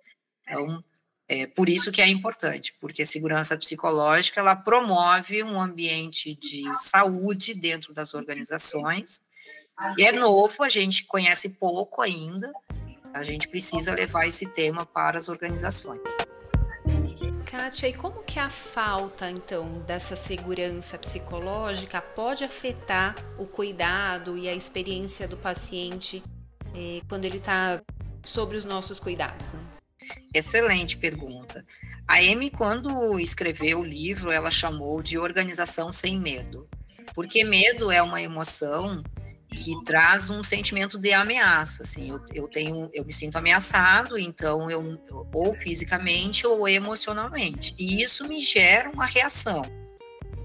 Então, 0.44 0.82
é 1.28 1.48
por 1.48 1.70
isso 1.70 1.92
que 1.92 2.02
é 2.02 2.08
importante, 2.08 2.76
porque 2.80 3.02
a 3.02 3.06
segurança 3.06 3.58
psicológica 3.58 4.40
ela 4.40 4.56
promove 4.56 5.44
um 5.44 5.60
ambiente 5.60 6.36
de 6.36 6.64
saúde 6.78 7.54
dentro 7.54 7.94
das 7.94 8.14
organizações. 8.14 9.22
E 9.98 10.04
é 10.04 10.12
novo, 10.12 10.64
a 10.64 10.70
gente 10.70 11.06
conhece 11.06 11.52
pouco 11.52 12.02
ainda. 12.02 12.52
A 13.14 13.22
gente 13.24 13.48
precisa 13.48 13.94
levar 13.94 14.26
esse 14.26 14.52
tema 14.54 14.86
para 14.86 15.18
as 15.18 15.30
organizações. 15.30 16.02
Kátia, 17.46 17.88
e 17.88 17.94
como 17.94 18.24
que 18.24 18.40
a 18.40 18.50
falta, 18.50 19.30
então, 19.30 19.80
dessa 19.86 20.16
segurança 20.16 20.98
psicológica 20.98 22.02
pode 22.02 22.44
afetar 22.44 23.14
o 23.38 23.46
cuidado 23.46 24.36
e 24.36 24.50
a 24.50 24.56
experiência 24.56 25.28
do 25.28 25.38
paciente 25.38 26.24
eh, 26.76 27.02
quando 27.08 27.26
ele 27.26 27.38
está 27.38 27.80
sobre 28.24 28.58
os 28.58 28.66
nossos 28.66 29.00
cuidados, 29.00 29.54
né? 29.54 29.60
Excelente 30.34 30.98
pergunta. 30.98 31.64
A 32.08 32.16
Amy, 32.16 32.50
quando 32.50 33.20
escreveu 33.20 33.82
o 33.82 33.86
livro, 33.86 34.32
ela 34.32 34.50
chamou 34.50 35.04
de 35.04 35.20
organização 35.20 35.92
sem 35.92 36.20
medo, 36.20 36.68
porque 37.14 37.44
medo 37.44 37.92
é 37.92 38.02
uma 38.02 38.22
emoção 38.22 39.04
que 39.54 39.84
traz 39.84 40.30
um 40.30 40.44
sentimento 40.44 40.98
de 40.98 41.14
ameaça, 41.14 41.84
assim, 41.84 42.10
eu, 42.10 42.20
eu 42.34 42.48
tenho, 42.48 42.90
eu 42.94 43.06
me 43.06 43.12
sinto 43.12 43.38
ameaçado, 43.38 44.18
então 44.18 44.70
eu 44.70 44.84
ou 45.34 45.56
fisicamente 45.56 46.46
ou 46.46 46.68
emocionalmente, 46.68 47.76
e 47.78 48.02
isso 48.02 48.28
me 48.28 48.42
gera 48.42 48.90
uma 48.90 49.06
reação. 49.06 49.62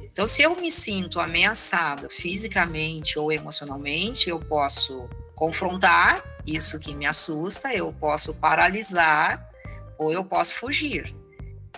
Então, 0.02 0.26
se 0.26 0.42
eu 0.42 0.56
me 0.56 0.70
sinto 0.70 1.20
ameaçada 1.20 2.08
fisicamente 2.10 3.18
ou 3.18 3.30
emocionalmente, 3.30 4.28
eu 4.28 4.40
posso 4.40 5.08
confrontar 5.34 6.22
isso 6.44 6.78
que 6.80 6.94
me 6.94 7.06
assusta, 7.06 7.72
eu 7.72 7.92
posso 7.92 8.34
paralisar 8.34 9.48
ou 9.96 10.12
eu 10.12 10.24
posso 10.24 10.54
fugir. 10.54 11.14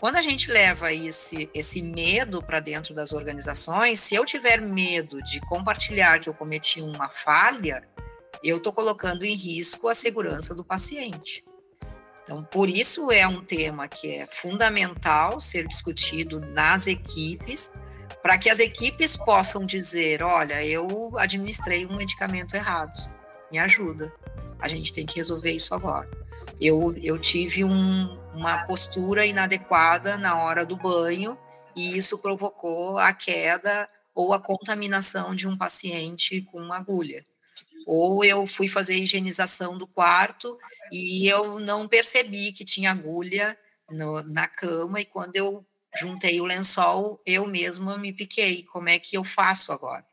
Quando 0.01 0.17
a 0.17 0.23
gente 0.23 0.51
leva 0.51 0.91
esse, 0.95 1.51
esse 1.53 1.83
medo 1.83 2.43
para 2.43 2.59
dentro 2.59 2.95
das 2.95 3.13
organizações, 3.13 4.01
se 4.01 4.15
eu 4.15 4.25
tiver 4.25 4.59
medo 4.59 5.23
de 5.23 5.41
compartilhar 5.41 6.19
que 6.21 6.27
eu 6.27 6.33
cometi 6.33 6.81
uma 6.81 7.11
falha, 7.11 7.87
eu 8.43 8.57
estou 8.57 8.73
colocando 8.73 9.27
em 9.27 9.35
risco 9.37 9.89
a 9.89 9.95
segurança 9.95 10.55
do 10.55 10.65
paciente. 10.65 11.45
Então, 12.23 12.43
por 12.43 12.71
isso 12.71 13.13
é 13.13 13.29
um 13.29 13.45
tema 13.45 13.87
que 13.89 14.11
é 14.11 14.25
fundamental 14.25 15.39
ser 15.39 15.69
discutido 15.69 16.41
nas 16.41 16.87
equipes, 16.87 17.71
para 18.23 18.39
que 18.39 18.49
as 18.49 18.59
equipes 18.59 19.15
possam 19.15 19.67
dizer: 19.67 20.23
olha, 20.23 20.65
eu 20.65 21.13
administrei 21.19 21.85
um 21.85 21.97
medicamento 21.97 22.55
errado, 22.55 22.95
me 23.53 23.59
ajuda, 23.59 24.11
a 24.59 24.67
gente 24.67 24.95
tem 24.95 25.05
que 25.05 25.17
resolver 25.17 25.51
isso 25.51 25.75
agora 25.75 26.09
eu, 26.61 26.95
eu 27.03 27.19
tive 27.19 27.65
um, 27.65 28.19
uma 28.35 28.65
postura 28.67 29.27
inadequada 29.27 30.17
na 30.17 30.37
hora 30.37 30.65
do 30.65 30.77
banho 30.77 31.39
e 31.77 31.97
isso 31.97 32.19
provocou 32.19 32.99
a 32.99 33.13
queda 33.13 33.89
ou 34.15 34.33
a 34.33 34.41
contaminação 34.41 35.35
de 35.35 35.47
um 35.49 35.57
paciente 35.57 36.43
com 36.43 36.61
uma 36.61 36.77
agulha. 36.77 37.25
Ou 37.87 38.25
eu 38.25 38.47
fui 38.47 38.69
fazer 38.69 38.97
higienização 38.97 39.77
do 39.77 39.87
quarto 39.87 40.59
e 40.93 41.27
eu 41.27 41.59
não 41.59 41.89
percebi 41.89 42.53
que 42.53 42.65
tinha 42.65 42.91
agulha 42.91 43.59
no, 43.89 44.23
na 44.23 44.47
cama 44.47 45.01
e 45.01 45.05
quando 45.05 45.37
eu 45.37 45.65
juntei 45.99 46.41
o 46.41 46.45
lençol, 46.45 47.21
eu 47.27 47.47
mesma 47.47 47.99
me 47.99 48.13
piquei. 48.13 48.65
Como 48.65 48.89
é 48.89 48.99
que 48.99 49.17
eu 49.17 49.25
faço 49.25 49.73
agora? 49.73 50.05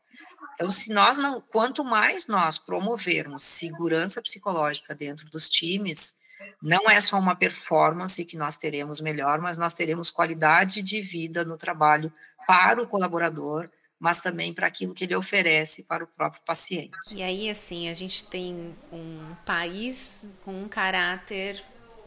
Então, 0.54 0.70
se 0.72 0.92
nós 0.92 1.18
não, 1.18 1.40
quanto 1.40 1.84
mais 1.84 2.26
nós 2.26 2.58
promovermos 2.58 3.44
segurança 3.44 4.20
psicológica 4.20 4.92
dentro 4.92 5.30
dos 5.30 5.48
times, 5.48 6.18
não 6.62 6.88
é 6.88 7.00
só 7.00 7.18
uma 7.18 7.34
performance 7.34 8.24
que 8.24 8.36
nós 8.36 8.56
teremos 8.56 9.00
melhor, 9.00 9.40
mas 9.40 9.58
nós 9.58 9.74
teremos 9.74 10.10
qualidade 10.10 10.82
de 10.82 11.00
vida 11.00 11.44
no 11.44 11.56
trabalho 11.56 12.12
para 12.46 12.82
o 12.82 12.86
colaborador, 12.86 13.68
mas 13.98 14.20
também 14.20 14.54
para 14.54 14.66
aquilo 14.66 14.94
que 14.94 15.04
ele 15.04 15.16
oferece 15.16 15.84
para 15.84 16.04
o 16.04 16.06
próprio 16.06 16.42
paciente. 16.44 16.96
E 17.10 17.22
aí, 17.22 17.50
assim, 17.50 17.88
a 17.88 17.94
gente 17.94 18.24
tem 18.24 18.74
um 18.92 19.34
país 19.44 20.24
com 20.44 20.62
um 20.62 20.68
caráter 20.68 21.62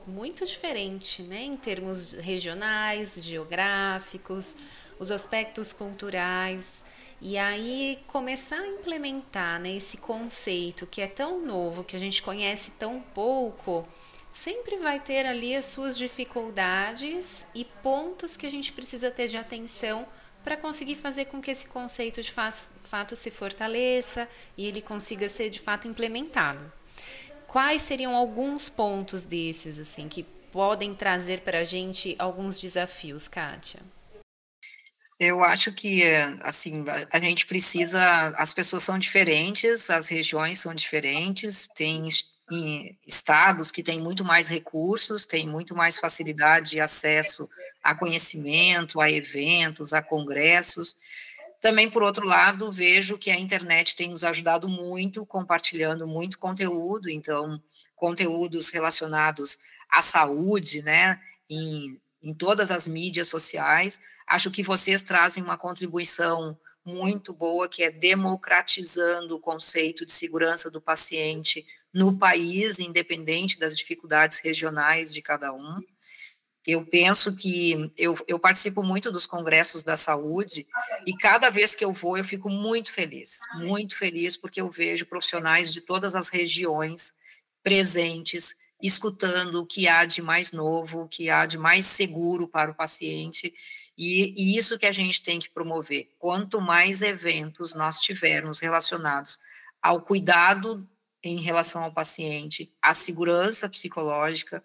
muito 0.08 0.46
diferente, 0.46 1.22
né, 1.24 1.44
em 1.44 1.58
termos 1.58 2.14
regionais, 2.14 3.24
geográficos, 3.24 4.58
os 5.00 5.12
aspectos 5.12 5.74
culturais. 5.74 6.86
E 7.22 7.38
aí 7.38 8.00
começar 8.08 8.60
a 8.60 8.68
implementar 8.68 9.60
né, 9.60 9.76
esse 9.76 9.98
conceito 9.98 10.88
que 10.88 11.02
é 11.02 11.08
tão 11.08 11.46
novo, 11.46 11.84
que 11.84 11.96
a 11.96 12.00
gente 12.00 12.22
conhece 12.22 12.72
tão 12.72 13.00
pouco, 13.00 13.88
sempre 14.32 14.78
vai 14.78 15.00
ter 15.00 15.26
ali 15.26 15.56
as 15.56 15.66
suas 15.66 15.98
dificuldades 15.98 17.46
e 17.54 17.66
pontos 17.66 18.38
que 18.38 18.48
a 18.48 18.50
gente 18.52 18.72
precisa 18.72 19.12
ter 19.12 19.28
de 19.28 19.38
atenção 19.38 20.08
para 20.44 20.58
conseguir 20.58 20.96
fazer 20.96 21.26
com 21.26 21.42
que 21.42 21.52
esse 21.52 21.68
conceito 21.68 22.22
de 22.22 22.32
fato 22.32 23.16
se 23.16 23.30
fortaleça 23.30 24.28
e 24.58 24.66
ele 24.66 24.82
consiga 24.82 25.30
ser 25.30 25.50
de 25.50 25.60
fato 25.60 25.88
implementado. 25.88 26.72
Quais 27.46 27.82
seriam 27.82 28.16
alguns 28.16 28.70
pontos 28.70 29.24
desses 29.24 29.78
assim 29.78 30.08
que 30.08 30.24
podem 30.52 30.96
trazer 30.96 31.42
para 31.42 31.60
a 31.60 31.64
gente 31.64 32.16
alguns 32.18 32.60
desafios, 32.60 33.28
Kátia? 33.28 33.82
Eu 35.20 35.44
acho 35.44 35.72
que 35.72 36.04
assim 36.42 36.84
a 37.12 37.20
gente 37.20 37.46
precisa, 37.46 38.30
as 38.30 38.52
pessoas 38.54 38.82
são 38.82 38.98
diferentes, 38.98 39.92
as 39.92 40.08
regiões 40.08 40.60
são 40.60 40.74
diferentes, 40.74 41.68
tem 41.68 42.08
em 42.52 42.98
estados 43.08 43.72
que 43.72 43.82
têm 43.82 44.02
muito 44.02 44.26
mais 44.26 44.50
recursos, 44.50 45.26
têm 45.26 45.48
muito 45.48 45.74
mais 45.74 45.98
facilidade 45.98 46.72
de 46.72 46.82
acesso 46.82 47.50
a 47.82 47.96
conhecimento, 47.96 49.00
a 49.00 49.10
eventos, 49.10 49.94
a 49.94 50.02
congressos. 50.02 50.98
Também, 51.62 51.90
por 51.90 52.04
outro 52.04 52.26
lado, 52.26 52.70
vejo 52.70 53.18
que 53.18 53.32
a 53.32 53.40
internet 53.40 53.96
tem 53.96 54.10
nos 54.10 54.26
ajudado 54.26 54.68
muito, 54.68 55.26
compartilhando 55.26 56.06
muito 56.06 56.38
conteúdo, 56.38 57.10
então, 57.10 57.62
conteúdos 57.96 58.68
relacionados 58.68 59.58
à 59.90 60.02
saúde, 60.02 60.82
né, 60.82 61.22
em, 61.50 61.98
em 62.22 62.34
todas 62.34 62.70
as 62.70 62.86
mídias 62.86 63.30
sociais. 63.30 64.02
Acho 64.28 64.52
que 64.52 64.62
vocês 64.62 65.04
trazem 65.04 65.42
uma 65.42 65.58
contribuição 65.58 66.58
muito 66.84 67.32
boa, 67.32 67.70
que 67.70 67.84
é 67.84 67.92
democratizando 67.92 69.36
o 69.36 69.40
conceito 69.40 70.06
de 70.06 70.12
segurança 70.12 70.70
do 70.70 70.82
paciente 70.82 71.66
no 71.94 72.18
país, 72.18 72.80
independente 72.80 73.60
das 73.60 73.78
dificuldades 73.78 74.40
regionais 74.40 75.14
de 75.14 75.22
cada 75.22 75.54
um. 75.54 75.82
Eu 76.66 76.86
penso 76.86 77.36
que 77.36 77.92
eu, 77.98 78.16
eu 78.28 78.38
participo 78.38 78.84
muito 78.84 79.12
dos 79.12 79.26
congressos 79.26 79.82
da 79.82 79.96
saúde 79.96 80.68
e 81.08 81.14
cada 81.18 81.50
vez 81.50 81.74
que 81.74 81.84
eu 81.84 81.92
vou 81.92 82.18
eu 82.18 82.24
fico 82.24 82.50
muito 82.50 82.94
feliz, 82.94 83.40
muito 83.56 83.98
feliz 83.98 84.38
porque 84.38 84.62
eu 84.62 84.70
vejo 84.70 85.08
profissionais 85.08 85.74
de 85.74 85.82
todas 85.82 86.14
as 86.14 86.30
regiões 86.30 87.14
presentes, 87.64 88.54
escutando 88.80 89.62
o 89.62 89.66
que 89.66 89.88
há 89.88 90.06
de 90.06 90.22
mais 90.22 90.52
novo, 90.52 91.02
o 91.02 91.08
que 91.08 91.32
há 91.32 91.48
de 91.48 91.58
mais 91.58 91.86
seguro 91.86 92.48
para 92.48 92.70
o 92.70 92.76
paciente 92.76 93.52
e, 93.98 94.34
e 94.38 94.56
isso 94.56 94.78
que 94.78 94.86
a 94.86 94.92
gente 94.92 95.24
tem 95.24 95.40
que 95.40 95.50
promover. 95.50 96.10
Quanto 96.20 96.62
mais 96.62 97.02
eventos 97.02 97.74
nós 97.74 98.02
tivermos 98.02 98.60
relacionados 98.60 99.40
ao 99.82 100.00
cuidado 100.02 100.88
em 101.24 101.40
relação 101.40 101.84
ao 101.84 101.94
paciente, 101.94 102.74
à 102.82 102.94
segurança 102.94 103.70
psicológica, 103.70 104.64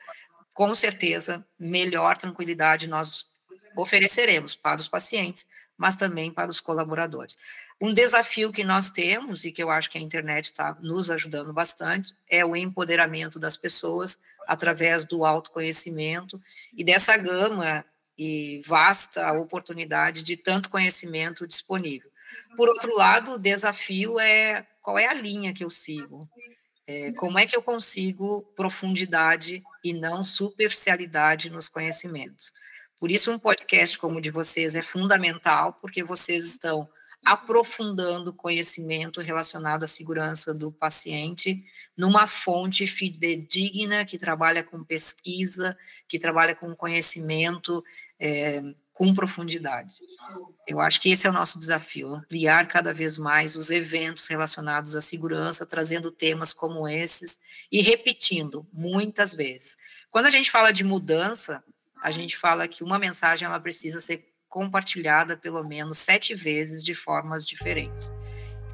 com 0.54 0.74
certeza, 0.74 1.46
melhor 1.58 2.16
tranquilidade 2.16 2.86
nós 2.86 3.26
ofereceremos 3.76 4.54
para 4.54 4.80
os 4.80 4.88
pacientes, 4.88 5.46
mas 5.76 5.94
também 5.96 6.32
para 6.32 6.50
os 6.50 6.60
colaboradores. 6.60 7.36
Um 7.78 7.92
desafio 7.92 8.50
que 8.50 8.64
nós 8.64 8.90
temos, 8.90 9.44
e 9.44 9.52
que 9.52 9.62
eu 9.62 9.70
acho 9.70 9.90
que 9.90 9.98
a 9.98 10.00
internet 10.00 10.46
está 10.46 10.74
nos 10.80 11.10
ajudando 11.10 11.52
bastante, 11.52 12.14
é 12.28 12.42
o 12.42 12.56
empoderamento 12.56 13.38
das 13.38 13.54
pessoas 13.54 14.20
através 14.46 15.04
do 15.04 15.26
autoconhecimento 15.26 16.40
e 16.74 16.82
dessa 16.82 17.16
gama 17.18 17.84
e 18.16 18.62
vasta 18.64 19.30
oportunidade 19.32 20.22
de 20.22 20.38
tanto 20.38 20.70
conhecimento 20.70 21.46
disponível. 21.46 22.10
Por 22.56 22.68
outro 22.68 22.94
lado, 22.94 23.32
o 23.32 23.38
desafio 23.38 24.18
é 24.18 24.66
qual 24.82 24.98
é 24.98 25.06
a 25.06 25.14
linha 25.14 25.52
que 25.52 25.64
eu 25.64 25.70
sigo, 25.70 26.28
é, 26.86 27.12
como 27.12 27.38
é 27.38 27.46
que 27.46 27.56
eu 27.56 27.62
consigo 27.62 28.42
profundidade 28.56 29.62
e 29.82 29.92
não 29.92 30.22
superficialidade 30.22 31.50
nos 31.50 31.68
conhecimentos. 31.68 32.52
Por 32.98 33.10
isso, 33.10 33.30
um 33.30 33.38
podcast 33.38 33.98
como 33.98 34.18
o 34.18 34.20
de 34.20 34.30
vocês 34.30 34.74
é 34.74 34.82
fundamental, 34.82 35.74
porque 35.80 36.02
vocês 36.02 36.46
estão 36.46 36.88
aprofundando 37.24 38.32
conhecimento 38.32 39.20
relacionado 39.20 39.82
à 39.82 39.86
segurança 39.86 40.54
do 40.54 40.70
paciente 40.70 41.64
numa 41.96 42.26
fonte 42.28 42.86
fidedigna 42.86 44.04
que 44.04 44.16
trabalha 44.16 44.62
com 44.62 44.84
pesquisa, 44.84 45.76
que 46.06 46.20
trabalha 46.20 46.54
com 46.54 46.74
conhecimento 46.76 47.82
é, 48.18 48.62
com 48.96 49.12
profundidade. 49.12 49.96
Eu 50.66 50.80
acho 50.80 51.02
que 51.02 51.10
esse 51.10 51.26
é 51.26 51.30
o 51.30 51.32
nosso 51.32 51.58
desafio, 51.58 52.14
ampliar 52.14 52.66
cada 52.66 52.94
vez 52.94 53.18
mais 53.18 53.54
os 53.54 53.70
eventos 53.70 54.26
relacionados 54.26 54.96
à 54.96 55.02
segurança, 55.02 55.66
trazendo 55.66 56.10
temas 56.10 56.54
como 56.54 56.88
esses 56.88 57.38
e 57.70 57.82
repetindo 57.82 58.66
muitas 58.72 59.34
vezes. 59.34 59.76
Quando 60.10 60.24
a 60.24 60.30
gente 60.30 60.50
fala 60.50 60.72
de 60.72 60.82
mudança, 60.82 61.62
a 62.02 62.10
gente 62.10 62.38
fala 62.38 62.66
que 62.66 62.82
uma 62.82 62.98
mensagem 62.98 63.46
ela 63.46 63.60
precisa 63.60 64.00
ser 64.00 64.32
compartilhada 64.48 65.36
pelo 65.36 65.62
menos 65.62 65.98
sete 65.98 66.34
vezes 66.34 66.82
de 66.82 66.94
formas 66.94 67.46
diferentes. 67.46 68.10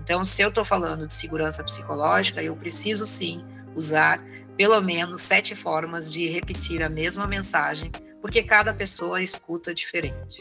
Então, 0.01 0.25
se 0.25 0.41
eu 0.41 0.51
estou 0.51 0.65
falando 0.65 1.05
de 1.05 1.15
segurança 1.15 1.65
psicológica, 1.65 2.41
eu 2.41 2.55
preciso 2.55 3.05
sim 3.07 3.45
usar 3.75 4.25
pelo 4.57 4.81
menos 4.81 5.21
sete 5.21 5.57
formas 5.57 6.13
de 6.13 6.29
repetir 6.29 6.81
a 6.81 6.89
mesma 6.89 7.27
mensagem, 7.27 7.91
porque 8.23 8.41
cada 8.41 8.73
pessoa 8.73 9.21
escuta 9.21 9.75
diferente. 9.75 10.41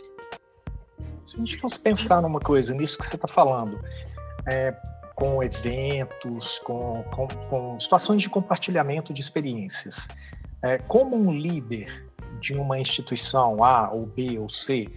Se 1.25 1.35
a 1.35 1.39
gente 1.39 1.57
fosse 1.57 1.79
pensar 1.79 2.21
numa 2.21 2.39
coisa, 2.39 2.73
nisso 2.75 2.97
que 2.97 3.07
você 3.07 3.15
está 3.15 3.27
falando, 3.27 3.81
é, 4.45 4.71
com 5.15 5.41
eventos, 5.41 6.59
com, 6.59 7.03
com, 7.11 7.27
com, 7.27 7.79
situações 7.79 8.21
de 8.21 8.29
compartilhamento 8.29 9.11
de 9.11 9.19
experiências, 9.19 10.07
é, 10.61 10.77
como 10.77 11.17
um 11.17 11.33
líder 11.33 12.07
de 12.39 12.53
uma 12.53 12.77
instituição 12.77 13.63
A 13.63 13.91
ou 13.91 14.05
B 14.05 14.37
ou 14.37 14.47
C 14.47 14.87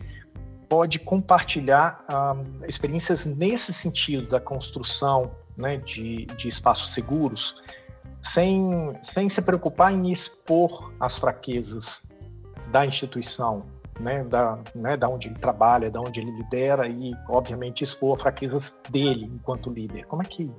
pode 0.69 0.99
compartilhar 0.99 2.03
ah, 2.09 2.43
experiências 2.67 3.25
nesse 3.25 3.73
sentido 3.73 4.29
da 4.29 4.41
construção 4.41 5.35
né, 5.57 5.77
de, 5.77 6.27
de 6.27 6.49
espaços 6.49 6.93
seguros, 6.93 7.63
sem, 8.23 8.97
sem 9.03 9.29
se 9.29 9.43
preocupar 9.43 9.93
em 9.93 10.11
expor 10.11 10.93
as 10.99 11.19
fraquezas 11.19 12.03
da 12.71 12.85
instituição, 12.85 13.61
né, 14.01 14.25
da, 14.25 14.59
né, 14.75 14.97
da 14.97 15.09
onde 15.09 15.29
ele 15.29 15.39
trabalha, 15.39 15.91
da 15.91 16.01
onde 16.01 16.21
ele 16.21 16.31
lidera 16.33 16.89
e, 16.89 17.15
obviamente, 17.29 17.85
expor 17.85 18.17
as 18.17 18.23
fraquezas 18.23 18.75
dele 18.91 19.31
enquanto 19.33 19.71
líder. 19.71 20.07
Como 20.07 20.23
é 20.23 20.25
que 20.25 20.51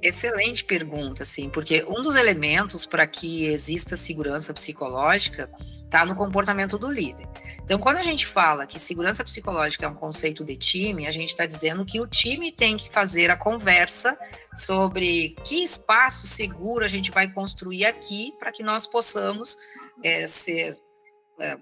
Excelente 0.00 0.64
pergunta, 0.64 1.24
sim, 1.24 1.50
porque 1.50 1.84
um 1.88 2.00
dos 2.00 2.14
elementos 2.14 2.86
para 2.86 3.04
que 3.04 3.46
exista 3.46 3.96
segurança 3.96 4.54
psicológica 4.54 5.50
está 5.88 6.04
no 6.04 6.14
comportamento 6.14 6.78
do 6.78 6.88
líder. 6.88 7.26
Então, 7.64 7.78
quando 7.78 7.96
a 7.96 8.02
gente 8.02 8.26
fala 8.26 8.66
que 8.66 8.78
segurança 8.78 9.24
psicológica 9.24 9.86
é 9.86 9.88
um 9.88 9.94
conceito 9.94 10.44
de 10.44 10.56
time, 10.56 11.06
a 11.06 11.10
gente 11.10 11.30
está 11.30 11.46
dizendo 11.46 11.84
que 11.84 12.00
o 12.00 12.06
time 12.06 12.52
tem 12.52 12.76
que 12.76 12.90
fazer 12.90 13.30
a 13.30 13.36
conversa 13.36 14.16
sobre 14.54 15.34
que 15.44 15.64
espaço 15.64 16.26
seguro 16.26 16.84
a 16.84 16.88
gente 16.88 17.10
vai 17.10 17.32
construir 17.32 17.86
aqui 17.86 18.32
para 18.38 18.52
que 18.52 18.62
nós 18.62 18.86
possamos 18.86 19.56
é, 20.04 20.26
ser 20.26 20.78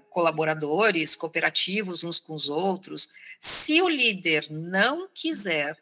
colaboradores, 0.09 1.15
cooperativos 1.15 2.03
uns 2.03 2.19
com 2.19 2.33
os 2.33 2.49
outros. 2.49 3.09
Se 3.39 3.81
o 3.81 3.89
líder 3.89 4.47
não 4.49 5.07
quiser, 5.13 5.77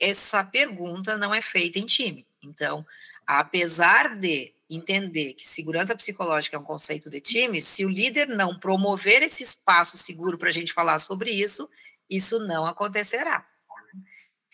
essa 0.00 0.44
pergunta 0.44 1.16
não 1.16 1.34
é 1.34 1.42
feita 1.42 1.78
em 1.78 1.86
time. 1.86 2.26
Então, 2.42 2.86
apesar 3.26 4.16
de 4.16 4.52
entender 4.70 5.34
que 5.34 5.46
segurança 5.46 5.96
psicológica 5.96 6.56
é 6.56 6.60
um 6.60 6.64
conceito 6.64 7.08
de 7.08 7.20
time, 7.20 7.60
se 7.60 7.84
o 7.84 7.88
líder 7.88 8.28
não 8.28 8.58
promover 8.58 9.22
esse 9.22 9.42
espaço 9.42 9.96
seguro 9.96 10.36
para 10.36 10.48
a 10.48 10.52
gente 10.52 10.72
falar 10.72 10.98
sobre 10.98 11.30
isso, 11.30 11.68
isso 12.08 12.38
não 12.40 12.66
acontecerá. 12.66 13.46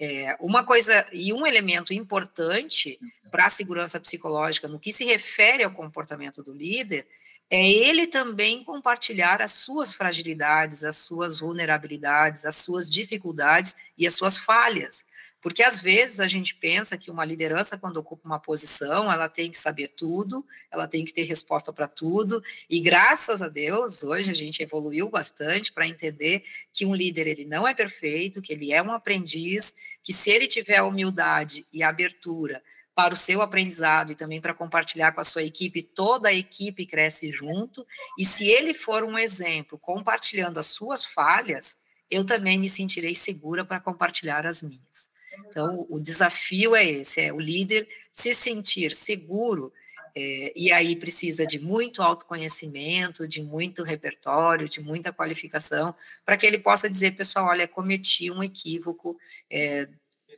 É, 0.00 0.36
uma 0.40 0.64
coisa 0.64 1.06
e 1.12 1.32
um 1.32 1.46
elemento 1.46 1.92
importante 1.92 2.98
para 3.30 3.46
a 3.46 3.50
segurança 3.50 4.00
psicológica 4.00 4.66
no 4.66 4.78
que 4.78 4.92
se 4.92 5.04
refere 5.04 5.62
ao 5.62 5.70
comportamento 5.70 6.42
do 6.42 6.52
líder 6.52 7.06
é 7.50 7.70
ele 7.70 8.06
também 8.06 8.64
compartilhar 8.64 9.40
as 9.42 9.52
suas 9.52 9.94
fragilidades, 9.94 10.82
as 10.82 10.96
suas 10.96 11.38
vulnerabilidades, 11.38 12.44
as 12.44 12.56
suas 12.56 12.90
dificuldades 12.90 13.76
e 13.96 14.06
as 14.06 14.14
suas 14.14 14.36
falhas. 14.36 15.04
Porque 15.44 15.62
às 15.62 15.78
vezes 15.78 16.20
a 16.20 16.26
gente 16.26 16.54
pensa 16.54 16.96
que 16.96 17.10
uma 17.10 17.22
liderança, 17.22 17.76
quando 17.76 17.98
ocupa 17.98 18.26
uma 18.26 18.40
posição, 18.40 19.12
ela 19.12 19.28
tem 19.28 19.50
que 19.50 19.58
saber 19.58 19.88
tudo, 19.88 20.42
ela 20.70 20.88
tem 20.88 21.04
que 21.04 21.12
ter 21.12 21.24
resposta 21.24 21.70
para 21.70 21.86
tudo, 21.86 22.42
e 22.68 22.80
graças 22.80 23.42
a 23.42 23.48
Deus, 23.48 24.02
hoje 24.02 24.30
a 24.30 24.34
gente 24.34 24.62
evoluiu 24.62 25.06
bastante 25.10 25.70
para 25.70 25.86
entender 25.86 26.42
que 26.72 26.86
um 26.86 26.94
líder 26.94 27.26
ele 27.26 27.44
não 27.44 27.68
é 27.68 27.74
perfeito, 27.74 28.40
que 28.40 28.54
ele 28.54 28.72
é 28.72 28.82
um 28.82 28.90
aprendiz, 28.90 29.74
que 30.02 30.14
se 30.14 30.30
ele 30.30 30.48
tiver 30.48 30.80
humildade 30.80 31.66
e 31.70 31.82
abertura 31.82 32.62
para 32.94 33.12
o 33.12 33.16
seu 33.16 33.42
aprendizado 33.42 34.12
e 34.12 34.14
também 34.14 34.40
para 34.40 34.54
compartilhar 34.54 35.12
com 35.12 35.20
a 35.20 35.24
sua 35.24 35.42
equipe, 35.42 35.82
toda 35.82 36.28
a 36.28 36.32
equipe 36.32 36.86
cresce 36.86 37.32
junto, 37.32 37.86
e 38.18 38.24
se 38.24 38.48
ele 38.48 38.72
for 38.72 39.02
um 39.02 39.18
exemplo 39.18 39.78
compartilhando 39.78 40.58
as 40.58 40.66
suas 40.66 41.04
falhas, 41.04 41.82
eu 42.10 42.24
também 42.24 42.58
me 42.58 42.68
sentirei 42.68 43.14
segura 43.14 43.64
para 43.64 43.80
compartilhar 43.80 44.46
as 44.46 44.62
minhas. 44.62 45.10
Então, 45.48 45.86
o 45.88 45.98
desafio 45.98 46.76
é 46.76 46.84
esse: 46.84 47.20
é 47.20 47.32
o 47.32 47.40
líder 47.40 47.88
se 48.12 48.32
sentir 48.32 48.94
seguro, 48.94 49.72
é, 50.16 50.52
e 50.54 50.70
aí 50.70 50.94
precisa 50.94 51.44
de 51.44 51.58
muito 51.58 52.00
autoconhecimento, 52.00 53.26
de 53.26 53.42
muito 53.42 53.82
repertório, 53.82 54.68
de 54.68 54.80
muita 54.80 55.12
qualificação, 55.12 55.92
para 56.24 56.36
que 56.36 56.46
ele 56.46 56.58
possa 56.58 56.88
dizer, 56.88 57.16
pessoal, 57.16 57.46
olha, 57.46 57.66
cometi 57.66 58.30
um 58.30 58.42
equívoco, 58.42 59.18
é, 59.50 59.88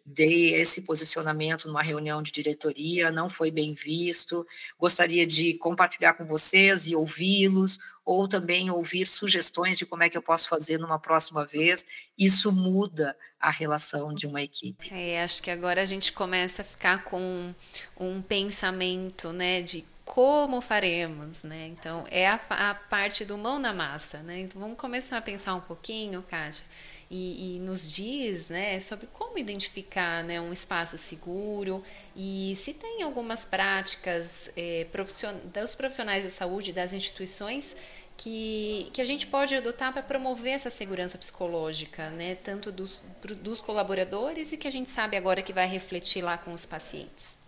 dei 0.06 0.54
esse 0.54 0.82
posicionamento 0.82 1.66
numa 1.66 1.82
reunião 1.82 2.22
de 2.22 2.30
diretoria, 2.30 3.10
não 3.10 3.28
foi 3.28 3.50
bem 3.50 3.74
visto, 3.74 4.46
gostaria 4.78 5.26
de 5.26 5.58
compartilhar 5.58 6.14
com 6.14 6.24
vocês 6.24 6.86
e 6.86 6.94
ouvi-los, 6.94 7.78
ou 8.04 8.28
também 8.28 8.70
ouvir 8.70 9.08
sugestões 9.08 9.76
de 9.76 9.84
como 9.84 10.04
é 10.04 10.08
que 10.08 10.16
eu 10.16 10.22
posso 10.22 10.48
fazer 10.48 10.78
numa 10.78 10.96
próxima 10.96 11.44
vez. 11.44 11.84
Isso 12.16 12.52
muda 12.52 13.16
a 13.40 13.50
relação 13.50 14.14
de 14.14 14.28
uma 14.28 14.40
equipe. 14.40 14.94
É, 14.94 15.24
acho 15.24 15.42
que 15.42 15.50
agora 15.50 15.82
a 15.82 15.86
gente 15.86 16.12
começa 16.12 16.62
a 16.62 16.64
ficar 16.64 17.02
com 17.02 17.52
um 17.98 18.22
pensamento, 18.22 19.32
né, 19.32 19.60
de 19.60 19.84
como 20.04 20.60
faremos, 20.60 21.42
né? 21.42 21.66
Então 21.66 22.06
é 22.08 22.28
a, 22.28 22.40
a 22.48 22.74
parte 22.76 23.24
do 23.24 23.36
mão 23.36 23.58
na 23.58 23.72
massa, 23.72 24.18
né? 24.18 24.42
Então 24.42 24.60
vamos 24.60 24.78
começar 24.78 25.18
a 25.18 25.20
pensar 25.20 25.56
um 25.56 25.60
pouquinho, 25.60 26.22
Kátia 26.22 26.62
e, 27.10 27.56
e, 27.56 27.60
nos 27.60 27.90
diz 27.90 28.48
né, 28.48 28.80
sobre 28.80 29.06
como 29.12 29.38
identificar 29.38 30.24
né, 30.24 30.40
um 30.40 30.52
espaço 30.52 30.98
seguro 30.98 31.82
e 32.16 32.54
se 32.56 32.74
tem 32.74 33.02
algumas 33.02 33.44
práticas 33.44 34.50
é, 34.56 34.86
profission 34.90 35.34
dos 35.54 35.74
profissionais 35.74 36.24
de 36.24 36.30
saúde, 36.30 36.72
das 36.72 36.92
instituições, 36.92 37.76
que, 38.16 38.90
que 38.92 39.00
a 39.00 39.04
gente 39.04 39.26
pode 39.26 39.54
adotar 39.54 39.92
para 39.92 40.02
promover 40.02 40.54
essa 40.54 40.70
segurança 40.70 41.16
psicológica, 41.16 42.10
né, 42.10 42.34
tanto 42.34 42.72
dos, 42.72 43.02
dos 43.40 43.60
colaboradores 43.60 44.52
e 44.52 44.56
que 44.56 44.66
a 44.66 44.72
gente 44.72 44.90
sabe 44.90 45.16
agora 45.16 45.42
que 45.42 45.52
vai 45.52 45.68
refletir 45.68 46.22
lá 46.22 46.36
com 46.36 46.52
os 46.52 46.66
pacientes. 46.66 47.45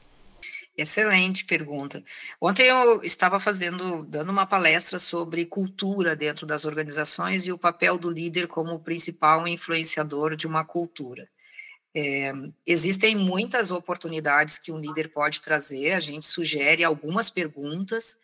Excelente 0.78 1.44
pergunta. 1.44 2.00
Ontem 2.40 2.68
eu 2.68 3.02
estava 3.02 3.40
fazendo, 3.40 4.04
dando 4.04 4.30
uma 4.30 4.46
palestra 4.46 4.96
sobre 5.00 5.44
cultura 5.44 6.14
dentro 6.14 6.46
das 6.46 6.64
organizações 6.64 7.48
e 7.48 7.52
o 7.52 7.58
papel 7.58 7.98
do 7.98 8.08
líder 8.08 8.46
como 8.46 8.78
principal 8.78 9.48
influenciador 9.48 10.36
de 10.36 10.46
uma 10.46 10.64
cultura. 10.64 11.28
É, 11.92 12.32
existem 12.64 13.16
muitas 13.16 13.72
oportunidades 13.72 14.56
que 14.56 14.70
um 14.70 14.78
líder 14.78 15.08
pode 15.08 15.40
trazer, 15.40 15.94
a 15.94 16.00
gente 16.00 16.26
sugere 16.26 16.84
algumas 16.84 17.28
perguntas. 17.28 18.16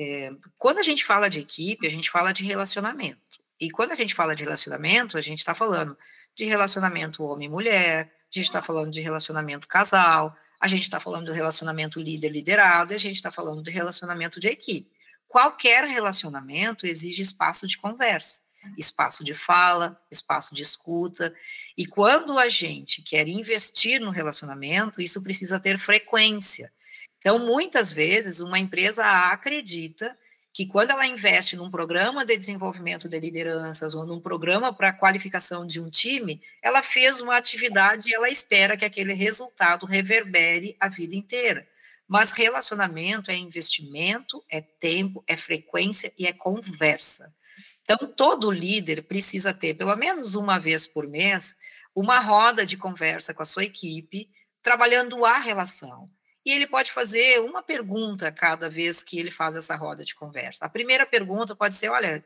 É, 0.00 0.30
quando 0.56 0.78
a 0.78 0.82
gente 0.82 1.04
fala 1.04 1.28
de 1.28 1.40
equipe, 1.40 1.86
a 1.86 1.90
gente 1.90 2.10
fala 2.10 2.32
de 2.32 2.42
relacionamento. 2.42 3.20
E 3.60 3.70
quando 3.70 3.92
a 3.92 3.94
gente 3.94 4.14
fala 4.14 4.34
de 4.34 4.42
relacionamento, 4.42 5.18
a 5.18 5.20
gente 5.20 5.40
está 5.40 5.52
falando 5.52 5.94
de 6.34 6.46
relacionamento 6.46 7.22
homem-mulher, 7.22 8.10
a 8.10 8.38
gente 8.38 8.46
está 8.46 8.62
falando 8.62 8.90
de 8.90 9.02
relacionamento 9.02 9.68
casal, 9.68 10.34
a 10.62 10.68
gente 10.68 10.84
está 10.84 11.00
falando 11.00 11.26
do 11.26 11.32
relacionamento 11.32 12.00
líder-liderado 12.00 12.92
e 12.92 12.94
a 12.94 12.98
gente 12.98 13.16
está 13.16 13.32
falando 13.32 13.62
do 13.62 13.70
relacionamento 13.70 14.38
de 14.38 14.46
equipe. 14.46 14.88
Qualquer 15.26 15.84
relacionamento 15.84 16.86
exige 16.86 17.20
espaço 17.20 17.66
de 17.66 17.76
conversa, 17.76 18.42
espaço 18.78 19.24
de 19.24 19.34
fala, 19.34 20.00
espaço 20.08 20.54
de 20.54 20.62
escuta. 20.62 21.34
E 21.76 21.84
quando 21.84 22.38
a 22.38 22.48
gente 22.48 23.02
quer 23.02 23.26
investir 23.26 24.00
no 24.00 24.10
relacionamento, 24.10 25.02
isso 25.02 25.20
precisa 25.20 25.58
ter 25.58 25.76
frequência. 25.76 26.72
Então, 27.18 27.40
muitas 27.40 27.90
vezes, 27.90 28.38
uma 28.38 28.58
empresa 28.60 29.04
acredita 29.32 30.16
que 30.52 30.66
quando 30.66 30.90
ela 30.90 31.06
investe 31.06 31.56
num 31.56 31.70
programa 31.70 32.26
de 32.26 32.36
desenvolvimento 32.36 33.08
de 33.08 33.18
lideranças 33.18 33.94
ou 33.94 34.04
num 34.04 34.20
programa 34.20 34.72
para 34.72 34.92
qualificação 34.92 35.66
de 35.66 35.80
um 35.80 35.88
time, 35.88 36.42
ela 36.62 36.82
fez 36.82 37.20
uma 37.20 37.36
atividade 37.36 38.10
e 38.10 38.14
ela 38.14 38.28
espera 38.28 38.76
que 38.76 38.84
aquele 38.84 39.14
resultado 39.14 39.86
reverbere 39.86 40.76
a 40.78 40.88
vida 40.88 41.16
inteira. 41.16 41.66
Mas 42.06 42.32
relacionamento 42.32 43.30
é 43.30 43.36
investimento, 43.36 44.44
é 44.50 44.60
tempo, 44.60 45.24
é 45.26 45.36
frequência 45.36 46.12
e 46.18 46.26
é 46.26 46.32
conversa. 46.32 47.34
Então, 47.82 48.06
todo 48.06 48.50
líder 48.50 49.04
precisa 49.04 49.54
ter, 49.54 49.74
pelo 49.74 49.96
menos 49.96 50.34
uma 50.34 50.58
vez 50.58 50.86
por 50.86 51.08
mês, 51.08 51.56
uma 51.94 52.18
roda 52.20 52.66
de 52.66 52.76
conversa 52.76 53.32
com 53.32 53.42
a 53.42 53.46
sua 53.46 53.64
equipe, 53.64 54.28
trabalhando 54.62 55.24
a 55.24 55.38
relação. 55.38 56.10
E 56.44 56.50
ele 56.50 56.66
pode 56.66 56.90
fazer 56.90 57.40
uma 57.40 57.62
pergunta 57.62 58.32
cada 58.32 58.68
vez 58.68 59.02
que 59.02 59.18
ele 59.18 59.30
faz 59.30 59.54
essa 59.54 59.76
roda 59.76 60.04
de 60.04 60.14
conversa. 60.14 60.64
A 60.64 60.68
primeira 60.68 61.06
pergunta 61.06 61.54
pode 61.54 61.74
ser: 61.74 61.88
olha, 61.88 62.24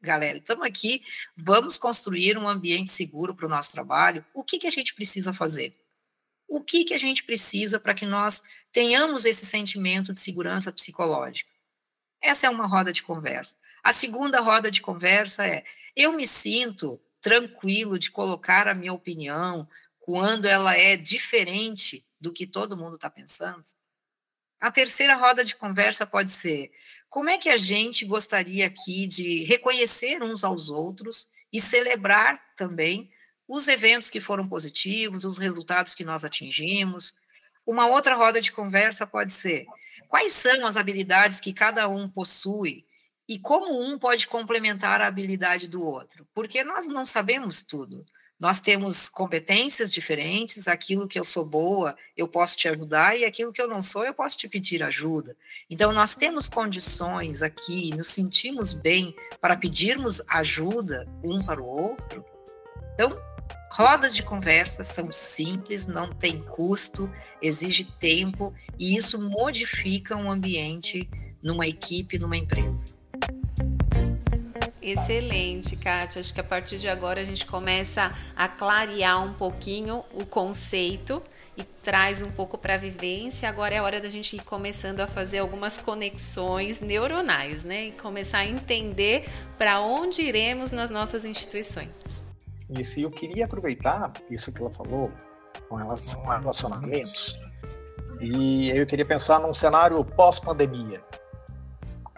galera, 0.00 0.38
estamos 0.38 0.66
aqui, 0.66 1.02
vamos 1.36 1.78
construir 1.78 2.36
um 2.36 2.48
ambiente 2.48 2.90
seguro 2.90 3.34
para 3.34 3.46
o 3.46 3.48
nosso 3.48 3.72
trabalho. 3.72 4.24
O 4.34 4.42
que, 4.42 4.58
que 4.58 4.66
a 4.66 4.70
gente 4.70 4.94
precisa 4.94 5.32
fazer? 5.32 5.74
O 6.48 6.60
que, 6.60 6.84
que 6.84 6.92
a 6.92 6.98
gente 6.98 7.22
precisa 7.22 7.78
para 7.78 7.94
que 7.94 8.04
nós 8.04 8.42
tenhamos 8.72 9.24
esse 9.24 9.46
sentimento 9.46 10.12
de 10.12 10.20
segurança 10.20 10.72
psicológica? 10.72 11.50
Essa 12.20 12.46
é 12.46 12.50
uma 12.50 12.66
roda 12.66 12.92
de 12.92 13.02
conversa. 13.02 13.56
A 13.82 13.92
segunda 13.92 14.40
roda 14.40 14.70
de 14.70 14.82
conversa 14.82 15.46
é: 15.46 15.64
eu 15.96 16.12
me 16.12 16.26
sinto 16.26 17.00
tranquilo 17.20 17.98
de 17.98 18.10
colocar 18.10 18.66
a 18.66 18.74
minha 18.74 18.92
opinião 18.92 19.68
quando 20.00 20.46
ela 20.46 20.76
é 20.76 20.96
diferente 20.96 22.04
do 22.22 22.32
que 22.32 22.46
todo 22.46 22.76
mundo 22.76 22.94
está 22.94 23.10
pensando? 23.10 23.64
A 24.60 24.70
terceira 24.70 25.16
roda 25.16 25.44
de 25.44 25.56
conversa 25.56 26.06
pode 26.06 26.30
ser: 26.30 26.70
como 27.10 27.28
é 27.28 27.36
que 27.36 27.48
a 27.48 27.56
gente 27.56 28.04
gostaria 28.04 28.64
aqui 28.64 29.08
de 29.08 29.42
reconhecer 29.42 30.22
uns 30.22 30.44
aos 30.44 30.70
outros 30.70 31.26
e 31.52 31.60
celebrar 31.60 32.40
também 32.56 33.10
os 33.48 33.66
eventos 33.66 34.08
que 34.08 34.20
foram 34.20 34.48
positivos, 34.48 35.24
os 35.24 35.36
resultados 35.36 35.96
que 35.96 36.04
nós 36.04 36.24
atingimos? 36.24 37.12
Uma 37.66 37.88
outra 37.88 38.14
roda 38.14 38.40
de 38.40 38.52
conversa 38.52 39.04
pode 39.04 39.32
ser: 39.32 39.66
quais 40.08 40.30
são 40.32 40.64
as 40.64 40.76
habilidades 40.76 41.40
que 41.40 41.52
cada 41.52 41.88
um 41.88 42.08
possui 42.08 42.86
e 43.28 43.40
como 43.40 43.82
um 43.82 43.98
pode 43.98 44.28
complementar 44.28 45.00
a 45.00 45.08
habilidade 45.08 45.66
do 45.66 45.82
outro? 45.82 46.24
Porque 46.32 46.62
nós 46.62 46.86
não 46.86 47.04
sabemos 47.04 47.62
tudo. 47.62 48.06
Nós 48.42 48.60
temos 48.60 49.08
competências 49.08 49.92
diferentes, 49.92 50.66
aquilo 50.66 51.06
que 51.06 51.16
eu 51.16 51.22
sou 51.22 51.46
boa, 51.46 51.96
eu 52.16 52.26
posso 52.26 52.56
te 52.56 52.66
ajudar, 52.66 53.16
e 53.16 53.24
aquilo 53.24 53.52
que 53.52 53.62
eu 53.62 53.68
não 53.68 53.80
sou, 53.80 54.04
eu 54.04 54.12
posso 54.12 54.36
te 54.36 54.48
pedir 54.48 54.82
ajuda. 54.82 55.36
Então, 55.70 55.92
nós 55.92 56.16
temos 56.16 56.48
condições 56.48 57.40
aqui, 57.40 57.94
nos 57.94 58.08
sentimos 58.08 58.72
bem 58.72 59.14
para 59.40 59.56
pedirmos 59.56 60.20
ajuda 60.28 61.08
um 61.22 61.46
para 61.46 61.62
o 61.62 61.64
outro. 61.64 62.24
Então, 62.94 63.12
rodas 63.70 64.12
de 64.12 64.24
conversa 64.24 64.82
são 64.82 65.12
simples, 65.12 65.86
não 65.86 66.12
tem 66.12 66.42
custo, 66.42 67.08
exige 67.40 67.84
tempo, 67.84 68.52
e 68.76 68.96
isso 68.96 69.22
modifica 69.22 70.16
um 70.16 70.28
ambiente 70.28 71.08
numa 71.40 71.68
equipe, 71.68 72.18
numa 72.18 72.36
empresa. 72.36 73.01
Excelente, 74.82 75.76
Kátia. 75.76 76.18
Acho 76.18 76.34
que 76.34 76.40
a 76.40 76.44
partir 76.44 76.78
de 76.78 76.88
agora 76.88 77.20
a 77.20 77.24
gente 77.24 77.46
começa 77.46 78.12
a 78.34 78.48
clarear 78.48 79.24
um 79.24 79.32
pouquinho 79.32 80.04
o 80.12 80.26
conceito 80.26 81.22
e 81.56 81.62
traz 81.62 82.20
um 82.22 82.32
pouco 82.32 82.58
para 82.58 82.74
a 82.74 82.76
vivência. 82.76 83.48
Agora 83.48 83.74
é 83.74 83.80
hora 83.80 84.00
da 84.00 84.08
gente 84.08 84.34
ir 84.34 84.42
começando 84.42 85.00
a 85.00 85.06
fazer 85.06 85.38
algumas 85.38 85.78
conexões 85.78 86.80
neuronais, 86.80 87.64
né? 87.64 87.86
E 87.86 87.92
começar 87.92 88.38
a 88.38 88.46
entender 88.46 89.28
para 89.56 89.80
onde 89.80 90.22
iremos 90.22 90.72
nas 90.72 90.90
nossas 90.90 91.24
instituições. 91.24 92.26
Isso, 92.68 92.98
e 92.98 93.02
eu 93.04 93.10
queria 93.10 93.44
aproveitar 93.44 94.12
isso 94.28 94.50
que 94.50 94.60
ela 94.60 94.72
falou 94.72 95.12
com 95.68 95.76
relação 95.76 96.28
a 96.28 96.38
relacionamentos. 96.38 97.36
E 98.20 98.70
eu 98.70 98.86
queria 98.86 99.04
pensar 99.04 99.38
num 99.38 99.54
cenário 99.54 100.02
pós-pandemia 100.04 101.02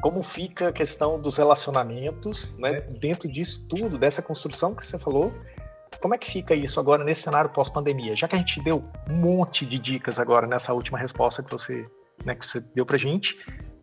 como 0.05 0.23
fica 0.23 0.69
a 0.69 0.73
questão 0.73 1.19
dos 1.19 1.39
relacionamentos, 1.39 2.55
né? 2.59 2.83
Dentro 3.01 3.27
disso 3.27 3.67
tudo, 3.67 3.97
dessa 3.97 4.21
construção 4.21 4.75
que 4.75 4.85
você 4.85 4.99
falou, 4.99 5.33
como 5.99 6.15
é 6.15 6.19
que 6.19 6.31
fica 6.31 6.55
isso 6.55 6.79
agora 6.79 7.03
nesse 7.03 7.23
cenário 7.23 7.49
pós-pandemia? 7.49 8.15
Já 8.15 8.29
que 8.29 8.35
a 8.35 8.39
gente 8.39 8.61
deu 8.61 8.85
um 9.09 9.15
monte 9.15 9.65
de 9.65 9.79
dicas 9.79 10.19
agora 10.19 10.47
nessa 10.47 10.75
última 10.75 10.99
resposta 10.99 11.43
que 11.43 11.51
você, 11.51 11.85
né, 12.23 12.35
que 12.35 12.47
você 12.47 12.61
deu 12.61 12.85
pra 12.85 12.99
gente, 12.99 13.35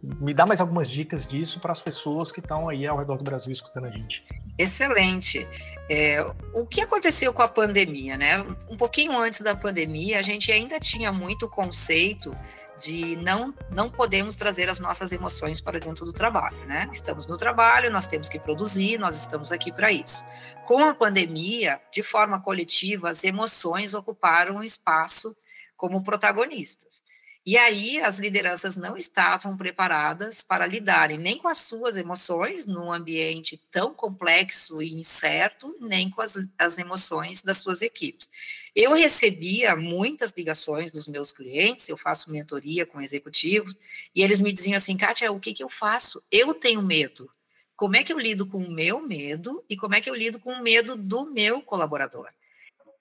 me 0.03 0.31
dá 0.31 0.45
mais 0.45 0.61
algumas 0.61 0.87
dicas 0.87 1.25
disso 1.25 1.59
para 1.59 1.71
as 1.71 1.81
pessoas 1.81 2.31
que 2.31 2.39
estão 2.39 2.69
aí 2.69 2.85
ao 2.85 2.99
redor 2.99 3.17
do 3.17 3.23
Brasil 3.23 3.51
escutando 3.51 3.87
a 3.87 3.89
gente. 3.89 4.23
Excelente. 4.59 5.47
É, 5.89 6.23
o 6.53 6.67
que 6.67 6.81
aconteceu 6.81 7.33
com 7.33 7.41
a 7.41 7.47
pandemia, 7.47 8.15
né? 8.15 8.45
Um 8.69 8.77
pouquinho 8.77 9.17
antes 9.17 9.41
da 9.41 9.55
pandemia, 9.55 10.19
a 10.19 10.21
gente 10.21 10.51
ainda 10.51 10.79
tinha 10.79 11.11
muito 11.11 11.49
conceito 11.49 12.35
de 12.81 13.15
não 13.17 13.53
não 13.69 13.89
podemos 13.89 14.35
trazer 14.35 14.67
as 14.67 14.79
nossas 14.79 15.11
emoções 15.11 15.61
para 15.61 15.79
dentro 15.79 16.03
do 16.03 16.11
trabalho, 16.11 16.57
né? 16.65 16.89
Estamos 16.91 17.27
no 17.27 17.37
trabalho, 17.37 17.91
nós 17.91 18.07
temos 18.07 18.27
que 18.27 18.39
produzir, 18.39 18.97
nós 18.97 19.15
estamos 19.15 19.51
aqui 19.51 19.71
para 19.71 19.91
isso. 19.91 20.23
Com 20.65 20.83
a 20.83 20.93
pandemia, 20.93 21.79
de 21.93 22.01
forma 22.01 22.41
coletiva, 22.41 23.09
as 23.09 23.23
emoções 23.23 23.93
ocuparam 23.93 24.57
um 24.57 24.63
espaço 24.63 25.35
como 25.77 26.03
protagonistas. 26.03 27.03
E 27.43 27.57
aí 27.57 27.99
as 27.99 28.17
lideranças 28.17 28.75
não 28.75 28.95
estavam 28.95 29.57
preparadas 29.57 30.43
para 30.43 30.67
lidarem 30.67 31.17
nem 31.17 31.37
com 31.39 31.47
as 31.47 31.57
suas 31.57 31.97
emoções 31.97 32.67
num 32.67 32.93
ambiente 32.93 33.59
tão 33.71 33.95
complexo 33.95 34.79
e 34.79 34.93
incerto, 34.93 35.75
nem 35.79 36.07
com 36.07 36.21
as, 36.21 36.35
as 36.57 36.77
emoções 36.77 37.41
das 37.41 37.57
suas 37.57 37.81
equipes. 37.81 38.29
Eu 38.75 38.93
recebia 38.93 39.75
muitas 39.75 40.31
ligações 40.37 40.91
dos 40.91 41.07
meus 41.07 41.31
clientes, 41.31 41.89
eu 41.89 41.97
faço 41.97 42.31
mentoria 42.31 42.85
com 42.85 43.01
executivos, 43.01 43.75
e 44.15 44.21
eles 44.21 44.39
me 44.39 44.53
diziam 44.53 44.75
assim, 44.77 44.95
Kátia, 44.95 45.31
o 45.31 45.39
que, 45.39 45.51
que 45.51 45.63
eu 45.63 45.69
faço? 45.69 46.23
Eu 46.31 46.53
tenho 46.53 46.81
medo. 46.81 47.29
Como 47.75 47.95
é 47.95 48.03
que 48.03 48.13
eu 48.13 48.19
lido 48.19 48.45
com 48.45 48.59
o 48.59 48.71
meu 48.71 49.01
medo 49.01 49.65
e 49.67 49.75
como 49.75 49.95
é 49.95 50.01
que 50.01 50.09
eu 50.09 50.13
lido 50.13 50.39
com 50.39 50.53
o 50.53 50.61
medo 50.61 50.95
do 50.95 51.25
meu 51.25 51.59
colaborador? 51.63 52.29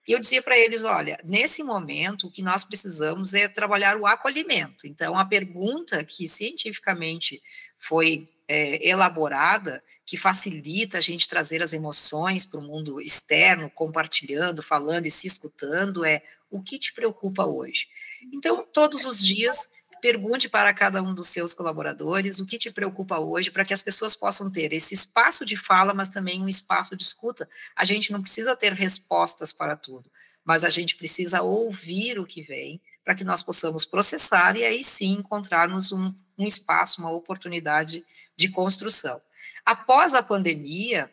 E 0.07 0.13
eu 0.13 0.19
dizia 0.19 0.43
para 0.43 0.59
eles: 0.59 0.83
olha, 0.83 1.19
nesse 1.25 1.63
momento, 1.63 2.27
o 2.27 2.31
que 2.31 2.43
nós 2.43 2.65
precisamos 2.65 3.35
é 3.35 3.49
trabalhar 3.49 3.97
o 3.97 4.07
acolhimento. 4.07 4.87
Então, 4.87 5.19
a 5.19 5.25
pergunta 5.25 6.05
que 6.05 6.27
cientificamente 6.27 7.43
foi 7.77 8.29
é, 8.49 8.89
elaborada, 8.89 9.83
que 10.05 10.17
facilita 10.17 10.99
a 10.99 11.01
gente 11.01 11.29
trazer 11.29 11.63
as 11.63 11.73
emoções 11.73 12.45
para 12.45 12.59
o 12.59 12.63
mundo 12.63 13.01
externo, 13.01 13.71
compartilhando, 13.71 14.61
falando 14.61 15.07
e 15.07 15.11
se 15.11 15.29
escutando, 15.29 16.05
é 16.05 16.21
o 16.51 16.61
que 16.61 16.77
te 16.77 16.93
preocupa 16.93 17.45
hoje? 17.45 17.87
Então, 18.33 18.67
todos 18.73 19.05
os 19.05 19.25
dias, 19.25 19.69
pergunte 20.01 20.49
para 20.49 20.73
cada 20.73 21.03
um 21.03 21.15
dos 21.15 21.29
seus 21.29 21.53
colaboradores 21.55 22.39
o 22.39 22.47
que 22.47 22.59
te 22.59 22.71
preocupa 22.71 23.19
hoje, 23.19 23.51
para 23.51 23.65
que 23.65 23.75
as 23.75 23.83
pessoas 23.83 24.17
possam 24.17 24.51
ter 24.51 24.73
esse 24.73 24.95
espaço 24.95 25.45
de 25.45 25.57
fala, 25.57 25.93
mas 25.93 26.09
também 26.09 26.43
um 26.43 26.49
espaço 26.49 26.97
de 26.97 27.03
escuta. 27.03 27.49
A 27.77 27.85
gente 27.85 28.13
não 28.13 28.23
precisa 28.23 28.57
ter 28.57 28.73
respostas 28.73 29.53
para 29.53 29.77
tudo, 29.77 30.11
mas 30.45 30.65
a 30.65 30.71
gente 30.71 30.97
precisa 30.97 31.43
ouvir 31.43 32.19
o 32.19 32.27
que 32.27 32.43
vem, 32.43 32.81
para 33.05 33.15
que 33.15 33.25
nós 33.25 33.43
possamos 33.43 33.85
processar 33.85 34.57
e 34.57 34.65
aí 34.65 34.83
sim 34.83 35.13
encontrarmos 35.13 35.93
um, 35.93 36.15
um 36.39 36.47
espaço, 36.47 37.01
uma 37.01 37.11
oportunidade 37.11 38.05
de 38.37 38.49
construção. 38.49 39.21
Após 39.65 40.15
a 40.15 40.23
pandemia, 40.23 41.13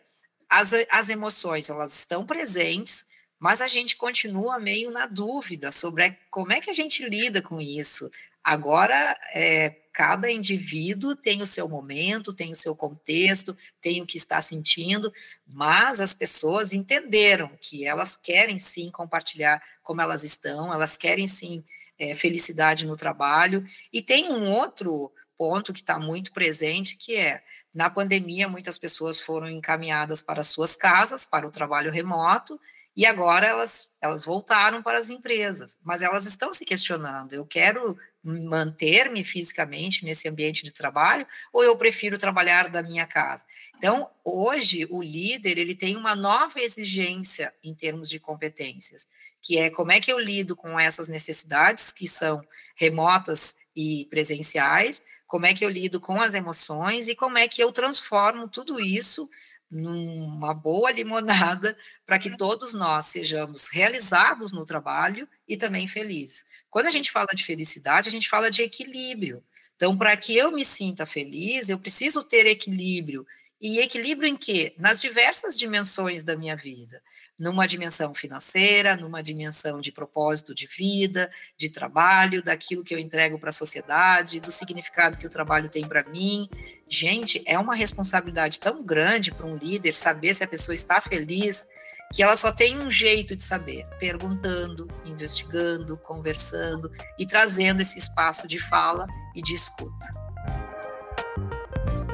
as, 0.50 0.74
as 0.90 1.10
emoções 1.10 1.70
elas 1.70 1.98
estão 1.98 2.26
presentes, 2.26 3.06
mas 3.40 3.62
a 3.62 3.68
gente 3.68 3.96
continua 3.96 4.60
meio 4.60 4.92
na 4.92 5.06
dúvida 5.06 5.72
sobre 5.72 6.18
como 6.32 6.52
é 6.52 6.60
que 6.60 6.70
a 6.70 6.74
gente 6.74 7.08
lida 7.08 7.42
com 7.42 7.62
isso. 7.62 8.10
Agora, 8.50 9.20
é, 9.34 9.72
cada 9.92 10.32
indivíduo 10.32 11.18
tem 11.18 11.42
o 11.42 11.46
seu 11.46 11.68
momento, 11.68 12.34
tem 12.34 12.50
o 12.50 12.56
seu 12.56 12.74
contexto, 12.74 13.54
tem 13.82 14.02
o 14.02 14.06
que 14.06 14.16
está 14.16 14.40
sentindo, 14.40 15.12
mas 15.46 16.00
as 16.00 16.14
pessoas 16.14 16.72
entenderam 16.72 17.52
que 17.60 17.86
elas 17.86 18.16
querem 18.16 18.58
sim 18.58 18.90
compartilhar 18.90 19.62
como 19.84 20.00
elas 20.02 20.24
estão, 20.24 20.74
elas 20.74 20.96
querem 20.96 21.28
sim 21.28 21.62
é, 22.00 22.16
felicidade 22.16 22.86
no 22.86 22.96
trabalho. 22.96 23.66
E 23.92 24.02
tem 24.02 24.32
um 24.32 24.50
outro 24.50 25.12
ponto 25.36 25.74
que 25.74 25.82
está 25.82 26.00
muito 26.00 26.32
presente, 26.32 26.96
que 26.96 27.18
é, 27.18 27.44
na 27.74 27.90
pandemia, 27.90 28.48
muitas 28.48 28.78
pessoas 28.78 29.20
foram 29.20 29.50
encaminhadas 29.50 30.22
para 30.22 30.42
suas 30.42 30.74
casas, 30.74 31.26
para 31.26 31.46
o 31.46 31.52
trabalho 31.52 31.92
remoto, 31.92 32.58
e 32.98 33.06
agora 33.06 33.46
elas, 33.46 33.96
elas 34.02 34.26
voltaram 34.26 34.82
para 34.82 34.98
as 34.98 35.12
empresas, 35.12 35.78
mas 35.84 36.02
elas 36.02 36.26
estão 36.26 36.52
se 36.52 36.66
questionando, 36.66 37.32
eu 37.32 37.46
quero 37.46 37.96
manter-me 38.24 39.24
fisicamente 39.24 40.04
nesse 40.04 40.28
ambiente 40.28 40.64
de 40.64 40.74
trabalho 40.74 41.28
ou 41.54 41.64
eu 41.64 41.78
prefiro 41.78 42.18
trabalhar 42.18 42.70
da 42.70 42.82
minha 42.82 43.06
casa? 43.06 43.46
Então, 43.78 44.10
hoje, 44.26 44.88
o 44.90 45.04
líder, 45.04 45.60
ele 45.60 45.76
tem 45.76 45.96
uma 45.96 46.16
nova 46.16 46.60
exigência 46.60 47.54
em 47.64 47.76
termos 47.76 48.10
de 48.10 48.20
competências, 48.20 49.06
que 49.44 49.60
é 49.60 49.70
como 49.70 49.92
é 49.92 50.00
que 50.00 50.12
eu 50.12 50.18
lido 50.18 50.56
com 50.56 50.80
essas 50.80 51.08
necessidades 51.08 51.92
que 51.92 52.08
são 52.08 52.42
remotas 52.76 53.58
e 53.76 54.08
presenciais, 54.10 55.04
como 55.28 55.46
é 55.46 55.54
que 55.54 55.64
eu 55.64 55.70
lido 55.70 56.00
com 56.00 56.20
as 56.20 56.34
emoções 56.34 57.08
e 57.08 57.16
como 57.16 57.38
é 57.38 57.48
que 57.48 57.62
eu 57.62 57.72
transformo 57.72 58.48
tudo 58.48 58.80
isso 58.80 59.30
numa 59.70 60.54
boa 60.54 60.92
limonada 60.92 61.78
para 62.06 62.18
que 62.18 62.36
todos 62.38 62.74
nós 62.74 63.06
sejamos 63.06 63.68
realizados 63.68 64.52
no 64.52 64.64
trabalho 64.66 65.28
e 65.48 65.58
também 65.58 65.88
felizes. 65.88 66.46
Quando 66.70 66.88
a 66.88 66.92
gente 66.92 67.12
fala 67.12 67.28
de 67.36 67.44
felicidade, 67.44 68.10
a 68.10 68.12
gente 68.12 68.30
fala 68.30 68.50
de 68.50 68.62
equilíbrio. 68.62 69.44
Então, 69.76 69.96
para 69.96 70.16
que 70.18 70.36
eu 70.36 70.52
me 70.52 70.66
sinta 70.66 71.06
feliz, 71.06 71.70
eu 71.70 71.78
preciso 71.78 72.24
ter 72.24 72.48
equilíbrio 72.48 73.26
E 73.60 73.80
equilíbrio 73.80 74.30
em 74.30 74.36
quê? 74.36 74.76
Nas 74.78 75.02
diversas 75.02 75.58
dimensões 75.58 76.24
da 76.24 76.36
minha 76.36 76.56
vida. 76.56 77.02
Numa 77.38 77.68
dimensão 77.68 78.14
financeira, 78.14 78.96
numa 78.96 79.22
dimensão 79.22 79.82
de 79.82 79.92
propósito 79.92 80.54
de 80.54 80.68
vida, 80.68 81.30
de 81.56 81.70
trabalho, 81.70 82.44
daquilo 82.44 82.84
que 82.84 82.94
eu 82.94 83.00
entrego 83.00 83.40
para 83.40 83.50
a 83.50 83.54
sociedade, 83.54 84.40
do 84.40 84.52
significado 84.52 85.18
que 85.18 85.26
o 85.26 85.30
trabalho 85.30 85.70
tem 85.70 85.88
para 85.88 86.04
mim. 86.04 86.48
Gente, 86.88 87.42
é 87.46 87.58
uma 87.58 87.76
responsabilidade 87.76 88.60
tão 88.60 88.84
grande 88.84 89.32
para 89.32 89.48
um 89.48 89.58
líder 89.58 89.94
saber 89.94 90.36
se 90.36 90.44
a 90.44 90.48
pessoa 90.48 90.76
está 90.76 91.02
feliz, 91.02 91.68
que 92.14 92.22
ela 92.22 92.36
só 92.36 92.52
tem 92.52 92.78
um 92.78 92.92
jeito 92.92 93.36
de 93.36 93.44
saber, 93.44 93.86
perguntando, 94.00 94.88
investigando, 95.04 95.98
conversando 95.98 96.92
e 97.18 97.26
trazendo 97.26 97.82
esse 97.82 97.98
espaço 97.98 98.48
de 98.48 98.60
fala 98.60 99.08
e 99.36 99.42
de 99.42 99.54
escuta. 99.54 100.08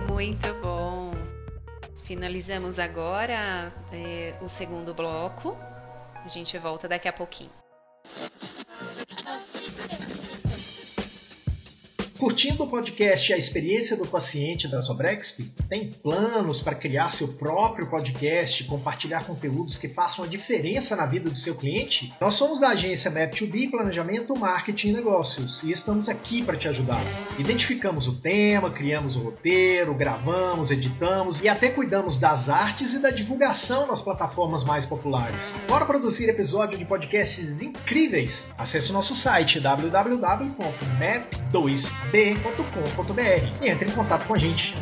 Muito 0.09 0.53
bom. 0.61 1.02
Finalizamos 2.03 2.79
agora 2.79 3.71
é, 3.91 4.33
o 4.41 4.49
segundo 4.49 4.93
bloco. 4.93 5.57
A 6.15 6.27
gente 6.27 6.57
volta 6.57 6.85
daqui 6.85 7.07
a 7.07 7.13
pouquinho. 7.13 7.49
Curtindo 12.23 12.63
o 12.63 12.67
podcast 12.67 13.33
a 13.33 13.37
experiência 13.37 13.97
do 13.97 14.07
paciente 14.07 14.65
da 14.65 14.79
Sobrexp? 14.79 15.43
Tem 15.67 15.91
planos 15.91 16.61
para 16.61 16.73
criar 16.73 17.09
seu 17.09 17.27
próprio 17.27 17.89
podcast, 17.89 18.63
compartilhar 18.63 19.25
conteúdos 19.25 19.77
que 19.77 19.89
façam 19.89 20.23
a 20.23 20.27
diferença 20.27 20.95
na 20.95 21.05
vida 21.05 21.29
do 21.29 21.37
seu 21.37 21.53
cliente? 21.53 22.13
Nós 22.21 22.35
somos 22.35 22.61
da 22.61 22.69
agência 22.69 23.11
Map2B 23.11 23.69
Planejamento, 23.69 24.39
Marketing 24.39 24.91
e 24.91 24.93
Negócios 24.93 25.63
e 25.63 25.71
estamos 25.71 26.07
aqui 26.07 26.41
para 26.41 26.55
te 26.55 26.69
ajudar. 26.69 27.01
Identificamos 27.37 28.07
o 28.07 28.15
tema, 28.15 28.71
criamos 28.71 29.17
o 29.17 29.23
roteiro, 29.23 29.93
gravamos, 29.93 30.71
editamos 30.71 31.41
e 31.41 31.49
até 31.49 31.71
cuidamos 31.71 32.17
das 32.17 32.47
artes 32.47 32.93
e 32.93 32.99
da 32.99 33.11
divulgação 33.11 33.85
nas 33.85 34.01
plataformas 34.01 34.63
mais 34.63 34.85
populares. 34.85 35.41
Bora 35.67 35.85
produzir 35.85 36.29
episódio 36.29 36.77
de 36.77 36.85
podcasts 36.85 37.61
incríveis? 37.61 38.45
Acesse 38.57 38.91
o 38.91 38.93
nosso 38.93 39.13
site 39.13 39.59
www.map2b 39.59 42.12
b.com.br 42.13 43.59
e 43.59 43.67
entre 43.67 43.89
em 43.89 43.91
contato 43.91 44.27
com 44.27 44.35
a 44.35 44.37
gente. 44.37 44.75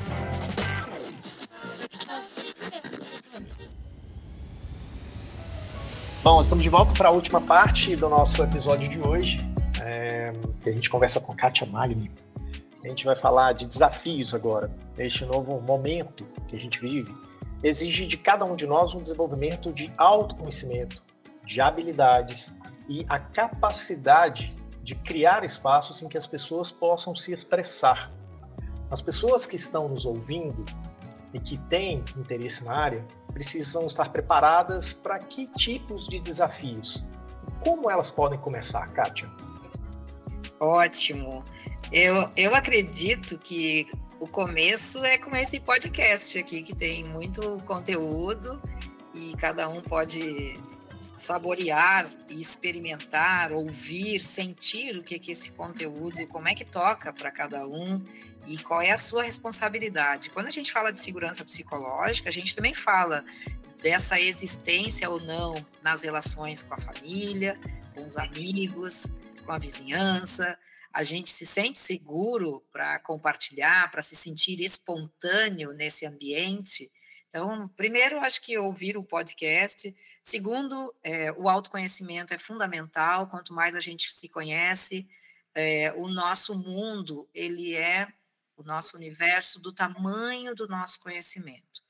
Bom, 6.21 6.41
estamos 6.41 6.61
de 6.61 6.69
volta 6.69 6.93
para 6.93 7.07
a 7.07 7.11
última 7.11 7.39
parte 7.39 7.95
do 7.95 8.09
nosso 8.09 8.43
episódio 8.43 8.89
de 8.89 8.99
hoje, 8.99 9.39
é, 9.81 10.33
que 10.61 10.71
a 10.71 10.73
gente 10.73 10.89
conversa 10.89 11.21
com 11.21 11.33
Kátia 11.33 11.65
Magni. 11.65 12.11
A 12.83 12.89
gente 12.89 13.05
vai 13.05 13.15
falar 13.15 13.53
de 13.53 13.65
desafios 13.65 14.33
agora. 14.33 14.69
Este 14.97 15.23
novo 15.23 15.61
momento 15.61 16.27
que 16.49 16.57
a 16.57 16.59
gente 16.59 16.81
vive 16.81 17.15
exige 17.63 18.05
de 18.07 18.17
cada 18.17 18.43
um 18.43 18.57
de 18.57 18.67
nós 18.67 18.93
um 18.93 19.01
desenvolvimento 19.01 19.71
de 19.71 19.85
autoconhecimento, 19.97 20.97
de 21.45 21.61
habilidades 21.61 22.53
e 22.89 23.05
a 23.07 23.17
capacidade 23.17 24.53
de 24.83 24.95
criar 24.95 25.43
espaços 25.43 26.01
em 26.01 26.07
que 26.07 26.17
as 26.17 26.27
pessoas 26.27 26.71
possam 26.71 27.15
se 27.15 27.31
expressar. 27.31 28.11
As 28.89 29.01
pessoas 29.01 29.45
que 29.45 29.55
estão 29.55 29.87
nos 29.87 30.05
ouvindo 30.05 30.65
e 31.33 31.39
que 31.39 31.57
têm 31.57 32.03
interesse 32.17 32.63
na 32.63 32.73
área 32.73 33.05
precisam 33.31 33.83
estar 33.83 34.11
preparadas 34.11 34.93
para 34.93 35.17
que 35.19 35.47
tipos 35.47 36.07
de 36.07 36.19
desafios? 36.19 37.03
Como 37.63 37.89
elas 37.89 38.11
podem 38.11 38.39
começar, 38.39 38.85
Kátia? 38.91 39.29
Ótimo. 40.59 41.43
Eu, 41.91 42.29
eu 42.35 42.53
acredito 42.53 43.37
que 43.37 43.89
o 44.19 44.27
começo 44.27 45.03
é 45.03 45.17
com 45.17 45.35
esse 45.35 45.59
podcast 45.59 46.37
aqui, 46.37 46.61
que 46.61 46.75
tem 46.75 47.03
muito 47.03 47.61
conteúdo 47.65 48.61
e 49.13 49.35
cada 49.35 49.67
um 49.67 49.81
pode 49.81 50.55
saborear 51.01 52.07
e 52.29 52.39
experimentar, 52.39 53.51
ouvir, 53.51 54.19
sentir 54.19 54.97
o 54.97 55.03
que 55.03 55.17
que 55.17 55.31
esse 55.31 55.51
conteúdo, 55.51 56.27
como 56.27 56.47
é 56.47 56.53
que 56.53 56.63
toca 56.63 57.11
para 57.11 57.31
cada 57.31 57.67
um 57.67 58.05
e 58.47 58.57
qual 58.57 58.81
é 58.81 58.91
a 58.91 58.97
sua 58.97 59.23
responsabilidade. 59.23 60.29
Quando 60.29 60.47
a 60.47 60.51
gente 60.51 60.71
fala 60.71 60.91
de 60.91 60.99
segurança 60.99 61.43
psicológica, 61.43 62.29
a 62.29 62.31
gente 62.31 62.55
também 62.55 62.73
fala 62.73 63.25
dessa 63.81 64.19
existência 64.19 65.09
ou 65.09 65.19
não 65.19 65.55
nas 65.81 66.03
relações 66.03 66.61
com 66.61 66.75
a 66.75 66.77
família, 66.77 67.59
com 67.95 68.05
os 68.05 68.15
amigos, 68.17 69.07
com 69.43 69.51
a 69.51 69.57
vizinhança. 69.57 70.57
A 70.93 71.03
gente 71.03 71.31
se 71.31 71.45
sente 71.45 71.79
seguro 71.79 72.63
para 72.71 72.99
compartilhar, 72.99 73.89
para 73.89 74.01
se 74.01 74.15
sentir 74.15 74.61
espontâneo 74.61 75.73
nesse 75.73 76.05
ambiente 76.05 76.91
então, 77.31 77.69
primeiro, 77.77 78.19
acho 78.19 78.41
que 78.41 78.57
ouvir 78.57 78.97
o 78.97 79.03
podcast. 79.05 79.95
Segundo, 80.21 80.93
é, 81.01 81.31
o 81.31 81.47
autoconhecimento 81.47 82.33
é 82.33 82.37
fundamental. 82.37 83.27
Quanto 83.27 83.53
mais 83.53 83.73
a 83.73 83.79
gente 83.79 84.11
se 84.11 84.27
conhece, 84.27 85.07
é, 85.55 85.93
o 85.93 86.09
nosso 86.09 86.53
mundo 86.53 87.29
ele 87.33 87.73
é 87.73 88.05
o 88.57 88.63
nosso 88.63 88.97
universo 88.97 89.61
do 89.61 89.71
tamanho 89.71 90.53
do 90.53 90.67
nosso 90.67 90.99
conhecimento. 90.99 91.81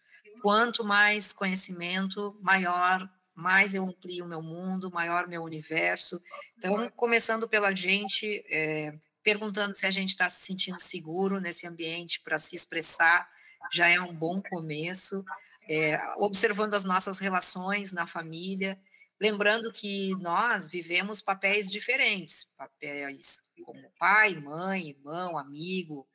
Quanto 0.43 0.83
mais 0.83 1.33
conhecimento, 1.33 2.37
maior, 2.39 3.09
mais 3.33 3.73
eu 3.73 3.83
amplio 3.83 4.25
o 4.25 4.27
meu 4.27 4.43
mundo, 4.43 4.91
maior 4.91 5.27
meu 5.27 5.41
universo. 5.41 6.21
Então, 6.55 6.87
começando 6.91 7.49
pela 7.49 7.71
gente, 7.71 8.45
é, 8.47 8.93
perguntando 9.23 9.75
se 9.75 9.87
a 9.87 9.91
gente 9.91 10.09
está 10.09 10.29
se 10.29 10.45
sentindo 10.45 10.79
seguro 10.79 11.39
nesse 11.39 11.65
ambiente 11.65 12.21
para 12.21 12.37
se 12.37 12.55
expressar 12.55 13.27
já 13.71 13.87
é 13.89 13.99
um 13.99 14.13
bom 14.13 14.41
começo. 14.41 15.23
É, 15.69 15.99
observando 16.17 16.73
as 16.73 16.83
nossas 16.83 17.19
relações 17.19 17.93
na 17.93 18.05
família, 18.05 18.79
lembrando 19.19 19.71
que 19.71 20.15
nós 20.15 20.67
vivemos 20.67 21.21
papéis 21.21 21.71
diferentes, 21.71 22.45
papéis 22.57 23.41
como 23.63 23.91
pai, 23.97 24.33
mãe, 24.35 24.89
irmão, 24.89 25.37
amigo, 25.37 26.07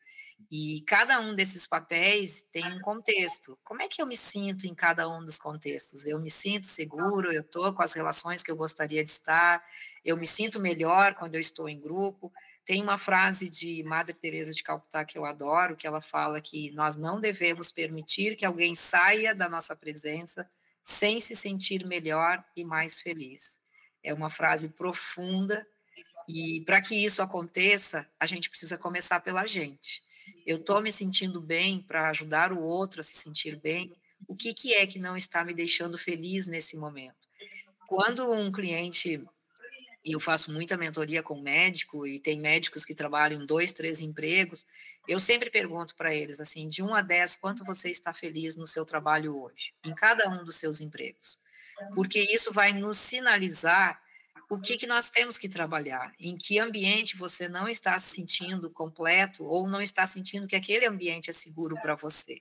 e 0.51 0.83
cada 0.87 1.21
um 1.21 1.35
desses 1.35 1.67
papéis 1.67 2.43
tem 2.53 2.71
um 2.73 2.81
contexto. 2.81 3.59
Como 3.65 3.83
é 3.83 3.89
que 3.89 4.01
eu 4.01 4.07
me 4.07 4.17
sinto 4.17 4.67
em 4.67 4.75
cada 4.75 5.09
um 5.09 5.25
dos 5.25 5.39
contextos? 5.39 6.07
Eu 6.07 6.21
me 6.21 6.31
sinto 6.31 6.67
seguro, 6.67 7.33
eu 7.33 7.41
estou 7.41 7.73
com 7.73 7.83
as 7.83 7.93
relações 7.95 8.43
que 8.43 8.51
eu 8.51 8.57
gostaria 8.57 9.03
de 9.03 9.11
estar, 9.11 9.65
eu 10.05 10.17
me 10.17 10.27
sinto 10.27 10.61
melhor 10.61 11.15
quando 11.15 11.35
eu 11.35 11.41
estou 11.41 11.69
em 11.69 11.81
grupo. 11.81 12.33
Tem 12.67 12.83
uma 12.83 12.99
frase 12.99 13.49
de 13.49 13.85
Madre 13.85 14.13
Teresa 14.13 14.53
de 14.53 14.61
Calcutá 14.61 15.05
que 15.05 15.17
eu 15.17 15.25
adoro, 15.25 15.77
que 15.77 15.87
ela 15.87 16.01
fala 16.01 16.41
que 16.41 16.73
nós 16.73 16.97
não 16.97 17.21
devemos 17.21 17.71
permitir 17.71 18.35
que 18.35 18.45
alguém 18.45 18.75
saia 18.75 19.33
da 19.33 19.49
nossa 19.49 19.77
presença 19.77 20.51
sem 20.83 21.21
se 21.21 21.37
sentir 21.37 21.87
melhor 21.87 22.45
e 22.57 22.65
mais 22.65 23.01
feliz. 23.01 23.61
É 24.03 24.13
uma 24.13 24.29
frase 24.29 24.71
profunda 24.71 25.65
e 26.29 26.61
para 26.63 26.83
que 26.83 26.97
isso 26.97 27.23
aconteça, 27.23 28.05
a 28.19 28.27
gente 28.27 28.51
precisa 28.51 28.77
começar 28.77 29.21
pela 29.21 29.47
gente. 29.47 30.03
Eu 30.45 30.57
estou 30.57 30.83
me 30.83 30.91
sentindo 30.91 31.41
bem 31.41 31.81
para 31.81 32.11
ajudar 32.11 32.53
o 32.53 32.61
outro 32.61 32.99
a 32.99 33.05
se 33.05 33.15
sentir 33.15 33.55
bem. 33.55 33.93
O 34.27 34.35
que, 34.35 34.53
que 34.53 34.75
é 34.75 34.85
que 34.89 34.99
não 34.99 35.17
está 35.17 35.45
me 35.45 35.55
deixando 35.55 35.97
feliz 35.97 36.49
nesse 36.49 36.77
momento? 36.77 37.29
Quando 37.87 38.29
um 38.33 38.51
cliente 38.51 39.25
eu 40.13 40.21
faço 40.21 40.53
muita 40.53 40.77
mentoria 40.77 41.23
com 41.23 41.41
médico, 41.41 42.07
e 42.07 42.21
tem 42.21 42.41
médicos 42.41 42.85
que 42.85 42.95
trabalham 42.95 43.45
dois, 43.45 43.73
três 43.73 44.01
empregos, 44.01 44.65
eu 45.09 45.19
sempre 45.19 45.51
pergunto 45.51 45.97
para 45.97 46.15
eles, 46.15 46.41
assim, 46.41 46.69
de 46.69 46.83
1 46.83 46.95
a 46.95 47.03
10, 47.03 47.37
quanto 47.37 47.65
você 47.65 47.91
está 47.91 48.13
feliz 48.13 48.57
no 48.57 48.67
seu 48.67 48.85
trabalho 48.85 49.37
hoje, 49.37 49.73
em 49.85 49.95
cada 49.95 50.29
um 50.29 50.45
dos 50.45 50.57
seus 50.57 50.81
empregos? 50.81 51.41
Porque 51.95 52.21
isso 52.21 52.53
vai 52.53 52.73
nos 52.73 52.97
sinalizar 52.97 54.01
o 54.49 54.61
que, 54.61 54.77
que 54.77 54.87
nós 54.87 55.11
temos 55.11 55.37
que 55.37 55.49
trabalhar, 55.49 56.15
em 56.21 56.37
que 56.37 56.59
ambiente 56.59 57.17
você 57.17 57.49
não 57.49 57.69
está 57.69 57.99
se 57.99 58.15
sentindo 58.15 58.71
completo 58.71 59.45
ou 59.45 59.69
não 59.69 59.83
está 59.83 60.07
sentindo 60.07 60.47
que 60.47 60.55
aquele 60.55 60.87
ambiente 60.87 61.31
é 61.31 61.33
seguro 61.33 61.77
para 61.83 61.97
você. 61.97 62.41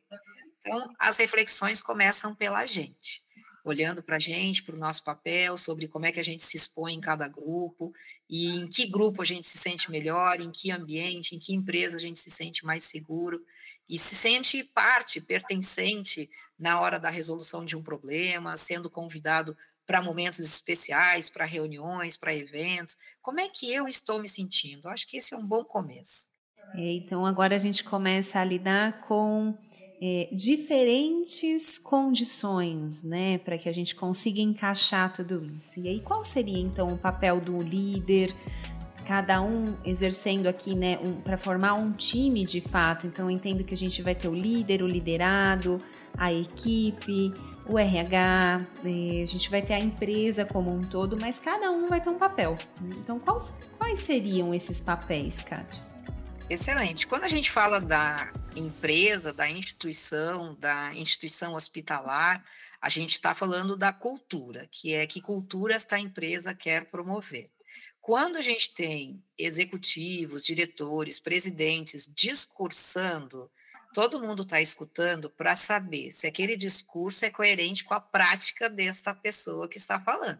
Então, 0.59 0.93
as 0.99 1.17
reflexões 1.17 1.81
começam 1.81 2.35
pela 2.35 2.65
gente 2.65 3.24
olhando 3.65 4.03
para 4.03 4.17
a 4.17 4.19
gente, 4.19 4.61
para 4.61 4.75
o 4.75 4.79
nosso 4.79 5.03
papel, 5.03 5.57
sobre 5.57 5.87
como 5.87 6.05
é 6.05 6.11
que 6.11 6.19
a 6.19 6.23
gente 6.23 6.43
se 6.43 6.55
expõe 6.55 6.93
em 6.93 7.01
cada 7.01 7.27
grupo 7.27 7.91
e 8.29 8.55
em 8.55 8.67
que 8.67 8.85
grupo 8.85 9.23
a 9.23 9.25
gente 9.25 9.47
se 9.47 9.57
sente 9.57 9.89
melhor, 9.89 10.39
em 10.39 10.51
que 10.51 10.69
ambiente, 10.69 11.35
em 11.35 11.39
que 11.39 11.53
empresa 11.53 11.97
a 11.97 11.99
gente 11.99 12.19
se 12.19 12.29
sente 12.29 12.63
mais 12.63 12.83
seguro 12.83 13.43
e 13.89 13.97
se 13.97 14.15
sente 14.15 14.63
parte, 14.63 15.19
pertencente 15.19 16.29
na 16.57 16.79
hora 16.79 16.99
da 16.99 17.09
resolução 17.09 17.65
de 17.65 17.75
um 17.75 17.81
problema, 17.81 18.55
sendo 18.55 18.89
convidado 18.89 19.57
para 19.85 20.01
momentos 20.01 20.39
especiais, 20.39 21.29
para 21.29 21.45
reuniões, 21.45 22.15
para 22.15 22.35
eventos. 22.35 22.97
Como 23.21 23.39
é 23.39 23.47
que 23.49 23.71
eu 23.71 23.87
estou 23.87 24.19
me 24.19 24.29
sentindo? 24.29 24.87
Acho 24.87 25.07
que 25.07 25.17
esse 25.17 25.33
é 25.33 25.37
um 25.37 25.45
bom 25.45 25.63
começo. 25.63 26.29
É, 26.75 26.93
então 26.93 27.25
agora 27.25 27.55
a 27.55 27.59
gente 27.59 27.83
começa 27.83 28.39
a 28.39 28.43
lidar 28.43 29.01
com 29.01 29.57
é, 30.01 30.27
diferentes 30.31 31.77
condições, 31.77 33.03
né, 33.03 33.37
para 33.37 33.57
que 33.57 33.69
a 33.69 33.73
gente 33.73 33.95
consiga 33.95 34.41
encaixar 34.41 35.11
tudo 35.13 35.45
isso. 35.57 35.79
E 35.79 35.87
aí, 35.87 35.99
qual 35.99 36.23
seria 36.23 36.59
então 36.59 36.87
o 36.89 36.97
papel 36.97 37.39
do 37.39 37.57
líder 37.59 38.33
cada 39.05 39.39
um 39.41 39.75
exercendo 39.85 40.47
aqui, 40.47 40.75
né, 40.75 40.97
um, 41.01 41.21
para 41.21 41.37
formar 41.37 41.75
um 41.75 41.91
time 41.91 42.43
de 42.43 42.59
fato. 42.59 43.05
Então, 43.05 43.25
eu 43.25 43.31
entendo 43.31 43.63
que 43.63 43.73
a 43.73 43.77
gente 43.77 44.01
vai 44.01 44.15
ter 44.15 44.27
o 44.27 44.33
líder, 44.33 44.81
o 44.81 44.87
liderado, 44.87 45.79
a 46.17 46.33
equipe, 46.33 47.31
o 47.69 47.77
RH, 47.77 48.65
eh, 48.83 49.21
a 49.21 49.25
gente 49.25 49.49
vai 49.49 49.61
ter 49.61 49.73
a 49.73 49.79
empresa 49.79 50.45
como 50.45 50.71
um 50.71 50.81
todo, 50.81 51.17
mas 51.19 51.39
cada 51.39 51.71
um 51.71 51.87
vai 51.87 52.01
ter 52.01 52.09
um 52.09 52.17
papel. 52.17 52.57
Então, 52.97 53.19
quais, 53.19 53.53
quais 53.77 53.99
seriam 54.01 54.53
esses 54.53 54.81
papéis, 54.81 55.41
Kátia? 55.41 55.94
Excelente. 56.47 57.07
Quando 57.07 57.23
a 57.23 57.27
gente 57.27 57.49
fala 57.49 57.81
da 57.81 58.31
empresa, 58.55 59.33
da 59.33 59.49
instituição, 59.49 60.53
da 60.53 60.93
instituição 60.93 61.55
hospitalar, 61.55 62.45
a 62.79 62.87
gente 62.87 63.13
está 63.13 63.33
falando 63.33 63.75
da 63.75 63.91
cultura, 63.91 64.67
que 64.71 64.93
é 64.93 65.07
que 65.07 65.19
cultura 65.19 65.73
esta 65.73 65.97
empresa 65.97 66.53
quer 66.53 66.85
promover. 66.85 67.47
Quando 67.99 68.37
a 68.37 68.41
gente 68.41 68.75
tem 68.75 69.23
executivos, 69.35 70.45
diretores, 70.45 71.19
presidentes 71.19 72.07
discursando, 72.15 73.49
todo 73.91 74.21
mundo 74.21 74.43
está 74.43 74.61
escutando 74.61 75.31
para 75.31 75.55
saber 75.55 76.11
se 76.11 76.27
aquele 76.27 76.55
discurso 76.55 77.25
é 77.25 77.31
coerente 77.31 77.83
com 77.83 77.95
a 77.95 77.99
prática 77.99 78.69
dessa 78.69 79.15
pessoa 79.15 79.67
que 79.67 79.77
está 79.77 79.99
falando. 79.99 80.39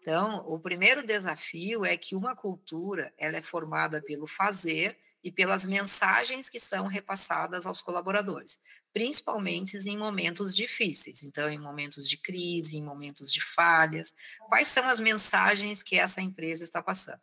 Então, 0.00 0.44
o 0.48 0.58
primeiro 0.58 1.06
desafio 1.06 1.84
é 1.84 1.96
que 1.96 2.16
uma 2.16 2.34
cultura 2.34 3.14
ela 3.16 3.36
é 3.36 3.42
formada 3.42 4.02
pelo 4.02 4.26
fazer 4.26 4.98
e 5.26 5.32
pelas 5.32 5.66
mensagens 5.66 6.48
que 6.48 6.60
são 6.60 6.86
repassadas 6.86 7.66
aos 7.66 7.82
colaboradores, 7.82 8.60
principalmente 8.92 9.76
em 9.76 9.98
momentos 9.98 10.54
difíceis, 10.54 11.24
então 11.24 11.50
em 11.50 11.58
momentos 11.58 12.08
de 12.08 12.16
crise, 12.16 12.76
em 12.76 12.84
momentos 12.84 13.32
de 13.32 13.42
falhas, 13.42 14.14
quais 14.48 14.68
são 14.68 14.88
as 14.88 15.00
mensagens 15.00 15.82
que 15.82 15.98
essa 15.98 16.22
empresa 16.22 16.62
está 16.62 16.80
passando? 16.80 17.20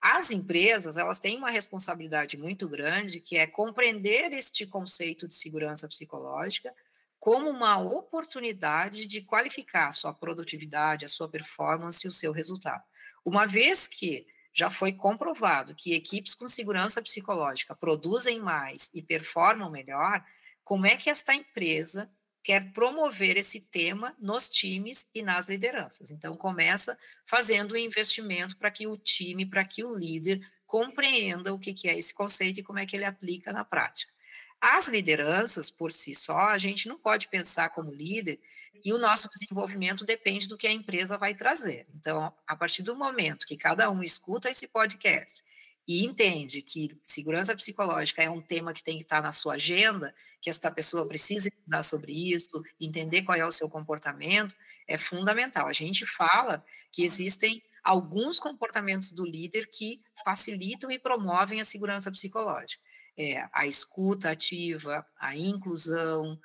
As 0.00 0.30
empresas, 0.30 0.96
elas 0.96 1.20
têm 1.20 1.36
uma 1.36 1.50
responsabilidade 1.50 2.38
muito 2.38 2.66
grande, 2.66 3.20
que 3.20 3.36
é 3.36 3.46
compreender 3.46 4.32
este 4.32 4.66
conceito 4.66 5.28
de 5.28 5.34
segurança 5.34 5.86
psicológica 5.86 6.72
como 7.18 7.50
uma 7.50 7.78
oportunidade 7.78 9.06
de 9.06 9.20
qualificar 9.20 9.88
a 9.88 9.92
sua 9.92 10.14
produtividade, 10.14 11.04
a 11.04 11.08
sua 11.08 11.28
performance 11.28 12.06
e 12.06 12.08
o 12.08 12.12
seu 12.12 12.32
resultado. 12.32 12.82
Uma 13.22 13.46
vez 13.46 13.86
que 13.86 14.26
já 14.56 14.70
foi 14.70 14.92
comprovado 14.92 15.74
que 15.74 15.92
equipes 15.92 16.34
com 16.34 16.48
segurança 16.48 17.02
psicológica 17.02 17.76
produzem 17.76 18.40
mais 18.40 18.90
e 18.94 19.02
performam 19.02 19.70
melhor, 19.70 20.24
como 20.64 20.86
é 20.86 20.96
que 20.96 21.10
esta 21.10 21.34
empresa 21.34 22.10
quer 22.42 22.72
promover 22.72 23.36
esse 23.36 23.60
tema 23.60 24.16
nos 24.18 24.48
times 24.48 25.10
e 25.14 25.20
nas 25.20 25.46
lideranças? 25.46 26.10
Então, 26.10 26.36
começa 26.36 26.96
fazendo 27.26 27.74
um 27.74 27.78
investimento 27.78 28.56
para 28.56 28.70
que 28.70 28.86
o 28.86 28.96
time, 28.96 29.44
para 29.44 29.64
que 29.64 29.84
o 29.84 29.94
líder 29.94 30.40
compreenda 30.66 31.52
o 31.52 31.58
que 31.58 31.88
é 31.88 31.98
esse 31.98 32.14
conceito 32.14 32.60
e 32.60 32.62
como 32.62 32.78
é 32.78 32.86
que 32.86 32.96
ele 32.96 33.04
aplica 33.04 33.52
na 33.52 33.64
prática. 33.64 34.12
As 34.58 34.88
lideranças, 34.88 35.70
por 35.70 35.92
si 35.92 36.14
só, 36.14 36.48
a 36.48 36.56
gente 36.56 36.88
não 36.88 36.98
pode 36.98 37.28
pensar 37.28 37.68
como 37.70 37.92
líder 37.92 38.40
e 38.84 38.92
o 38.92 38.98
nosso 38.98 39.28
desenvolvimento 39.28 40.04
depende 40.04 40.48
do 40.48 40.56
que 40.56 40.66
a 40.66 40.72
empresa 40.72 41.18
vai 41.18 41.34
trazer. 41.34 41.86
Então, 41.94 42.32
a 42.46 42.56
partir 42.56 42.82
do 42.82 42.96
momento 42.96 43.46
que 43.46 43.56
cada 43.56 43.90
um 43.90 44.02
escuta 44.02 44.50
esse 44.50 44.68
podcast 44.68 45.42
e 45.86 46.04
entende 46.04 46.62
que 46.62 46.98
segurança 47.02 47.54
psicológica 47.54 48.22
é 48.22 48.28
um 48.28 48.42
tema 48.42 48.72
que 48.72 48.82
tem 48.82 48.96
que 48.96 49.04
estar 49.04 49.22
na 49.22 49.30
sua 49.30 49.54
agenda, 49.54 50.12
que 50.40 50.50
esta 50.50 50.70
pessoa 50.70 51.06
precisa 51.06 51.48
estudar 51.48 51.82
sobre 51.82 52.12
isso, 52.12 52.62
entender 52.80 53.22
qual 53.22 53.38
é 53.38 53.46
o 53.46 53.52
seu 53.52 53.68
comportamento, 53.68 54.54
é 54.88 54.98
fundamental. 54.98 55.68
A 55.68 55.72
gente 55.72 56.04
fala 56.04 56.64
que 56.90 57.04
existem 57.04 57.62
alguns 57.84 58.40
comportamentos 58.40 59.12
do 59.12 59.24
líder 59.24 59.68
que 59.72 60.02
facilitam 60.24 60.90
e 60.90 60.98
promovem 60.98 61.60
a 61.60 61.64
segurança 61.64 62.10
psicológica. 62.10 62.82
É, 63.16 63.48
a 63.52 63.64
escuta 63.66 64.30
ativa, 64.30 65.06
a 65.18 65.36
inclusão, 65.36 66.38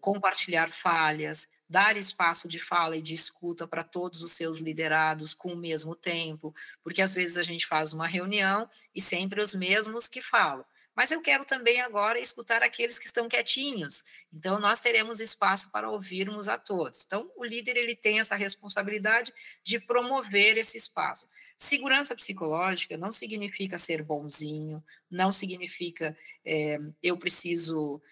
compartilhar 0.00 0.68
falhas, 0.68 1.48
dar 1.68 1.96
espaço 1.96 2.46
de 2.46 2.58
fala 2.58 2.96
e 2.96 3.02
de 3.02 3.14
escuta 3.14 3.66
para 3.66 3.82
todos 3.82 4.22
os 4.22 4.32
seus 4.32 4.58
liderados 4.58 5.32
com 5.32 5.52
o 5.54 5.56
mesmo 5.56 5.94
tempo, 5.94 6.54
porque 6.82 7.00
às 7.00 7.14
vezes 7.14 7.38
a 7.38 7.42
gente 7.42 7.66
faz 7.66 7.92
uma 7.92 8.06
reunião 8.06 8.68
e 8.94 9.00
sempre 9.00 9.40
os 9.40 9.54
mesmos 9.54 10.06
que 10.06 10.20
falam. 10.20 10.64
Mas 10.94 11.10
eu 11.10 11.22
quero 11.22 11.44
também 11.44 11.80
agora 11.80 12.20
escutar 12.20 12.62
aqueles 12.62 12.98
que 12.98 13.06
estão 13.06 13.28
quietinhos. 13.28 14.04
Então 14.32 14.60
nós 14.60 14.78
teremos 14.78 15.20
espaço 15.20 15.70
para 15.70 15.90
ouvirmos 15.90 16.48
a 16.48 16.58
todos. 16.58 17.04
Então 17.06 17.30
o 17.36 17.44
líder 17.44 17.76
ele 17.76 17.96
tem 17.96 18.18
essa 18.18 18.36
responsabilidade 18.36 19.32
de 19.64 19.80
promover 19.80 20.58
esse 20.58 20.76
espaço. 20.76 21.26
Segurança 21.56 22.14
psicológica 22.14 22.98
não 22.98 23.12
significa 23.12 23.78
ser 23.78 24.02
bonzinho, 24.02 24.84
não 25.10 25.32
significa 25.32 26.16
é, 26.44 26.78
eu 27.02 27.16
preciso 27.16 28.02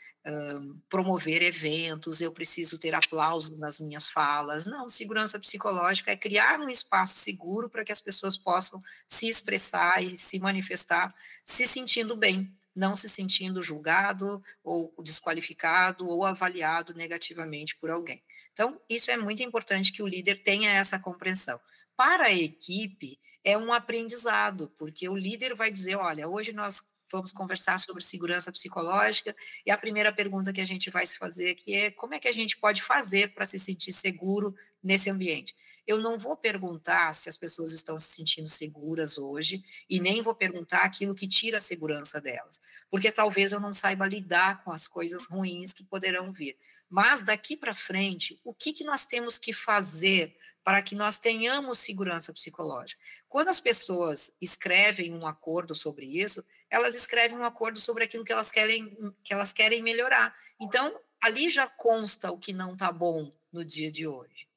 promover 0.89 1.43
eventos, 1.43 2.21
eu 2.21 2.33
preciso 2.33 2.79
ter 2.79 2.95
aplausos 2.95 3.57
nas 3.59 3.81
minhas 3.81 4.07
falas. 4.07 4.67
Não, 4.67 4.89
segurança 4.89 5.39
psicológica 5.39 6.11
é 6.11 6.17
criar 6.17 6.61
um 6.61 6.69
espaço 6.69 7.19
seguro 7.19 7.71
para 7.71 7.85
que 7.85 7.93
as 7.93 8.01
pessoas 8.01 8.37
possam 8.37 8.83
se 9.09 9.27
expressar 9.27 10.03
e 10.03 10.17
se 10.17 10.39
manifestar 10.39 11.15
se 11.45 11.67
sentindo 11.67 12.15
bem, 12.15 12.55
não 12.75 12.95
se 12.95 13.09
sentindo 13.09 13.63
julgado 13.63 14.43
ou 14.63 14.95
desqualificado 15.03 16.09
ou 16.09 16.25
avaliado 16.25 16.95
negativamente 16.95 17.77
por 17.77 17.91
alguém. 17.91 18.23
Então, 18.53 18.81
isso 18.89 19.11
é 19.11 19.17
muito 19.17 19.43
importante 19.43 19.93
que 19.93 20.03
o 20.03 20.07
líder 20.07 20.43
tenha 20.43 20.71
essa 20.71 20.99
compreensão. 20.99 21.59
Para 21.97 22.27
a 22.27 22.33
equipe, 22.33 23.19
é 23.43 23.57
um 23.57 23.73
aprendizado, 23.73 24.73
porque 24.79 25.09
o 25.09 25.17
líder 25.17 25.55
vai 25.55 25.71
dizer: 25.71 25.97
olha, 25.97 26.29
hoje 26.29 26.53
nós 26.53 26.81
vamos 27.11 27.33
conversar 27.33 27.79
sobre 27.79 28.03
segurança 28.03 28.53
psicológica, 28.53 29.35
e 29.65 29.71
a 29.71 29.77
primeira 29.77 30.13
pergunta 30.13 30.53
que 30.53 30.61
a 30.61 30.65
gente 30.65 30.91
vai 30.91 31.05
se 31.07 31.19
fazer 31.19 31.51
aqui 31.51 31.75
é 31.75 31.91
como 31.91 32.15
é 32.15 32.21
que 32.21 32.29
a 32.29 32.33
gente 32.33 32.57
pode 32.57 32.83
fazer 32.83 33.35
para 33.35 33.45
se 33.47 33.59
sentir 33.59 33.93
seguro 33.93 34.55
nesse 34.83 35.11
ambiente? 35.11 35.55
Eu 35.87 35.99
não 35.99 36.17
vou 36.17 36.37
perguntar 36.37 37.13
se 37.15 37.29
as 37.29 37.37
pessoas 37.37 37.73
estão 37.73 37.99
se 37.99 38.15
sentindo 38.15 38.49
seguras 38.49 39.19
hoje, 39.19 39.65
e 39.89 39.99
nem 39.99 40.23
vou 40.23 40.35
perguntar 40.35 40.83
aquilo 40.83 41.15
que 41.15 41.27
tira 41.27 41.59
a 41.59 41.61
segurança 41.61 42.21
delas, 42.21 42.61
porque 42.91 43.11
talvez 43.11 43.53
eu 43.53 43.61
não 43.61 43.75
saiba 43.75 44.07
lidar 44.07 44.63
com 44.63 44.71
as 44.71 44.87
coisas 44.87 45.27
ruins 45.27 45.73
que 45.73 45.83
poderão 45.83 46.33
vir. 46.33 46.57
Mas 46.89 47.23
daqui 47.23 47.57
para 47.57 47.73
frente, 47.73 48.41
o 48.45 48.53
que, 48.53 48.73
que 48.73 48.83
nós 48.83 49.07
temos 49.07 49.39
que 49.39 49.53
fazer 49.53 50.37
para 50.65 50.83
que 50.83 50.97
nós 50.97 51.21
tenhamos 51.21 51.79
segurança 51.79 52.33
psicológica? 52.33 53.01
Quando 53.29 53.49
as 53.49 53.61
pessoas 53.61 54.37
escrevem 54.41 55.15
um 55.15 55.25
acordo 55.25 55.73
sobre 55.73 56.07
isso, 56.07 56.45
elas 56.71 56.95
escrevem 56.95 57.37
um 57.37 57.45
acordo 57.45 57.79
sobre 57.79 58.05
aquilo 58.05 58.25
que 58.25 58.33
elas 58.33 58.51
querem, 58.51 58.97
que 59.25 59.35
elas 59.35 59.53
querem 59.53 59.83
melhorar. 59.83 60.35
Então, 60.61 60.99
ali 61.21 61.51
já 61.51 61.67
consta 61.67 62.31
o 62.31 62.39
que 62.39 62.53
não 62.53 62.73
está 62.73 62.93
bom 62.93 63.33
no 63.53 63.65
dia 63.65 63.91
de 63.91 64.07
hoje. 64.07 64.49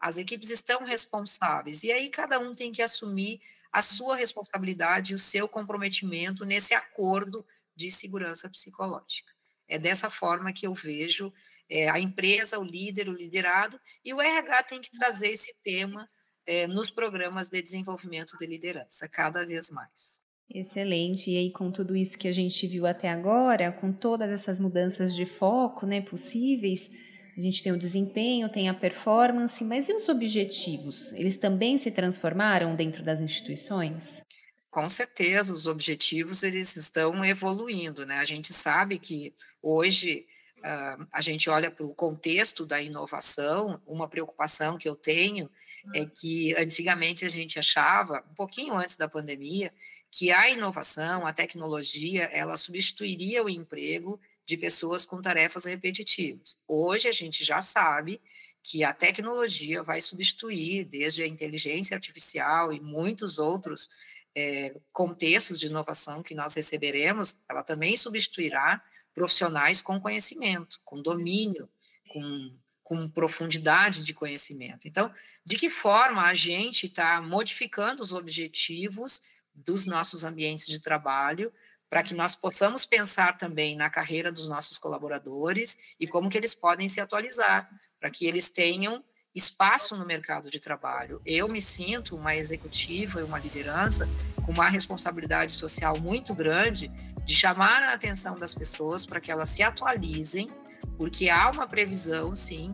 As 0.00 0.16
equipes 0.16 0.50
estão 0.50 0.84
responsáveis, 0.84 1.82
e 1.82 1.92
aí 1.92 2.08
cada 2.08 2.38
um 2.38 2.54
tem 2.54 2.72
que 2.72 2.82
assumir 2.82 3.40
a 3.70 3.82
sua 3.82 4.16
responsabilidade, 4.16 5.14
o 5.14 5.18
seu 5.18 5.46
comprometimento 5.46 6.44
nesse 6.44 6.72
acordo 6.72 7.44
de 7.76 7.90
segurança 7.90 8.48
psicológica. 8.48 9.32
É 9.68 9.78
dessa 9.78 10.08
forma 10.08 10.52
que 10.52 10.66
eu 10.66 10.72
vejo 10.72 11.32
é, 11.68 11.90
a 11.90 12.00
empresa, 12.00 12.58
o 12.58 12.64
líder, 12.64 13.08
o 13.08 13.12
liderado, 13.12 13.78
e 14.02 14.14
o 14.14 14.20
RH 14.20 14.62
tem 14.62 14.80
que 14.80 14.90
trazer 14.90 15.28
esse 15.28 15.60
tema 15.62 16.08
é, 16.46 16.66
nos 16.66 16.90
programas 16.90 17.50
de 17.50 17.60
desenvolvimento 17.60 18.36
de 18.38 18.46
liderança, 18.46 19.06
cada 19.06 19.44
vez 19.44 19.68
mais. 19.68 20.22
Excelente. 20.50 21.30
E 21.30 21.36
aí, 21.36 21.50
com 21.50 21.70
tudo 21.70 21.94
isso 21.94 22.18
que 22.18 22.26
a 22.26 22.32
gente 22.32 22.66
viu 22.66 22.86
até 22.86 23.10
agora, 23.10 23.70
com 23.70 23.92
todas 23.92 24.30
essas 24.30 24.58
mudanças 24.58 25.14
de 25.14 25.26
foco 25.26 25.86
né, 25.86 26.00
possíveis, 26.00 26.90
a 27.36 27.40
gente 27.40 27.62
tem 27.62 27.70
o 27.70 27.78
desempenho, 27.78 28.48
tem 28.48 28.68
a 28.68 28.74
performance, 28.74 29.62
mas 29.62 29.88
e 29.88 29.92
os 29.92 30.08
objetivos? 30.08 31.12
Eles 31.12 31.36
também 31.36 31.76
se 31.76 31.90
transformaram 31.90 32.74
dentro 32.74 33.04
das 33.04 33.20
instituições? 33.20 34.22
Com 34.70 34.88
certeza, 34.88 35.52
os 35.52 35.66
objetivos 35.66 36.42
eles 36.42 36.76
estão 36.76 37.24
evoluindo, 37.24 38.04
né? 38.06 38.18
A 38.18 38.24
gente 38.24 38.52
sabe 38.52 38.98
que 38.98 39.34
hoje 39.62 40.26
uh, 40.58 41.06
a 41.12 41.20
gente 41.20 41.48
olha 41.48 41.70
para 41.70 41.86
o 41.86 41.94
contexto 41.94 42.66
da 42.66 42.80
inovação, 42.80 43.80
uma 43.86 44.08
preocupação 44.08 44.78
que 44.78 44.88
eu 44.88 44.96
tenho 44.96 45.48
é 45.94 46.04
que 46.04 46.54
antigamente 46.56 47.24
a 47.24 47.28
gente 47.28 47.58
achava, 47.58 48.24
um 48.30 48.34
pouquinho 48.34 48.74
antes 48.74 48.96
da 48.96 49.08
pandemia, 49.08 49.72
que 50.10 50.30
a 50.30 50.48
inovação, 50.50 51.26
a 51.26 51.32
tecnologia, 51.32 52.24
ela 52.24 52.56
substituiria 52.56 53.44
o 53.44 53.48
emprego 53.48 54.20
de 54.46 54.56
pessoas 54.56 55.04
com 55.04 55.20
tarefas 55.20 55.66
repetitivas. 55.66 56.56
Hoje 56.66 57.08
a 57.08 57.12
gente 57.12 57.44
já 57.44 57.60
sabe 57.60 58.20
que 58.62 58.82
a 58.82 58.92
tecnologia 58.92 59.82
vai 59.82 60.00
substituir, 60.00 60.84
desde 60.84 61.22
a 61.22 61.26
inteligência 61.26 61.94
artificial 61.94 62.72
e 62.72 62.80
muitos 62.80 63.38
outros 63.38 63.88
é, 64.34 64.74
contextos 64.92 65.58
de 65.58 65.66
inovação 65.66 66.22
que 66.22 66.34
nós 66.34 66.54
receberemos, 66.54 67.42
ela 67.48 67.62
também 67.62 67.96
substituirá 67.96 68.82
profissionais 69.14 69.82
com 69.82 70.00
conhecimento, 70.00 70.80
com 70.84 71.02
domínio, 71.02 71.68
com, 72.08 72.56
com 72.82 73.08
profundidade 73.08 74.04
de 74.04 74.14
conhecimento. 74.14 74.86
Então, 74.86 75.12
de 75.44 75.56
que 75.56 75.68
forma 75.68 76.22
a 76.22 76.34
gente 76.34 76.86
está 76.86 77.20
modificando 77.20 78.02
os 78.02 78.12
objetivos 78.12 79.22
dos 79.64 79.86
nossos 79.86 80.24
ambientes 80.24 80.66
de 80.66 80.80
trabalho, 80.80 81.52
para 81.88 82.02
que 82.02 82.14
nós 82.14 82.34
possamos 82.34 82.84
pensar 82.84 83.36
também 83.36 83.76
na 83.76 83.88
carreira 83.88 84.30
dos 84.30 84.46
nossos 84.46 84.78
colaboradores 84.78 85.94
e 85.98 86.06
como 86.06 86.28
que 86.28 86.36
eles 86.36 86.54
podem 86.54 86.88
se 86.88 87.00
atualizar, 87.00 87.68
para 87.98 88.10
que 88.10 88.26
eles 88.26 88.50
tenham 88.50 89.02
espaço 89.34 89.96
no 89.96 90.04
mercado 90.04 90.50
de 90.50 90.58
trabalho. 90.58 91.20
Eu 91.24 91.48
me 91.48 91.60
sinto 91.60 92.16
uma 92.16 92.34
executiva 92.34 93.20
e 93.20 93.22
uma 93.22 93.38
liderança 93.38 94.08
com 94.44 94.52
uma 94.52 94.68
responsabilidade 94.68 95.52
social 95.52 95.98
muito 95.98 96.34
grande 96.34 96.88
de 97.24 97.34
chamar 97.34 97.82
a 97.82 97.92
atenção 97.92 98.36
das 98.36 98.54
pessoas 98.54 99.06
para 99.06 99.20
que 99.20 99.30
elas 99.30 99.50
se 99.50 99.62
atualizem, 99.62 100.48
porque 100.96 101.28
há 101.28 101.50
uma 101.50 101.66
previsão, 101.66 102.34
sim, 102.34 102.72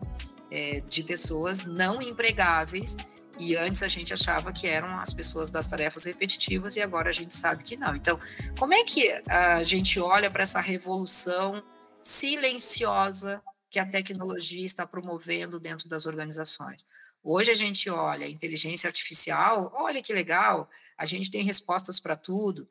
é, 0.51 0.81
de 0.81 1.03
pessoas 1.03 1.65
não 1.65 2.01
empregáveis 2.01 2.95
e 3.37 3.55
antes 3.55 3.83
a 3.83 3.87
gente 3.87 4.13
achava 4.13 4.53
que 4.53 4.67
eram 4.67 4.99
as 4.99 5.13
pessoas 5.13 5.51
das 5.51 5.67
tarefas 5.67 6.05
repetitivas 6.05 6.75
e 6.75 6.81
agora 6.81 7.09
a 7.09 7.13
gente 7.13 7.35
sabe 7.35 7.63
que 7.63 7.75
não. 7.75 7.95
Então, 7.95 8.19
como 8.57 8.73
é 8.73 8.83
que 8.83 9.09
a 9.29 9.61
gente 9.63 9.99
olha 9.99 10.29
para 10.29 10.43
essa 10.43 10.61
revolução 10.61 11.63
silenciosa 12.01 13.41
que 13.69 13.79
a 13.79 13.85
tecnologia 13.85 14.65
está 14.65 14.87
promovendo 14.87 15.59
dentro 15.59 15.89
das 15.89 16.05
organizações? 16.05 16.85
Hoje 17.23 17.51
a 17.51 17.55
gente 17.55 17.89
olha 17.89 18.29
inteligência 18.29 18.87
artificial, 18.87 19.71
olha 19.75 20.01
que 20.01 20.13
legal, 20.13 20.69
a 20.97 21.05
gente 21.05 21.31
tem 21.31 21.43
respostas 21.43 21.99
para 21.99 22.15
tudo, 22.15 22.69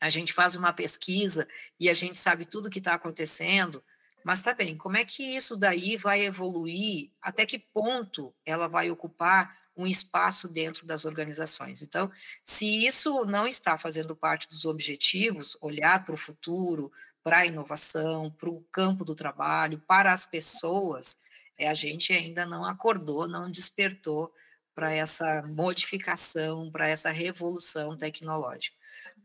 a 0.00 0.10
gente 0.10 0.32
faz 0.32 0.56
uma 0.56 0.72
pesquisa 0.72 1.46
e 1.78 1.88
a 1.88 1.94
gente 1.94 2.18
sabe 2.18 2.44
tudo 2.44 2.66
o 2.66 2.70
que 2.70 2.80
está 2.80 2.94
acontecendo, 2.94 3.82
mas 4.24 4.42
tá 4.42 4.52
bem, 4.52 4.76
como 4.76 4.96
é 4.96 5.04
que 5.04 5.22
isso 5.22 5.56
daí 5.56 5.96
vai 5.96 6.22
evoluir? 6.22 7.10
Até 7.22 7.46
que 7.46 7.58
ponto 7.58 8.34
ela 8.44 8.66
vai 8.66 8.90
ocupar 8.90 9.56
um 9.80 9.86
espaço 9.86 10.48
dentro 10.48 10.86
das 10.86 11.04
organizações. 11.04 11.82
Então, 11.82 12.10
se 12.44 12.86
isso 12.86 13.24
não 13.24 13.46
está 13.46 13.76
fazendo 13.78 14.14
parte 14.14 14.48
dos 14.48 14.64
objetivos, 14.64 15.56
olhar 15.60 16.04
para 16.04 16.14
o 16.14 16.18
futuro, 16.18 16.92
para 17.22 17.38
a 17.38 17.46
inovação, 17.46 18.30
para 18.30 18.48
o 18.48 18.62
campo 18.72 19.04
do 19.04 19.14
trabalho, 19.14 19.82
para 19.86 20.12
as 20.12 20.26
pessoas, 20.26 21.18
é, 21.58 21.68
a 21.68 21.74
gente 21.74 22.12
ainda 22.12 22.46
não 22.46 22.64
acordou, 22.64 23.28
não 23.28 23.50
despertou 23.50 24.32
para 24.74 24.92
essa 24.92 25.42
modificação, 25.42 26.70
para 26.70 26.88
essa 26.88 27.10
revolução 27.10 27.96
tecnológica. 27.96 28.76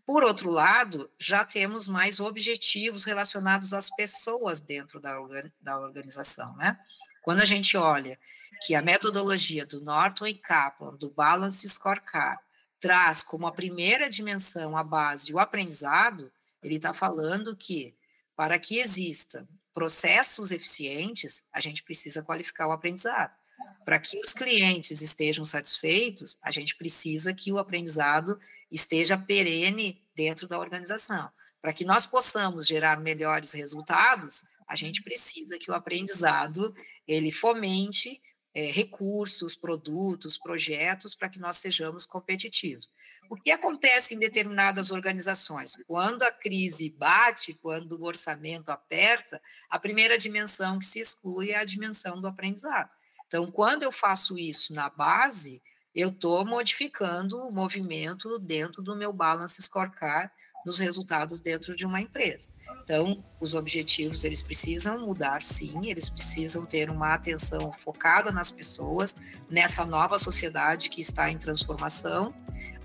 Por 0.06 0.24
outro 0.24 0.52
lado, 0.52 1.10
já 1.20 1.44
temos 1.44 1.88
mais 1.88 2.20
objetivos 2.20 3.04
relacionados 3.04 3.74
às 3.74 3.90
pessoas 3.90 4.62
dentro 4.62 5.00
da, 5.00 5.18
da 5.60 5.80
organização, 5.80 6.56
né? 6.58 6.78
Quando 7.24 7.42
a 7.42 7.46
gente 7.46 7.76
olha 7.76 8.20
que 8.66 8.74
a 8.74 8.82
metodologia 8.82 9.64
do 9.66 9.80
Norton 9.80 10.26
e 10.26 10.34
Kaplan, 10.34 10.96
do 10.96 11.10
Balance 11.12 11.68
Scorecard, 11.70 12.42
traz 12.80 13.22
como 13.22 13.46
a 13.46 13.52
primeira 13.52 14.10
dimensão 14.10 14.76
a 14.76 14.84
base 14.84 15.32
o 15.32 15.40
aprendizado, 15.40 16.32
ele 16.64 16.76
está 16.76 16.94
falando 16.94 17.56
que 17.56 17.96
para 18.36 18.58
que 18.58 18.80
exista 18.80 19.48
processos 19.72 20.52
eficientes, 20.52 21.44
a 21.54 21.60
gente 21.60 21.84
precisa 21.84 22.24
qualificar 22.24 22.68
o 22.68 22.72
aprendizado. 22.72 23.36
Para 23.84 24.00
que 24.00 24.20
os 24.20 24.34
clientes 24.34 25.00
estejam 25.02 25.46
satisfeitos, 25.46 26.38
a 26.42 26.50
gente 26.50 26.76
precisa 26.76 27.34
que 27.34 27.52
o 27.52 27.60
aprendizado 27.60 28.40
esteja 28.72 29.18
perene 29.18 30.02
dentro 30.16 30.48
da 30.48 30.58
organização. 30.58 31.30
Para 31.62 31.72
que 31.72 31.86
nós 31.86 32.08
possamos 32.08 32.66
gerar 32.66 33.00
melhores 33.00 33.54
resultados, 33.54 34.44
a 34.68 34.76
gente 34.76 35.04
precisa 35.04 35.60
que 35.60 35.70
o 35.70 35.74
aprendizado 35.74 36.74
ele 37.08 37.32
fomente 37.32 38.20
é, 38.56 38.72
recursos, 38.72 39.54
produtos, 39.54 40.38
projetos 40.38 41.14
para 41.14 41.28
que 41.28 41.38
nós 41.38 41.58
sejamos 41.58 42.06
competitivos. 42.06 42.90
O 43.30 43.36
que 43.36 43.52
acontece 43.52 44.16
em 44.16 44.20
determinadas 44.20 44.92
organizações? 44.92 45.76
Quando 45.86 46.24
a 46.24 46.32
crise 46.32 46.90
bate, 46.98 47.54
quando 47.56 47.94
o 47.94 48.06
orçamento 48.06 48.70
aperta, 48.70 49.42
a 49.70 49.78
primeira 49.78 50.18
dimensão 50.18 50.80
que 50.80 50.86
se 50.86 51.00
exclui 51.00 51.52
é 51.52 51.58
a 51.58 51.66
dimensão 51.66 52.22
do 52.22 52.28
aprendizado. 52.28 52.90
Então, 53.28 53.52
quando 53.52 53.84
eu 53.84 53.92
faço 53.92 54.38
isso 54.38 54.74
na 54.74 54.90
base, 54.90 55.62
eu 55.94 56.10
estou 56.10 56.46
modificando 56.46 57.40
o 57.40 57.52
movimento 57.52 58.40
dentro 58.40 58.82
do 58.82 58.96
meu 58.96 59.12
balance 59.12 59.62
scorecard 59.62 60.32
nos 60.66 60.80
resultados 60.80 61.40
dentro 61.40 61.76
de 61.76 61.86
uma 61.86 62.02
empresa. 62.02 62.50
Então, 62.84 63.24
os 63.40 63.56
objetivos 63.56 64.24
eles 64.24 64.44
precisam 64.44 65.06
mudar, 65.06 65.42
sim, 65.42 65.88
eles 65.90 66.08
precisam 66.10 66.66
ter 66.66 66.90
uma 66.90 67.14
atenção 67.14 67.72
focada 67.72 68.32
nas 68.32 68.52
pessoas, 68.52 69.16
nessa 69.50 69.86
nova 69.86 70.20
sociedade 70.20 70.90
que 70.90 71.02
está 71.02 71.30
em 71.32 71.38
transformação. 71.38 72.34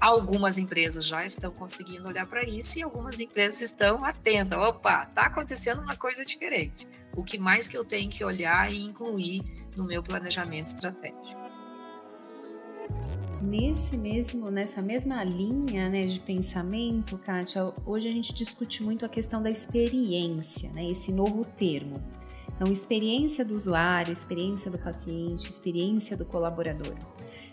Algumas 0.00 0.56
empresas 0.56 1.04
já 1.04 1.24
estão 1.24 1.52
conseguindo 1.52 2.08
olhar 2.08 2.26
para 2.26 2.42
isso 2.42 2.78
e 2.78 2.82
algumas 2.82 3.20
empresas 3.20 3.60
estão 3.60 4.02
atentas. 4.02 4.58
Opa, 4.58 5.04
está 5.04 5.26
acontecendo 5.26 5.82
uma 5.82 5.96
coisa 5.96 6.24
diferente. 6.24 6.88
O 7.14 7.22
que 7.22 7.38
mais 7.38 7.68
que 7.68 7.76
eu 7.76 7.84
tenho 7.84 8.08
que 8.08 8.24
olhar 8.24 8.72
e 8.72 8.82
incluir 8.82 9.42
no 9.76 9.84
meu 9.84 10.02
planejamento 10.02 10.68
estratégico? 10.68 11.39
Nesse 13.41 13.97
mesmo, 13.97 14.51
nessa 14.51 14.82
mesma 14.82 15.24
linha 15.24 15.88
né, 15.88 16.03
de 16.03 16.20
pensamento, 16.20 17.16
Kátia, 17.16 17.72
hoje 17.86 18.07
a 18.07 18.12
gente 18.12 18.34
discute 18.34 18.82
muito 18.82 19.07
a 19.07 19.09
questão 19.09 19.41
da 19.41 19.51
experiência, 19.51 20.70
né, 20.72 20.91
esse 20.91 21.11
novo 21.11 21.47
termo. 21.57 22.03
Então, 22.55 22.70
experiência 22.70 23.43
do 23.43 23.55
usuário, 23.55 24.12
experiência 24.12 24.70
do 24.70 24.78
paciente, 24.78 25.49
experiência 25.49 26.18
do 26.18 26.26
colaborador. 26.26 26.95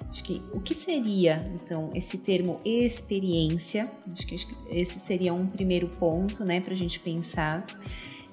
Acho 0.09 0.21
que 0.25 0.43
o 0.51 0.59
que 0.59 0.75
seria, 0.75 1.49
então, 1.55 1.89
esse 1.95 2.17
termo 2.17 2.59
experiência? 2.65 3.89
Acho 4.11 4.27
que, 4.27 4.35
acho 4.35 4.47
que 4.47 4.55
esse 4.69 4.99
seria 4.99 5.33
um 5.33 5.47
primeiro 5.47 5.87
ponto, 5.87 6.43
né, 6.43 6.59
para 6.59 6.73
a 6.73 6.77
gente 6.77 6.99
pensar. 6.99 7.65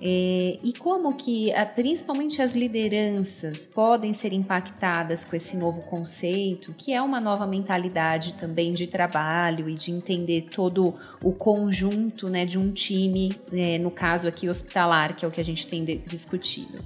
É, 0.00 0.58
e 0.62 0.72
como 0.72 1.14
que, 1.14 1.52
principalmente 1.74 2.42
as 2.42 2.54
lideranças, 2.54 3.66
podem 3.66 4.12
ser 4.12 4.32
impactadas 4.32 5.24
com 5.24 5.36
esse 5.36 5.56
novo 5.56 5.82
conceito, 5.82 6.74
que 6.76 6.92
é 6.92 7.00
uma 7.00 7.20
nova 7.20 7.46
mentalidade 7.46 8.34
também 8.34 8.74
de 8.74 8.86
trabalho 8.86 9.68
e 9.68 9.74
de 9.74 9.90
entender 9.90 10.48
todo 10.50 10.94
o 11.22 11.32
conjunto 11.32 12.28
né, 12.28 12.44
de 12.44 12.58
um 12.58 12.72
time, 12.72 13.34
né, 13.50 13.78
no 13.78 13.90
caso 13.90 14.28
aqui 14.28 14.48
hospitalar, 14.48 15.14
que 15.16 15.24
é 15.24 15.28
o 15.28 15.30
que 15.30 15.40
a 15.40 15.44
gente 15.44 15.66
tem 15.66 15.84
discutido. 16.06 16.78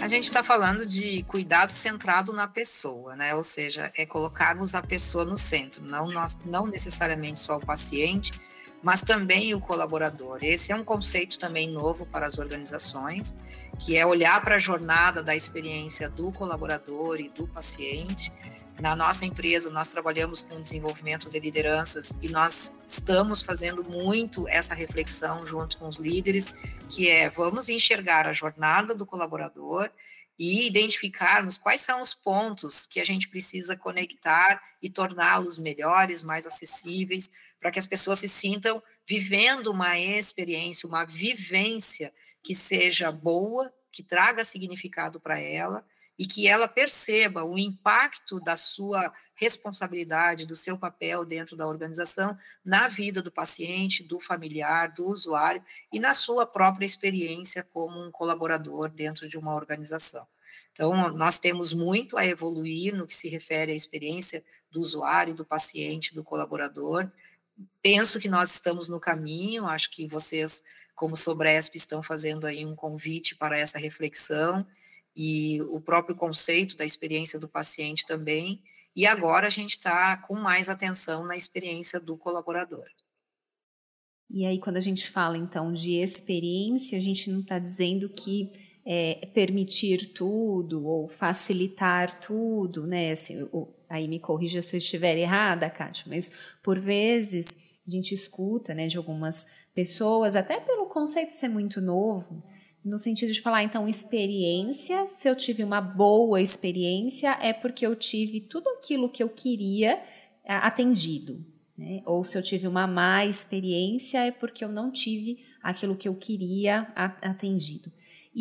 A 0.00 0.06
gente 0.06 0.24
está 0.24 0.42
falando 0.42 0.86
de 0.86 1.22
cuidado 1.24 1.70
centrado 1.70 2.32
na 2.32 2.48
pessoa, 2.48 3.14
né? 3.14 3.34
Ou 3.34 3.44
seja, 3.44 3.92
é 3.94 4.06
colocarmos 4.06 4.74
a 4.74 4.80
pessoa 4.80 5.24
no 5.24 5.36
centro, 5.36 5.84
não, 5.84 6.08
nós, 6.08 6.38
não 6.46 6.66
necessariamente 6.66 7.38
só 7.38 7.58
o 7.58 7.60
paciente, 7.60 8.32
mas 8.82 9.02
também 9.02 9.54
o 9.54 9.60
colaborador. 9.60 10.38
Esse 10.42 10.72
é 10.72 10.76
um 10.76 10.84
conceito 10.84 11.38
também 11.38 11.70
novo 11.70 12.06
para 12.06 12.26
as 12.26 12.38
organizações, 12.38 13.34
que 13.78 13.96
é 13.96 14.04
olhar 14.04 14.40
para 14.42 14.56
a 14.56 14.58
jornada 14.58 15.22
da 15.22 15.34
experiência 15.36 16.08
do 16.08 16.32
colaborador 16.32 17.20
e 17.20 17.28
do 17.28 17.46
paciente. 17.46 18.32
Na 18.80 18.96
nossa 18.96 19.26
empresa, 19.26 19.68
nós 19.68 19.90
trabalhamos 19.90 20.40
com 20.40 20.58
desenvolvimento 20.58 21.28
de 21.28 21.38
lideranças 21.38 22.18
e 22.22 22.30
nós 22.30 22.80
estamos 22.88 23.42
fazendo 23.42 23.84
muito 23.84 24.48
essa 24.48 24.74
reflexão 24.74 25.46
junto 25.46 25.76
com 25.76 25.86
os 25.86 25.98
líderes, 25.98 26.50
que 26.88 27.06
é 27.06 27.28
vamos 27.28 27.68
enxergar 27.68 28.26
a 28.26 28.32
jornada 28.32 28.94
do 28.94 29.04
colaborador 29.04 29.90
e 30.38 30.66
identificarmos 30.66 31.58
quais 31.58 31.82
são 31.82 32.00
os 32.00 32.14
pontos 32.14 32.86
que 32.86 32.98
a 32.98 33.04
gente 33.04 33.28
precisa 33.28 33.76
conectar 33.76 34.58
e 34.80 34.88
torná-los 34.88 35.58
melhores, 35.58 36.22
mais 36.22 36.46
acessíveis, 36.46 37.30
para 37.60 37.70
que 37.70 37.78
as 37.78 37.86
pessoas 37.86 38.18
se 38.18 38.28
sintam 38.28 38.82
vivendo 39.06 39.68
uma 39.68 39.98
experiência, 39.98 40.88
uma 40.88 41.04
vivência 41.04 42.12
que 42.42 42.54
seja 42.54 43.12
boa, 43.12 43.72
que 43.92 44.02
traga 44.02 44.42
significado 44.42 45.20
para 45.20 45.38
ela 45.38 45.84
e 46.18 46.26
que 46.26 46.46
ela 46.46 46.68
perceba 46.68 47.44
o 47.44 47.58
impacto 47.58 48.38
da 48.40 48.54
sua 48.54 49.10
responsabilidade, 49.34 50.46
do 50.46 50.54
seu 50.54 50.76
papel 50.76 51.24
dentro 51.24 51.56
da 51.56 51.66
organização 51.66 52.36
na 52.62 52.88
vida 52.88 53.22
do 53.22 53.32
paciente, 53.32 54.04
do 54.04 54.20
familiar, 54.20 54.92
do 54.92 55.06
usuário 55.06 55.64
e 55.90 55.98
na 55.98 56.12
sua 56.12 56.44
própria 56.44 56.84
experiência 56.84 57.64
como 57.72 57.98
um 58.06 58.10
colaborador 58.10 58.90
dentro 58.90 59.26
de 59.26 59.38
uma 59.38 59.54
organização. 59.54 60.26
Então, 60.72 61.10
nós 61.14 61.38
temos 61.38 61.72
muito 61.72 62.18
a 62.18 62.26
evoluir 62.26 62.94
no 62.94 63.06
que 63.06 63.14
se 63.14 63.28
refere 63.28 63.72
à 63.72 63.74
experiência 63.74 64.44
do 64.70 64.80
usuário, 64.80 65.34
do 65.34 65.44
paciente, 65.44 66.14
do 66.14 66.22
colaborador, 66.22 67.10
penso 67.82 68.18
que 68.18 68.28
nós 68.28 68.52
estamos 68.52 68.88
no 68.88 69.00
caminho, 69.00 69.66
acho 69.66 69.90
que 69.90 70.06
vocês, 70.06 70.62
como 70.94 71.16
Sobresp, 71.16 71.76
estão 71.76 72.02
fazendo 72.02 72.46
aí 72.46 72.64
um 72.64 72.74
convite 72.74 73.34
para 73.34 73.58
essa 73.58 73.78
reflexão 73.78 74.66
e 75.16 75.60
o 75.62 75.80
próprio 75.80 76.14
conceito 76.14 76.76
da 76.76 76.84
experiência 76.84 77.38
do 77.38 77.48
paciente 77.48 78.06
também. 78.06 78.62
E 78.94 79.06
agora 79.06 79.46
a 79.46 79.50
gente 79.50 79.72
está 79.72 80.16
com 80.16 80.34
mais 80.34 80.68
atenção 80.68 81.24
na 81.24 81.36
experiência 81.36 82.00
do 82.00 82.16
colaborador. 82.16 82.86
E 84.28 84.46
aí, 84.46 84.60
quando 84.60 84.76
a 84.76 84.80
gente 84.80 85.08
fala 85.08 85.36
então 85.36 85.72
de 85.72 85.94
experiência, 85.94 86.96
a 86.96 87.00
gente 87.00 87.30
não 87.30 87.40
está 87.40 87.58
dizendo 87.58 88.08
que 88.08 88.52
é, 88.84 89.26
permitir 89.34 90.12
tudo 90.12 90.86
ou 90.86 91.08
facilitar 91.08 92.20
tudo, 92.20 92.86
né? 92.86 93.12
Assim, 93.12 93.48
aí 93.90 94.08
me 94.08 94.20
corrija 94.20 94.62
se 94.62 94.76
eu 94.76 94.78
estiver 94.78 95.18
errada, 95.18 95.68
Kátia, 95.68 96.04
mas 96.08 96.30
por 96.62 96.78
vezes 96.78 97.78
a 97.86 97.90
gente 97.90 98.14
escuta, 98.14 98.72
né, 98.72 98.86
de 98.86 98.96
algumas 98.96 99.48
pessoas, 99.74 100.36
até 100.36 100.60
pelo 100.60 100.86
conceito 100.86 101.32
ser 101.32 101.48
muito 101.48 101.80
novo, 101.80 102.42
no 102.84 102.98
sentido 102.98 103.32
de 103.32 103.42
falar, 103.42 103.62
então, 103.62 103.86
experiência, 103.86 105.06
se 105.06 105.28
eu 105.28 105.36
tive 105.36 105.62
uma 105.62 105.80
boa 105.80 106.40
experiência, 106.40 107.36
é 107.42 107.52
porque 107.52 107.86
eu 107.86 107.94
tive 107.94 108.40
tudo 108.40 108.68
aquilo 108.70 109.10
que 109.10 109.22
eu 109.22 109.28
queria 109.28 110.02
atendido. 110.44 111.44
Né? 111.76 112.02
Ou 112.06 112.24
se 112.24 112.38
eu 112.38 112.42
tive 112.42 112.66
uma 112.66 112.86
má 112.86 113.26
experiência, 113.26 114.24
é 114.24 114.30
porque 114.30 114.64
eu 114.64 114.70
não 114.70 114.90
tive 114.90 115.44
aquilo 115.62 115.94
que 115.94 116.08
eu 116.08 116.14
queria 116.14 116.90
atendido. 117.20 117.92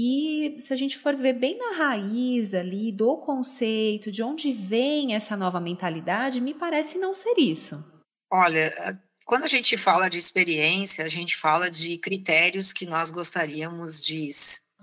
E 0.01 0.55
se 0.61 0.73
a 0.73 0.77
gente 0.77 0.97
for 0.97 1.13
ver 1.13 1.33
bem 1.33 1.57
na 1.57 1.75
raiz 1.75 2.53
ali 2.53 2.89
do 2.89 3.17
conceito, 3.17 4.09
de 4.09 4.23
onde 4.23 4.53
vem 4.53 5.13
essa 5.13 5.35
nova 5.35 5.59
mentalidade, 5.59 6.39
me 6.39 6.53
parece 6.53 6.97
não 6.97 7.13
ser 7.13 7.37
isso. 7.37 7.85
Olha, 8.31 8.97
quando 9.25 9.43
a 9.43 9.47
gente 9.47 9.75
fala 9.75 10.09
de 10.09 10.17
experiência, 10.17 11.03
a 11.03 11.09
gente 11.09 11.35
fala 11.35 11.69
de 11.69 11.97
critérios 11.97 12.71
que 12.71 12.85
nós 12.85 13.11
gostaríamos 13.11 14.01
de, 14.01 14.29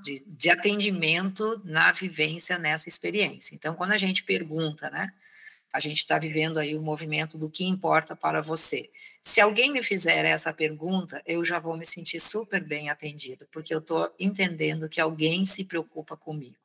de, 0.05 0.23
de 0.27 0.51
atendimento 0.51 1.63
na 1.65 1.93
vivência 1.93 2.59
nessa 2.59 2.87
experiência. 2.87 3.55
Então, 3.55 3.75
quando 3.75 3.93
a 3.93 3.97
gente 3.97 4.23
pergunta, 4.23 4.91
né? 4.91 5.11
A 5.77 5.81
gente 5.81 5.99
está 5.99 6.19
vivendo 6.19 6.59
aí 6.59 6.75
o 6.75 6.81
movimento 6.81 7.37
do 7.37 7.51
que 7.51 7.67
importa 7.67 8.17
para 8.17 8.41
você. 8.41 8.89
Se 9.21 9.43
alguém 9.43 9.71
me 9.71 9.83
fizer 9.83 10.25
essa 10.25 10.55
pergunta, 10.55 11.23
eu 11.27 11.45
já 11.45 11.59
vou 11.59 11.77
me 11.77 11.85
sentir 11.85 12.19
super 12.19 12.65
bem 12.65 12.89
atendido, 12.89 13.47
porque 13.53 13.75
eu 13.75 13.81
estou 13.81 14.11
entendendo 14.19 14.89
que 14.89 15.03
alguém 15.03 15.45
se 15.45 15.67
preocupa 15.67 16.17
comigo. 16.17 16.57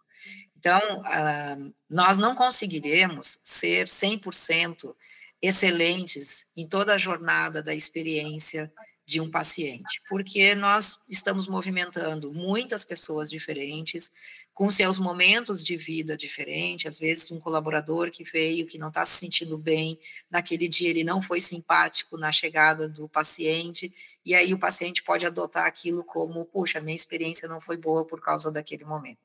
Então, 0.58 0.80
uh, 0.80 1.74
nós 1.90 2.18
não 2.18 2.34
conseguiremos 2.34 3.40
ser 3.44 3.86
100% 3.86 4.96
excelentes 5.42 6.46
em 6.56 6.66
toda 6.66 6.94
a 6.94 6.98
jornada 6.98 7.62
da 7.62 7.76
experiência 7.76 8.72
de 9.06 9.20
um 9.20 9.30
paciente, 9.30 10.02
porque 10.08 10.56
nós 10.56 11.04
estamos 11.10 11.48
movimentando 11.48 12.32
muitas 12.32 12.86
pessoas 12.86 13.30
diferentes, 13.30 14.14
com 14.62 14.70
seus 14.70 15.00
momentos 15.00 15.64
de 15.64 15.76
vida 15.76 16.16
diferentes, 16.16 16.86
às 16.86 17.00
vezes 17.00 17.32
um 17.32 17.40
colaborador 17.40 18.12
que 18.12 18.24
veio, 18.24 18.68
que 18.68 18.78
não 18.78 18.90
está 18.90 19.04
se 19.04 19.18
sentindo 19.18 19.58
bem, 19.58 19.98
naquele 20.30 20.68
dia 20.68 20.88
ele 20.88 21.04
não 21.04 21.20
foi 21.20 21.42
simpático 21.42 22.16
na 22.16 22.32
chegada 22.32 22.88
do 22.88 23.10
paciente, 23.10 23.92
e 24.24 24.36
aí 24.36 24.54
o 24.54 24.60
paciente 24.60 25.02
pode 25.02 25.26
adotar 25.26 25.66
aquilo 25.66 26.04
como, 26.04 26.46
puxa, 26.46 26.80
minha 26.80 26.96
experiência 26.96 27.50
não 27.50 27.60
foi 27.60 27.76
boa 27.76 28.06
por 28.06 28.22
causa 28.22 28.52
daquele 28.52 28.86
momento. 28.86 29.18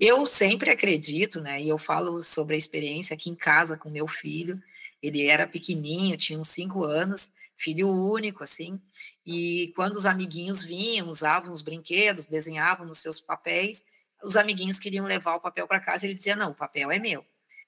Eu 0.00 0.24
sempre 0.24 0.70
acredito, 0.70 1.38
né, 1.38 1.60
e 1.60 1.68
eu 1.68 1.76
falo 1.76 2.22
sobre 2.22 2.54
a 2.54 2.58
experiência 2.58 3.12
aqui 3.12 3.28
em 3.28 3.36
casa 3.36 3.76
com 3.76 3.90
meu 3.90 4.08
filho, 4.08 4.58
ele 5.02 5.26
era 5.26 5.46
pequenininho, 5.46 6.16
tinha 6.16 6.38
uns 6.38 6.48
cinco 6.48 6.82
anos, 6.82 7.34
filho 7.54 7.90
único, 7.90 8.42
assim, 8.42 8.80
e 9.26 9.70
quando 9.76 9.96
os 9.96 10.06
amiguinhos 10.06 10.62
vinham, 10.62 11.10
usavam 11.10 11.52
os 11.52 11.60
brinquedos, 11.60 12.26
desenhavam 12.26 12.86
nos 12.86 13.00
seus 13.00 13.20
papéis, 13.20 13.84
os 14.22 14.36
amiguinhos 14.36 14.78
queriam 14.78 15.06
levar 15.06 15.34
o 15.34 15.40
papel 15.40 15.66
para 15.66 15.80
casa, 15.80 16.06
ele 16.06 16.14
dizia, 16.14 16.36
não, 16.36 16.50
o 16.50 16.54
papel 16.54 16.90
é 16.90 16.98
meu, 16.98 17.24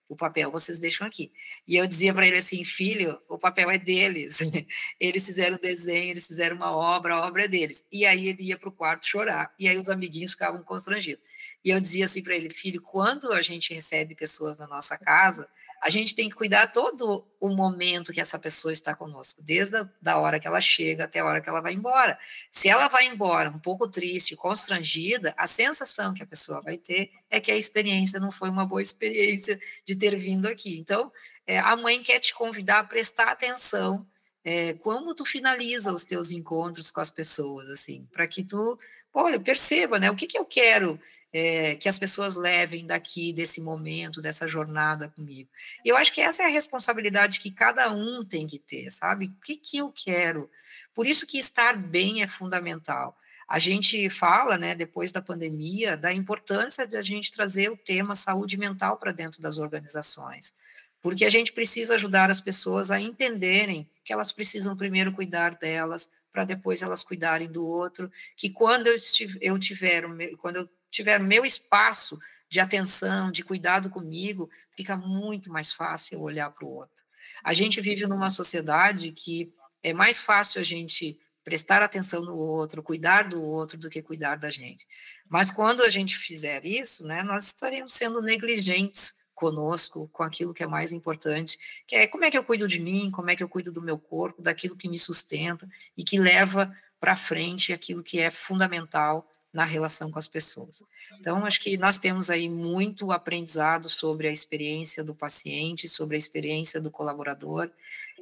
o 0.08 0.16
papel 0.16 0.50
vocês 0.50 0.78
deixam 0.78 1.06
aqui. 1.06 1.32
E 1.66 1.76
eu 1.76 1.86
dizia 1.86 2.12
para 2.12 2.26
ele 2.26 2.36
assim, 2.36 2.62
filho, 2.62 3.18
o 3.28 3.38
papel 3.38 3.70
é 3.70 3.78
deles, 3.78 4.38
eles 5.00 5.26
fizeram 5.26 5.56
desenho, 5.56 6.10
eles 6.10 6.26
fizeram 6.26 6.56
uma 6.56 6.74
obra, 6.74 7.14
a 7.14 7.26
obra 7.26 7.44
é 7.44 7.48
deles. 7.48 7.86
E 7.90 8.04
aí 8.04 8.28
ele 8.28 8.42
ia 8.42 8.58
para 8.58 8.68
o 8.68 8.72
quarto 8.72 9.06
chorar, 9.06 9.54
e 9.58 9.68
aí 9.68 9.78
os 9.78 9.88
amiguinhos 9.88 10.32
ficavam 10.32 10.62
constrangidos. 10.62 11.24
E 11.64 11.70
eu 11.70 11.80
dizia 11.80 12.04
assim 12.04 12.22
para 12.22 12.36
ele, 12.36 12.50
filho, 12.50 12.80
quando 12.82 13.32
a 13.32 13.42
gente 13.42 13.72
recebe 13.72 14.14
pessoas 14.14 14.58
na 14.58 14.66
nossa 14.66 14.98
casa, 14.98 15.48
a 15.84 15.90
gente 15.90 16.14
tem 16.14 16.30
que 16.30 16.34
cuidar 16.34 16.68
todo 16.68 17.28
o 17.38 17.50
momento 17.50 18.10
que 18.10 18.20
essa 18.20 18.38
pessoa 18.38 18.72
está 18.72 18.94
conosco, 18.94 19.42
desde 19.42 19.76
a 19.76 19.88
da 20.00 20.16
hora 20.16 20.40
que 20.40 20.46
ela 20.46 20.58
chega 20.58 21.04
até 21.04 21.18
a 21.18 21.26
hora 21.26 21.42
que 21.42 21.48
ela 21.48 21.60
vai 21.60 21.74
embora. 21.74 22.18
Se 22.50 22.70
ela 22.70 22.88
vai 22.88 23.04
embora 23.04 23.50
um 23.50 23.58
pouco 23.58 23.86
triste, 23.86 24.34
constrangida, 24.34 25.34
a 25.36 25.46
sensação 25.46 26.14
que 26.14 26.22
a 26.22 26.26
pessoa 26.26 26.62
vai 26.62 26.78
ter 26.78 27.10
é 27.28 27.38
que 27.38 27.52
a 27.52 27.56
experiência 27.56 28.18
não 28.18 28.30
foi 28.30 28.48
uma 28.48 28.64
boa 28.64 28.80
experiência 28.80 29.60
de 29.84 29.94
ter 29.94 30.16
vindo 30.16 30.48
aqui. 30.48 30.78
Então, 30.78 31.12
é, 31.46 31.58
a 31.58 31.76
mãe 31.76 32.02
quer 32.02 32.18
te 32.18 32.32
convidar 32.32 32.78
a 32.78 32.84
prestar 32.84 33.28
atenção 33.28 34.06
é, 34.42 34.72
como 34.72 35.14
tu 35.14 35.26
finaliza 35.26 35.92
os 35.92 36.02
teus 36.02 36.30
encontros 36.30 36.90
com 36.90 37.02
as 37.02 37.10
pessoas, 37.10 37.68
assim, 37.68 38.08
para 38.10 38.26
que 38.26 38.42
tu, 38.42 38.78
olha, 39.12 39.38
perceba, 39.38 39.98
né, 39.98 40.10
o 40.10 40.16
que 40.16 40.26
que 40.26 40.38
eu 40.38 40.46
quero 40.46 40.98
é, 41.36 41.74
que 41.74 41.88
as 41.88 41.98
pessoas 41.98 42.36
levem 42.36 42.86
daqui, 42.86 43.32
desse 43.32 43.60
momento, 43.60 44.22
dessa 44.22 44.46
jornada 44.46 45.08
comigo. 45.08 45.50
Eu 45.84 45.96
acho 45.96 46.12
que 46.12 46.20
essa 46.20 46.44
é 46.44 46.46
a 46.46 46.48
responsabilidade 46.48 47.40
que 47.40 47.50
cada 47.50 47.92
um 47.92 48.24
tem 48.24 48.46
que 48.46 48.56
ter, 48.56 48.88
sabe? 48.88 49.26
O 49.26 49.44
que, 49.44 49.56
que 49.56 49.78
eu 49.78 49.92
quero? 49.92 50.48
Por 50.94 51.08
isso 51.08 51.26
que 51.26 51.36
estar 51.36 51.76
bem 51.76 52.22
é 52.22 52.28
fundamental. 52.28 53.18
A 53.48 53.58
gente 53.58 54.08
fala, 54.08 54.56
né, 54.56 54.76
depois 54.76 55.10
da 55.10 55.20
pandemia, 55.20 55.96
da 55.96 56.12
importância 56.12 56.86
de 56.86 56.96
a 56.96 57.02
gente 57.02 57.32
trazer 57.32 57.68
o 57.68 57.76
tema 57.76 58.14
saúde 58.14 58.56
mental 58.56 58.96
para 58.96 59.10
dentro 59.10 59.42
das 59.42 59.58
organizações, 59.58 60.54
porque 61.02 61.24
a 61.24 61.28
gente 61.28 61.52
precisa 61.52 61.94
ajudar 61.94 62.30
as 62.30 62.40
pessoas 62.40 62.92
a 62.92 63.00
entenderem 63.00 63.90
que 64.04 64.12
elas 64.12 64.30
precisam 64.30 64.76
primeiro 64.76 65.12
cuidar 65.12 65.56
delas, 65.56 66.08
para 66.32 66.44
depois 66.44 66.80
elas 66.80 67.04
cuidarem 67.04 67.50
do 67.50 67.66
outro, 67.66 68.10
que 68.36 68.50
quando 68.50 68.86
eu 68.86 68.98
tiver, 68.98 69.38
eu 69.40 69.58
tiver 69.58 70.04
quando 70.38 70.56
eu 70.56 70.68
tiver 70.94 71.18
meu 71.18 71.44
espaço 71.44 72.16
de 72.48 72.60
atenção, 72.60 73.32
de 73.32 73.42
cuidado 73.42 73.90
comigo, 73.90 74.48
fica 74.76 74.96
muito 74.96 75.50
mais 75.50 75.72
fácil 75.72 76.20
olhar 76.20 76.50
para 76.50 76.64
o 76.64 76.70
outro. 76.70 77.04
A 77.42 77.52
gente 77.52 77.80
vive 77.80 78.06
numa 78.06 78.30
sociedade 78.30 79.10
que 79.10 79.52
é 79.82 79.92
mais 79.92 80.20
fácil 80.20 80.60
a 80.60 80.64
gente 80.64 81.18
prestar 81.42 81.82
atenção 81.82 82.22
no 82.22 82.36
outro, 82.36 82.82
cuidar 82.82 83.28
do 83.28 83.42
outro, 83.42 83.76
do 83.76 83.90
que 83.90 84.00
cuidar 84.00 84.36
da 84.36 84.50
gente. 84.50 84.86
Mas 85.28 85.50
quando 85.50 85.82
a 85.82 85.88
gente 85.88 86.16
fizer 86.16 86.64
isso, 86.64 87.04
né, 87.04 87.22
nós 87.24 87.46
estaremos 87.46 87.92
sendo 87.92 88.22
negligentes 88.22 89.14
conosco, 89.34 90.08
com 90.12 90.22
aquilo 90.22 90.54
que 90.54 90.62
é 90.62 90.66
mais 90.66 90.92
importante, 90.92 91.58
que 91.88 91.96
é 91.96 92.06
como 92.06 92.24
é 92.24 92.30
que 92.30 92.38
eu 92.38 92.44
cuido 92.44 92.68
de 92.68 92.78
mim, 92.78 93.10
como 93.10 93.30
é 93.30 93.36
que 93.36 93.42
eu 93.42 93.48
cuido 93.48 93.72
do 93.72 93.82
meu 93.82 93.98
corpo, 93.98 94.40
daquilo 94.40 94.76
que 94.76 94.88
me 94.88 94.96
sustenta 94.96 95.68
e 95.96 96.04
que 96.04 96.20
leva 96.20 96.72
para 97.00 97.16
frente 97.16 97.72
aquilo 97.72 98.02
que 98.02 98.20
é 98.20 98.30
fundamental 98.30 99.28
na 99.54 99.64
relação 99.64 100.10
com 100.10 100.18
as 100.18 100.26
pessoas. 100.26 100.82
Então, 101.20 101.46
acho 101.46 101.60
que 101.60 101.78
nós 101.78 101.96
temos 101.96 102.28
aí 102.28 102.50
muito 102.50 103.12
aprendizado 103.12 103.88
sobre 103.88 104.26
a 104.26 104.32
experiência 104.32 105.04
do 105.04 105.14
paciente, 105.14 105.88
sobre 105.88 106.16
a 106.16 106.18
experiência 106.18 106.80
do 106.80 106.90
colaborador. 106.90 107.70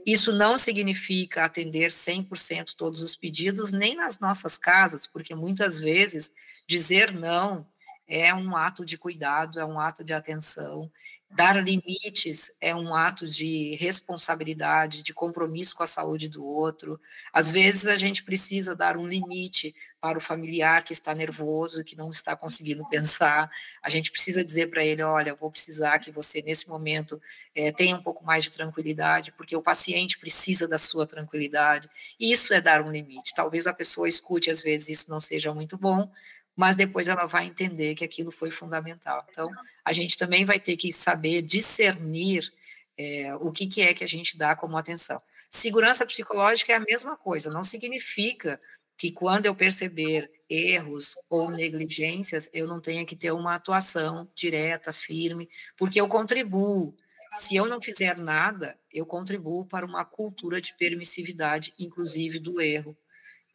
Isso 0.05 0.31
não 0.31 0.59
significa 0.59 1.45
atender 1.45 1.91
100% 1.91 2.75
todos 2.77 3.03
os 3.03 3.17
pedidos, 3.17 3.73
nem 3.73 3.97
nas 3.97 4.21
nossas 4.21 4.59
casas, 4.59 5.07
porque 5.07 5.35
muitas 5.35 5.81
vezes 5.81 6.33
dizer 6.67 7.13
não 7.13 7.67
é 8.07 8.35
um 8.35 8.55
ato 8.55 8.85
de 8.85 8.99
cuidado, 8.99 9.59
é 9.59 9.65
um 9.65 9.81
ato 9.81 10.05
de 10.05 10.13
atenção, 10.13 10.91
Dar 11.35 11.57
limites 11.65 12.59
é 12.61 12.75
um 12.75 12.95
ato 12.95 13.27
de 13.27 13.75
responsabilidade, 13.77 15.03
de 15.03 15.15
compromisso 15.15 15.75
com 15.75 15.83
a 15.83 15.87
saúde 15.87 16.29
do 16.29 16.45
outro. 16.45 17.01
Às 17.33 17.51
vezes 17.51 17.87
a 17.87 17.97
gente 17.97 18.23
precisa 18.23 18.77
dar 18.77 18.99
um 18.99 19.07
limite 19.07 19.75
para 19.99 20.19
o 20.19 20.21
familiar 20.21 20.83
que 20.83 20.93
está 20.93 21.15
nervoso, 21.15 21.85
que 21.85 21.97
não 21.97 22.11
está 22.11 22.37
conseguindo 22.37 22.87
pensar. 22.87 23.51
A 23.83 23.89
gente 23.89 24.11
precisa 24.11 24.45
dizer 24.45 24.69
para 24.69 24.85
ele: 24.85 25.03
olha, 25.03 25.35
vou 25.35 25.51
precisar 25.51 25.99
que 26.01 26.11
você, 26.11 26.43
nesse 26.43 26.69
momento, 26.69 27.19
é, 27.55 27.73
tenha 27.73 27.97
um 27.97 28.03
pouco 28.03 28.23
mais 28.23 28.45
de 28.45 28.51
tranquilidade, 28.51 29.33
porque 29.33 29.57
o 29.57 29.63
paciente 29.63 30.19
precisa 30.19 30.69
da 30.69 30.77
sua 30.77 31.07
tranquilidade. 31.07 31.89
Isso 32.21 32.53
é 32.53 32.61
dar 32.61 32.83
um 32.83 32.93
limite. 32.93 33.35
Talvez 33.35 33.67
a 33.67 33.73
pessoa 33.73 34.07
escute, 34.07 34.51
às 34.51 34.61
vezes 34.61 35.01
isso 35.01 35.11
não 35.11 35.19
seja 35.19 35.55
muito 35.55 35.79
bom, 35.79 36.11
mas 36.57 36.77
depois 36.77 37.09
ela 37.09 37.27
vai 37.27 37.47
entender 37.47 37.95
que 37.95 38.05
aquilo 38.05 38.31
foi 38.31 38.51
fundamental. 38.51 39.27
Então, 39.31 39.51
a 39.85 39.93
gente 39.93 40.17
também 40.17 40.45
vai 40.45 40.61
ter 40.61 40.77
que 40.77 40.93
saber 40.93 41.43
discernir 41.43 42.53
é, 42.97 43.35
o 43.37 43.51
que, 43.51 43.67
que 43.67 43.83
é 43.83 43.95
que 43.95 44.05
a 44.05 44.09
gente 44.09 44.37
dá 44.37 44.55
como 44.55 44.77
atenção. 44.77 45.21
Segurança 45.51 46.07
psicológica 46.07 46.73
é 46.73 46.77
a 46.77 46.81
mesma 46.81 47.17
coisa, 47.17 47.51
não 47.51 47.63
significa 47.63 48.61
que 48.97 49.11
quando 49.11 49.47
eu 49.47 49.55
perceber 49.55 50.31
erros 50.49 51.15
ou 51.29 51.51
negligências, 51.51 52.49
eu 52.53 52.67
não 52.67 52.81
tenha 52.81 53.05
que 53.05 53.17
ter 53.17 53.33
uma 53.33 53.55
atuação 53.55 54.29
direta, 54.35 54.93
firme, 54.93 55.49
porque 55.77 56.01
eu 56.01 56.07
contribuo. 56.09 56.95
Se 57.35 57.57
eu 57.57 57.67
não 57.67 57.81
fizer 57.81 58.17
nada, 58.17 58.79
eu 58.93 59.07
contribuo 59.07 59.65
para 59.65 59.87
uma 59.87 60.05
cultura 60.05 60.61
de 60.61 60.77
permissividade, 60.77 61.73
inclusive 61.79 62.39
do 62.39 62.61
erro, 62.61 62.97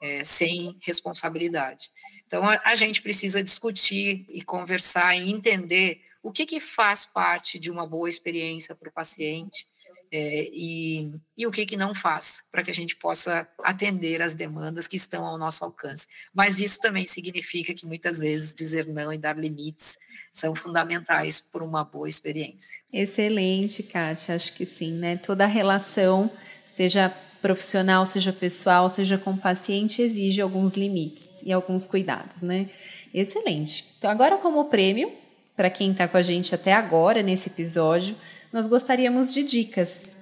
é, 0.01 0.23
sem 0.23 0.75
responsabilidade. 0.81 1.91
Então, 2.27 2.43
a, 2.45 2.75
gente 2.75 3.01
precisa 3.01 3.41
discutir 3.41 4.25
e 4.29 4.41
conversar 4.41 5.15
e 5.15 5.31
entender 5.31 6.01
o 6.21 6.31
que, 6.31 6.45
que 6.45 6.59
faz 6.59 7.05
parte 7.05 7.57
de 7.57 7.71
uma 7.71 7.87
boa 7.87 8.09
experiência 8.09 8.75
para 8.75 8.89
o 8.89 8.91
paciente 8.91 9.65
é, 10.11 10.49
e, 10.51 11.11
e 11.37 11.47
o 11.47 11.51
que, 11.51 11.65
que 11.65 11.77
não 11.77 11.95
faz, 11.95 12.41
para 12.51 12.63
que 12.63 12.71
a 12.71 12.73
gente 12.73 12.97
possa 12.97 13.47
atender 13.63 14.21
as 14.21 14.33
demandas 14.33 14.87
que 14.87 14.97
estão 14.97 15.25
ao 15.25 15.37
nosso 15.37 15.63
alcance. 15.63 16.07
Mas 16.33 16.59
isso 16.59 16.79
também 16.79 17.05
significa 17.05 17.73
que 17.73 17.85
muitas 17.85 18.19
vezes 18.19 18.53
dizer 18.53 18.85
não 18.87 19.11
e 19.11 19.17
dar 19.17 19.37
limites 19.37 19.97
são 20.29 20.53
fundamentais 20.53 21.39
para 21.39 21.63
uma 21.63 21.83
boa 21.83 22.09
experiência. 22.09 22.81
Excelente, 22.91 23.83
Kátia, 23.83 24.35
acho 24.35 24.53
que 24.53 24.65
sim, 24.65 24.93
né? 24.93 25.17
Toda 25.17 25.45
relação, 25.45 26.29
seja 26.65 27.09
profissional, 27.47 28.05
seja 28.05 28.33
pessoal, 28.33 28.89
seja 28.89 29.17
com 29.17 29.37
paciente, 29.37 30.01
exige 30.01 30.41
alguns 30.41 30.75
limites 30.75 31.41
e 31.45 31.53
alguns 31.53 31.85
cuidados, 31.85 32.41
né? 32.41 32.69
Excelente. 33.13 33.85
Então, 33.97 34.11
agora, 34.11 34.35
como 34.35 34.65
prêmio, 34.65 35.09
para 35.55 35.69
quem 35.69 35.91
está 35.91 36.09
com 36.09 36.17
a 36.17 36.21
gente 36.21 36.53
até 36.53 36.73
agora 36.73 37.23
nesse 37.23 37.47
episódio, 37.47 38.17
nós 38.51 38.67
gostaríamos 38.67 39.33
de 39.33 39.43
dicas. 39.43 40.13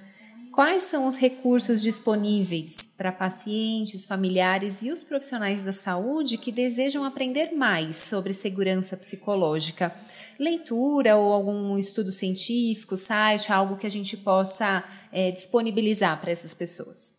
Quais 0.52 0.84
são 0.84 1.04
os 1.04 1.16
recursos 1.16 1.82
disponíveis 1.82 2.92
para 2.96 3.10
pacientes, 3.10 4.06
familiares 4.06 4.82
e 4.82 4.92
os 4.92 5.02
profissionais 5.02 5.64
da 5.64 5.72
saúde 5.72 6.38
que 6.38 6.52
desejam 6.52 7.04
aprender 7.04 7.50
mais 7.56 7.96
sobre 7.96 8.32
segurança 8.32 8.96
psicológica? 8.96 9.92
Leitura 10.38 11.16
ou 11.16 11.32
algum 11.32 11.76
estudo 11.76 12.12
científico, 12.12 12.96
site, 12.96 13.52
algo 13.52 13.76
que 13.76 13.86
a 13.86 13.90
gente 13.90 14.16
possa 14.16 14.84
é, 15.12 15.32
disponibilizar 15.32 16.20
para 16.20 16.30
essas 16.30 16.54
pessoas? 16.54 17.15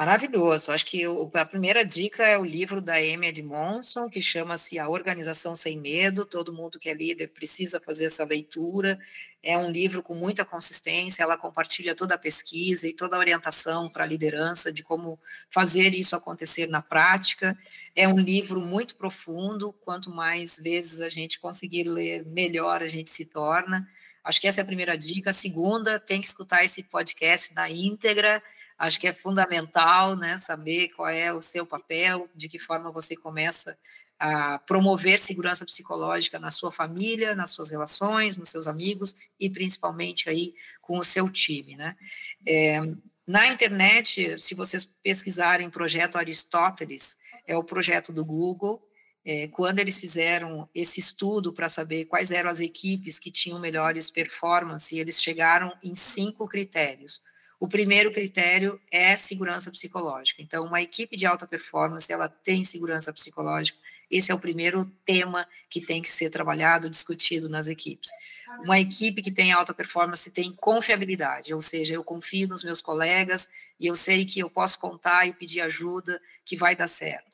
Maravilhoso. 0.00 0.72
Acho 0.72 0.86
que 0.86 1.02
a 1.34 1.44
primeira 1.44 1.84
dica 1.84 2.26
é 2.26 2.38
o 2.38 2.42
livro 2.42 2.80
da 2.80 2.94
Amy 2.94 3.26
Edmondson, 3.26 4.08
que 4.08 4.22
chama-se 4.22 4.78
A 4.78 4.88
Organização 4.88 5.54
Sem 5.54 5.78
Medo. 5.78 6.24
Todo 6.24 6.54
mundo 6.54 6.78
que 6.78 6.88
é 6.88 6.94
líder 6.94 7.28
precisa 7.28 7.78
fazer 7.78 8.06
essa 8.06 8.24
leitura. 8.24 8.98
É 9.42 9.58
um 9.58 9.70
livro 9.70 10.02
com 10.02 10.14
muita 10.14 10.42
consistência, 10.42 11.22
ela 11.22 11.36
compartilha 11.36 11.94
toda 11.94 12.14
a 12.14 12.18
pesquisa 12.18 12.88
e 12.88 12.96
toda 12.96 13.14
a 13.14 13.18
orientação 13.18 13.90
para 13.90 14.04
a 14.04 14.06
liderança 14.06 14.72
de 14.72 14.82
como 14.82 15.20
fazer 15.50 15.92
isso 15.92 16.16
acontecer 16.16 16.66
na 16.66 16.80
prática. 16.80 17.54
É 17.94 18.08
um 18.08 18.18
livro 18.18 18.58
muito 18.58 18.96
profundo, 18.96 19.70
quanto 19.84 20.08
mais 20.08 20.58
vezes 20.58 21.02
a 21.02 21.10
gente 21.10 21.38
conseguir 21.38 21.84
ler, 21.84 22.24
melhor 22.24 22.82
a 22.82 22.88
gente 22.88 23.10
se 23.10 23.26
torna. 23.26 23.86
Acho 24.24 24.40
que 24.40 24.48
essa 24.48 24.62
é 24.62 24.64
a 24.64 24.66
primeira 24.66 24.96
dica. 24.96 25.28
A 25.28 25.32
segunda, 25.34 26.00
tem 26.00 26.22
que 26.22 26.26
escutar 26.26 26.64
esse 26.64 26.84
podcast 26.84 27.54
na 27.54 27.68
íntegra 27.68 28.42
Acho 28.80 28.98
que 28.98 29.06
é 29.06 29.12
fundamental 29.12 30.16
né, 30.16 30.38
saber 30.38 30.88
qual 30.96 31.10
é 31.10 31.30
o 31.30 31.42
seu 31.42 31.66
papel, 31.66 32.30
de 32.34 32.48
que 32.48 32.58
forma 32.58 32.90
você 32.90 33.14
começa 33.14 33.78
a 34.18 34.58
promover 34.58 35.18
segurança 35.18 35.66
psicológica 35.66 36.38
na 36.38 36.48
sua 36.48 36.70
família, 36.70 37.34
nas 37.34 37.50
suas 37.50 37.68
relações, 37.68 38.38
nos 38.38 38.48
seus 38.48 38.66
amigos 38.66 39.14
e 39.38 39.50
principalmente 39.50 40.30
aí 40.30 40.54
com 40.80 40.98
o 40.98 41.04
seu 41.04 41.28
time, 41.28 41.76
né? 41.76 41.94
É, 42.46 42.80
na 43.26 43.48
internet, 43.48 44.38
se 44.38 44.54
vocês 44.54 44.86
pesquisarem 44.86 45.68
projeto 45.68 46.16
Aristóteles, 46.16 47.18
é 47.46 47.54
o 47.54 47.62
projeto 47.62 48.14
do 48.14 48.24
Google, 48.24 48.82
é, 49.22 49.46
quando 49.48 49.78
eles 49.78 50.00
fizeram 50.00 50.66
esse 50.74 51.00
estudo 51.00 51.52
para 51.52 51.68
saber 51.68 52.06
quais 52.06 52.30
eram 52.30 52.48
as 52.48 52.60
equipes 52.60 53.18
que 53.18 53.30
tinham 53.30 53.60
melhores 53.60 54.10
performances, 54.10 54.98
eles 54.98 55.22
chegaram 55.22 55.70
em 55.82 55.92
cinco 55.92 56.48
critérios. 56.48 57.20
O 57.60 57.68
primeiro 57.68 58.10
critério 58.10 58.80
é 58.90 59.14
segurança 59.14 59.70
psicológica. 59.70 60.40
Então, 60.40 60.64
uma 60.64 60.80
equipe 60.80 61.14
de 61.14 61.26
alta 61.26 61.46
performance, 61.46 62.10
ela 62.10 62.26
tem 62.26 62.64
segurança 62.64 63.12
psicológica. 63.12 63.78
Esse 64.10 64.32
é 64.32 64.34
o 64.34 64.38
primeiro 64.38 64.90
tema 65.04 65.46
que 65.68 65.78
tem 65.78 66.00
que 66.00 66.08
ser 66.08 66.30
trabalhado, 66.30 66.88
discutido 66.88 67.50
nas 67.50 67.68
equipes. 67.68 68.08
Uma 68.64 68.80
equipe 68.80 69.20
que 69.20 69.30
tem 69.30 69.52
alta 69.52 69.74
performance 69.74 70.30
tem 70.30 70.54
confiabilidade, 70.54 71.52
ou 71.52 71.60
seja, 71.60 71.92
eu 71.92 72.02
confio 72.02 72.48
nos 72.48 72.64
meus 72.64 72.80
colegas 72.80 73.46
e 73.78 73.86
eu 73.86 73.94
sei 73.94 74.24
que 74.24 74.40
eu 74.40 74.48
posso 74.48 74.78
contar 74.78 75.28
e 75.28 75.34
pedir 75.34 75.60
ajuda, 75.60 76.18
que 76.46 76.56
vai 76.56 76.74
dar 76.74 76.88
certo. 76.88 77.29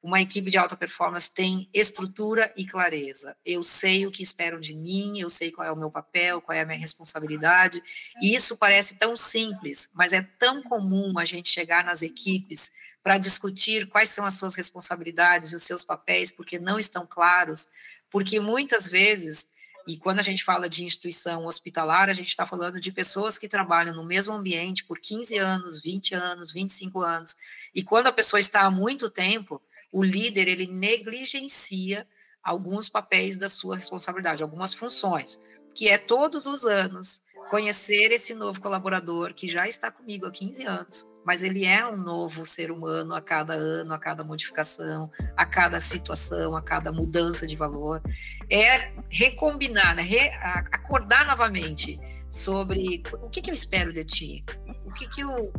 Uma 0.00 0.20
equipe 0.20 0.48
de 0.48 0.56
alta 0.56 0.76
performance 0.76 1.28
tem 1.28 1.68
estrutura 1.74 2.52
e 2.56 2.64
clareza. 2.64 3.36
Eu 3.44 3.64
sei 3.64 4.06
o 4.06 4.12
que 4.12 4.22
esperam 4.22 4.60
de 4.60 4.72
mim, 4.72 5.18
eu 5.18 5.28
sei 5.28 5.50
qual 5.50 5.66
é 5.66 5.72
o 5.72 5.76
meu 5.76 5.90
papel, 5.90 6.40
qual 6.40 6.56
é 6.56 6.60
a 6.60 6.64
minha 6.64 6.78
responsabilidade. 6.78 7.82
E 8.22 8.32
isso 8.32 8.56
parece 8.56 8.96
tão 8.96 9.16
simples, 9.16 9.90
mas 9.94 10.12
é 10.12 10.22
tão 10.22 10.62
comum 10.62 11.18
a 11.18 11.24
gente 11.24 11.48
chegar 11.48 11.84
nas 11.84 12.02
equipes 12.02 12.70
para 13.02 13.18
discutir 13.18 13.88
quais 13.88 14.10
são 14.10 14.24
as 14.24 14.34
suas 14.34 14.54
responsabilidades 14.54 15.50
e 15.50 15.56
os 15.56 15.64
seus 15.64 15.82
papéis, 15.82 16.30
porque 16.30 16.58
não 16.60 16.78
estão 16.78 17.04
claros. 17.04 17.66
Porque 18.08 18.38
muitas 18.38 18.86
vezes, 18.86 19.48
e 19.86 19.96
quando 19.96 20.20
a 20.20 20.22
gente 20.22 20.44
fala 20.44 20.68
de 20.68 20.84
instituição 20.84 21.46
hospitalar, 21.46 22.08
a 22.08 22.12
gente 22.12 22.28
está 22.28 22.46
falando 22.46 22.80
de 22.80 22.92
pessoas 22.92 23.36
que 23.36 23.48
trabalham 23.48 23.96
no 23.96 24.04
mesmo 24.04 24.32
ambiente 24.32 24.84
por 24.84 25.00
15 25.00 25.38
anos, 25.38 25.80
20 25.80 26.14
anos, 26.14 26.52
25 26.52 27.00
anos. 27.00 27.34
E 27.74 27.82
quando 27.82 28.06
a 28.06 28.12
pessoa 28.12 28.38
está 28.38 28.62
há 28.62 28.70
muito 28.70 29.10
tempo, 29.10 29.60
o 29.92 30.02
líder 30.02 30.48
ele 30.48 30.66
negligencia 30.66 32.06
alguns 32.42 32.88
papéis 32.88 33.38
da 33.38 33.48
sua 33.48 33.76
responsabilidade, 33.76 34.42
algumas 34.42 34.74
funções, 34.74 35.38
que 35.74 35.88
é 35.88 35.98
todos 35.98 36.46
os 36.46 36.64
anos 36.64 37.20
conhecer 37.48 38.12
esse 38.12 38.34
novo 38.34 38.60
colaborador 38.60 39.32
que 39.32 39.48
já 39.48 39.66
está 39.66 39.90
comigo 39.90 40.26
há 40.26 40.30
15 40.30 40.64
anos, 40.64 41.06
mas 41.24 41.42
ele 41.42 41.64
é 41.64 41.86
um 41.86 41.96
novo 41.96 42.44
ser 42.44 42.70
humano 42.70 43.14
a 43.14 43.22
cada 43.22 43.54
ano, 43.54 43.94
a 43.94 43.98
cada 43.98 44.22
modificação, 44.22 45.10
a 45.36 45.46
cada 45.46 45.80
situação, 45.80 46.54
a 46.54 46.62
cada 46.62 46.92
mudança 46.92 47.46
de 47.46 47.56
valor. 47.56 48.02
É 48.50 48.92
recombinar, 49.08 49.94
né? 49.94 50.02
Re 50.02 50.28
acordar 50.72 51.26
novamente 51.26 51.98
sobre 52.30 53.02
o 53.22 53.28
que, 53.28 53.40
que 53.40 53.50
eu 53.50 53.54
espero 53.54 53.92
de 53.92 54.04
ti, 54.04 54.44
o 54.84 54.92
que, 54.92 55.08
que 55.08 55.20
eu 55.20 55.52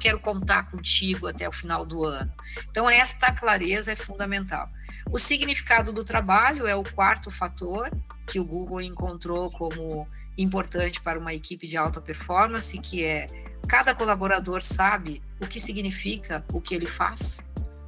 quero 0.00 0.18
contar 0.20 0.70
contigo 0.70 1.26
até 1.26 1.48
o 1.48 1.52
final 1.52 1.84
do 1.84 2.04
ano. 2.04 2.32
Então, 2.70 2.88
esta 2.88 3.32
clareza 3.32 3.92
é 3.92 3.96
fundamental. 3.96 4.68
O 5.10 5.18
significado 5.18 5.92
do 5.92 6.04
trabalho 6.04 6.66
é 6.66 6.74
o 6.74 6.82
quarto 6.82 7.30
fator 7.30 7.90
que 8.26 8.38
o 8.38 8.44
Google 8.44 8.80
encontrou 8.80 9.50
como 9.50 10.06
importante 10.36 11.00
para 11.00 11.18
uma 11.18 11.34
equipe 11.34 11.66
de 11.66 11.76
alta 11.76 12.00
performance, 12.00 12.78
que 12.78 13.04
é 13.04 13.26
cada 13.66 13.94
colaborador 13.94 14.62
sabe 14.62 15.20
o 15.40 15.46
que 15.46 15.60
significa 15.60 16.44
o 16.52 16.60
que 16.60 16.74
ele 16.74 16.86
faz, 16.86 17.44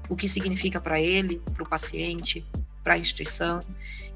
o 0.08 0.16
que 0.16 0.28
significa 0.28 0.80
para 0.80 1.00
ele, 1.00 1.40
para 1.54 1.62
o 1.62 1.68
paciente, 1.68 2.44
para 2.82 2.94
a 2.94 2.98
instituição. 2.98 3.60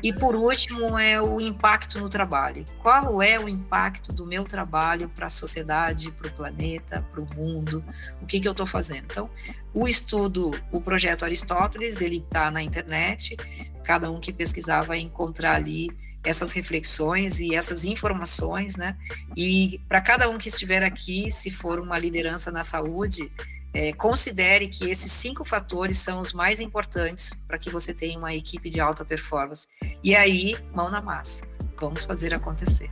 E 0.05 0.13
por 0.13 0.37
último 0.37 0.99
é 0.99 1.19
o 1.19 1.41
impacto 1.41 1.99
no 1.99 2.11
trabalho. 2.11 2.63
Qual 2.83 3.23
é 3.23 3.41
o 3.41 3.49
impacto 3.49 4.13
do 4.13 4.27
meu 4.27 4.45
trabalho 4.45 5.09
para 5.09 5.29
a 5.29 5.31
sociedade, 5.31 6.13
para 6.13 6.29
o 6.29 6.31
planeta, 6.31 7.01
para 7.11 7.23
o 7.23 7.35
mundo? 7.35 7.83
O 8.21 8.27
que, 8.27 8.39
que 8.39 8.47
eu 8.47 8.53
estou 8.53 8.67
fazendo? 8.67 9.05
Então, 9.05 9.31
o 9.73 9.89
estudo, 9.89 10.51
o 10.71 10.79
projeto 10.79 11.25
Aristóteles, 11.25 12.03
ele 12.03 12.19
está 12.19 12.51
na 12.51 12.63
internet. 12.63 13.35
Cada 13.83 14.11
um 14.11 14.21
que 14.21 14.31
pesquisar 14.31 14.83
vai 14.83 14.99
encontrar 14.99 15.55
ali 15.55 15.89
essas 16.23 16.53
reflexões 16.53 17.41
e 17.41 17.55
essas 17.55 17.87
informações, 17.87 18.77
né? 18.77 18.99
E 19.35 19.81
para 19.89 20.03
cada 20.03 20.29
um 20.29 20.37
que 20.37 20.49
estiver 20.49 20.83
aqui, 20.83 21.31
se 21.31 21.51
for 21.51 21.81
uma 21.81 21.99
liderança 21.99 22.51
na 22.51 22.63
saúde, 22.63 23.33
é, 23.75 23.93
considere 23.93 24.69
que 24.69 24.89
esses 24.89 25.11
cinco 25.11 25.45
fatores 25.45 25.99
são 25.99 26.21
os 26.21 26.33
mais 26.33 26.61
importantes 26.61 27.33
para 27.47 27.59
que 27.59 27.69
você 27.69 27.93
tenha 27.93 28.17
uma 28.17 28.33
equipe 28.33 28.71
de 28.71 28.81
alta 28.81 29.05
performance. 29.05 29.67
E 30.03 30.15
aí, 30.15 30.57
mão 30.73 30.89
na 30.89 31.03
massa, 31.03 31.47
vamos 31.79 32.05
fazer 32.05 32.33
acontecer. 32.33 32.89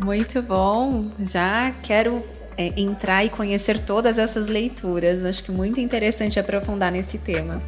Muito 0.00 0.42
bom, 0.42 1.10
já 1.20 1.70
quero 1.82 2.24
é, 2.56 2.80
entrar 2.80 3.24
e 3.24 3.30
conhecer 3.30 3.78
todas 3.84 4.18
essas 4.18 4.48
leituras. 4.48 5.24
Acho 5.24 5.44
que 5.44 5.52
muito 5.52 5.78
interessante 5.78 6.40
aprofundar 6.40 6.90
nesse 6.90 7.18
tema. 7.18 7.62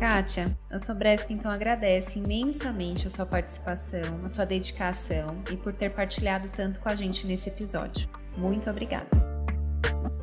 Kátia, 0.00 0.56
a 0.70 0.78
Sobresca 0.78 1.32
então 1.32 1.50
agradece 1.50 2.18
imensamente 2.18 3.06
a 3.06 3.10
sua 3.10 3.26
participação, 3.26 4.24
a 4.24 4.28
sua 4.28 4.46
dedicação 4.46 5.42
e 5.50 5.56
por 5.56 5.74
ter 5.74 5.90
partilhado 5.90 6.48
tanto 6.48 6.80
com 6.80 6.88
a 6.88 6.94
gente 6.94 7.26
nesse 7.26 7.50
episódio. 7.50 8.08
Muito 8.36 8.68
obrigada. 8.70 9.39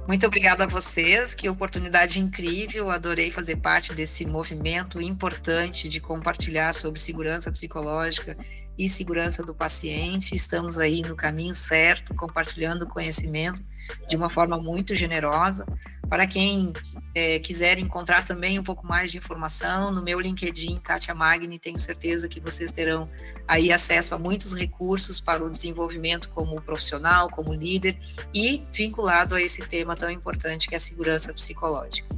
Muito 0.07 0.25
obrigada 0.25 0.63
a 0.63 0.67
vocês, 0.67 1.33
que 1.33 1.49
oportunidade 1.49 2.17
incrível, 2.17 2.89
adorei 2.89 3.29
fazer 3.29 3.57
parte 3.57 3.93
desse 3.93 4.25
movimento 4.25 5.01
importante 5.01 5.89
de 5.89 5.99
compartilhar 5.99 6.73
sobre 6.73 6.97
segurança 6.97 7.51
psicológica 7.51 8.37
e 8.77 8.87
segurança 8.87 9.43
do 9.43 9.53
paciente. 9.53 10.33
Estamos 10.33 10.77
aí 10.77 11.01
no 11.01 11.13
caminho 11.13 11.53
certo, 11.53 12.15
compartilhando 12.15 12.87
conhecimento 12.87 13.61
de 14.07 14.15
uma 14.15 14.29
forma 14.29 14.57
muito 14.57 14.95
generosa. 14.95 15.65
Para 16.09 16.25
quem 16.25 16.71
é, 17.13 17.39
quiser 17.39 17.77
encontrar 17.79 18.23
também 18.23 18.57
um 18.57 18.63
pouco 18.63 18.85
mais 18.85 19.11
de 19.11 19.17
informação, 19.17 19.91
no 19.91 20.01
meu 20.01 20.19
LinkedIn, 20.19 20.79
Kátia 20.79 21.13
Magni, 21.13 21.59
tenho 21.59 21.79
certeza 21.79 22.29
que 22.29 22.39
vocês 22.39 22.71
terão 22.71 23.09
aí 23.47 23.71
acesso 23.71 24.15
a 24.15 24.19
muitos 24.19 24.53
recursos 24.53 25.19
para 25.19 25.43
o 25.43 25.49
desenvolvimento 25.49 26.29
como 26.29 26.61
profissional, 26.61 27.29
como 27.29 27.53
líder 27.53 27.97
e 28.33 28.65
vinculado 28.71 29.35
a 29.35 29.41
esse 29.41 29.65
tema 29.65 29.95
tão 29.95 30.09
importante 30.09 30.67
que 30.67 30.75
é 30.75 30.77
a 30.77 30.79
segurança 30.79 31.33
psicológica. 31.33 32.16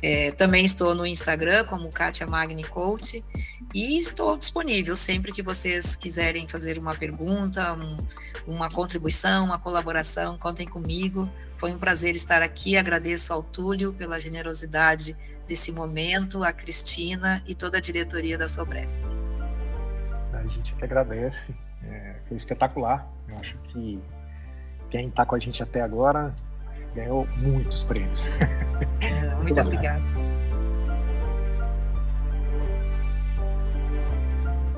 É, 0.00 0.30
também 0.30 0.64
estou 0.64 0.94
no 0.94 1.04
Instagram 1.04 1.64
como 1.64 1.90
Kátia 1.90 2.26
Magni 2.26 2.62
Coach 2.62 3.24
e 3.74 3.98
estou 3.98 4.36
disponível 4.36 4.94
sempre 4.94 5.32
que 5.32 5.42
vocês 5.42 5.96
quiserem 5.96 6.46
fazer 6.46 6.78
uma 6.78 6.94
pergunta, 6.94 7.72
um, 7.74 7.96
uma 8.46 8.70
contribuição, 8.70 9.44
uma 9.44 9.58
colaboração, 9.58 10.38
contem 10.38 10.68
comigo. 10.68 11.28
Foi 11.56 11.72
um 11.72 11.78
prazer 11.78 12.14
estar 12.14 12.42
aqui. 12.42 12.76
Agradeço 12.76 13.32
ao 13.32 13.42
Túlio 13.42 13.92
pela 13.92 14.20
generosidade 14.20 15.16
desse 15.48 15.72
momento, 15.72 16.44
a 16.44 16.52
Cristina 16.52 17.42
e 17.46 17.54
toda 17.54 17.78
a 17.78 17.80
diretoria 17.80 18.38
da 18.38 18.46
Sobresp. 18.46 19.02
A 20.32 20.46
gente 20.46 20.74
que 20.74 20.84
agradece. 20.84 21.54
É, 21.82 22.16
foi 22.28 22.36
espetacular. 22.36 23.10
Eu 23.28 23.36
acho 23.38 23.56
que 23.64 24.00
quem 24.90 25.08
está 25.08 25.26
com 25.26 25.34
a 25.34 25.38
gente 25.38 25.62
até 25.62 25.80
agora 25.80 26.34
ganhou 26.94 27.26
muitos 27.36 27.84
prêmios. 27.84 28.28
É, 29.00 29.34
muito 29.36 29.60
obrigada. 29.60 30.02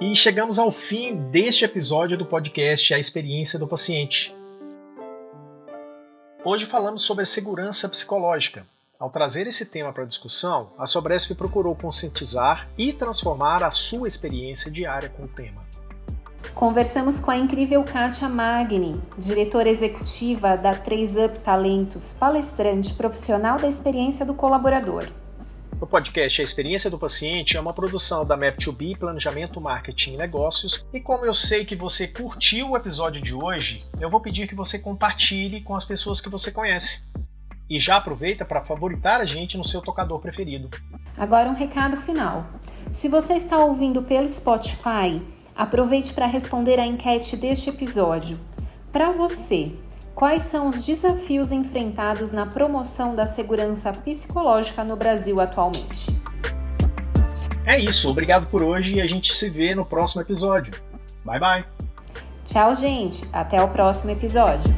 E 0.01 0.17
chegamos 0.17 0.59
ao 0.59 0.71
fim 0.71 1.15
deste 1.15 1.63
episódio 1.63 2.17
do 2.17 2.25
podcast 2.25 2.95
A 2.95 2.99
Experiência 2.99 3.59
do 3.59 3.67
Paciente. 3.67 4.35
Hoje 6.43 6.65
falamos 6.65 7.03
sobre 7.03 7.23
a 7.23 7.27
segurança 7.27 7.87
psicológica. 7.87 8.65
Ao 8.99 9.11
trazer 9.11 9.47
esse 9.47 9.67
tema 9.67 9.93
para 9.93 10.07
discussão, 10.07 10.73
a 10.79 10.87
Sobresp 10.87 11.35
procurou 11.35 11.75
conscientizar 11.75 12.67
e 12.79 12.95
transformar 12.95 13.63
a 13.63 13.71
sua 13.71 14.09
experiência 14.09 14.71
diária 14.71 15.11
com 15.11 15.25
o 15.25 15.29
tema. 15.29 15.70
Conversamos 16.55 17.19
com 17.19 17.31
a 17.31 17.37
incrível 17.37 17.83
Kátia 17.85 18.29
Magni, 18.29 19.01
diretora 19.17 19.69
executiva 19.69 20.57
da 20.57 20.75
3UP 20.75 21.39
Talentos, 21.39 22.13
palestrante 22.13 22.93
profissional 22.95 23.59
da 23.59 23.67
experiência 23.67 24.27
do 24.27 24.35
colaborador. 24.35 25.07
O 25.81 25.87
podcast 25.87 26.43
A 26.43 26.45
Experiência 26.45 26.91
do 26.91 26.99
Paciente 26.99 27.57
é 27.57 27.61
uma 27.61 27.73
produção 27.73 28.27
da 28.27 28.37
Map2B 28.37 28.99
Planejamento, 28.99 29.59
Marketing 29.59 30.13
e 30.13 30.17
Negócios. 30.19 30.87
E 30.93 31.01
como 31.01 31.25
eu 31.25 31.33
sei 31.33 31.65
que 31.65 31.75
você 31.75 32.07
curtiu 32.07 32.71
o 32.71 32.77
episódio 32.77 33.23
de 33.23 33.33
hoje, 33.33 33.87
eu 33.99 34.11
vou 34.11 34.21
pedir 34.21 34.47
que 34.47 34.55
você 34.55 34.79
compartilhe 34.79 35.63
com 35.63 35.75
as 35.75 35.87
pessoas 35.87 36.21
que 36.21 36.29
você 36.29 36.51
conhece. 36.51 37.03
E 37.71 37.79
já 37.79 37.97
aproveita 37.97 38.45
para 38.45 38.61
favoritar 38.61 39.23
a 39.23 39.25
gente 39.25 39.57
no 39.57 39.65
seu 39.65 39.81
tocador 39.81 40.21
preferido. 40.21 40.69
Agora 41.17 41.49
um 41.49 41.55
recado 41.55 41.97
final. 41.97 42.45
Se 42.93 43.09
você 43.09 43.33
está 43.33 43.59
ouvindo 43.59 44.03
pelo 44.03 44.29
Spotify, 44.29 45.23
aproveite 45.63 46.15
para 46.15 46.27
responder 46.27 46.81
a 46.81 46.87
enquete 46.87 47.37
deste 47.37 47.71
episódio. 47.71 48.39
Para 48.93 49.11
você, 49.11 49.73
Quais 50.21 50.43
são 50.43 50.69
os 50.69 50.85
desafios 50.85 51.51
enfrentados 51.51 52.31
na 52.31 52.45
promoção 52.45 53.15
da 53.15 53.25
segurança 53.25 53.91
psicológica 53.91 54.85
no 54.85 54.95
Brasil 54.95 55.41
atualmente? 55.41 56.15
É 57.65 57.79
isso, 57.79 58.11
obrigado 58.11 58.47
por 58.47 58.63
hoje 58.63 58.97
e 58.97 59.01
a 59.01 59.07
gente 59.07 59.35
se 59.35 59.49
vê 59.49 59.75
no 59.75 59.83
próximo 59.83 60.21
episódio. 60.21 60.75
Bye 61.25 61.41
bye. 61.41 61.65
Tchau, 62.45 62.75
gente. 62.75 63.27
Até 63.33 63.63
o 63.63 63.69
próximo 63.69 64.11
episódio. 64.11 64.77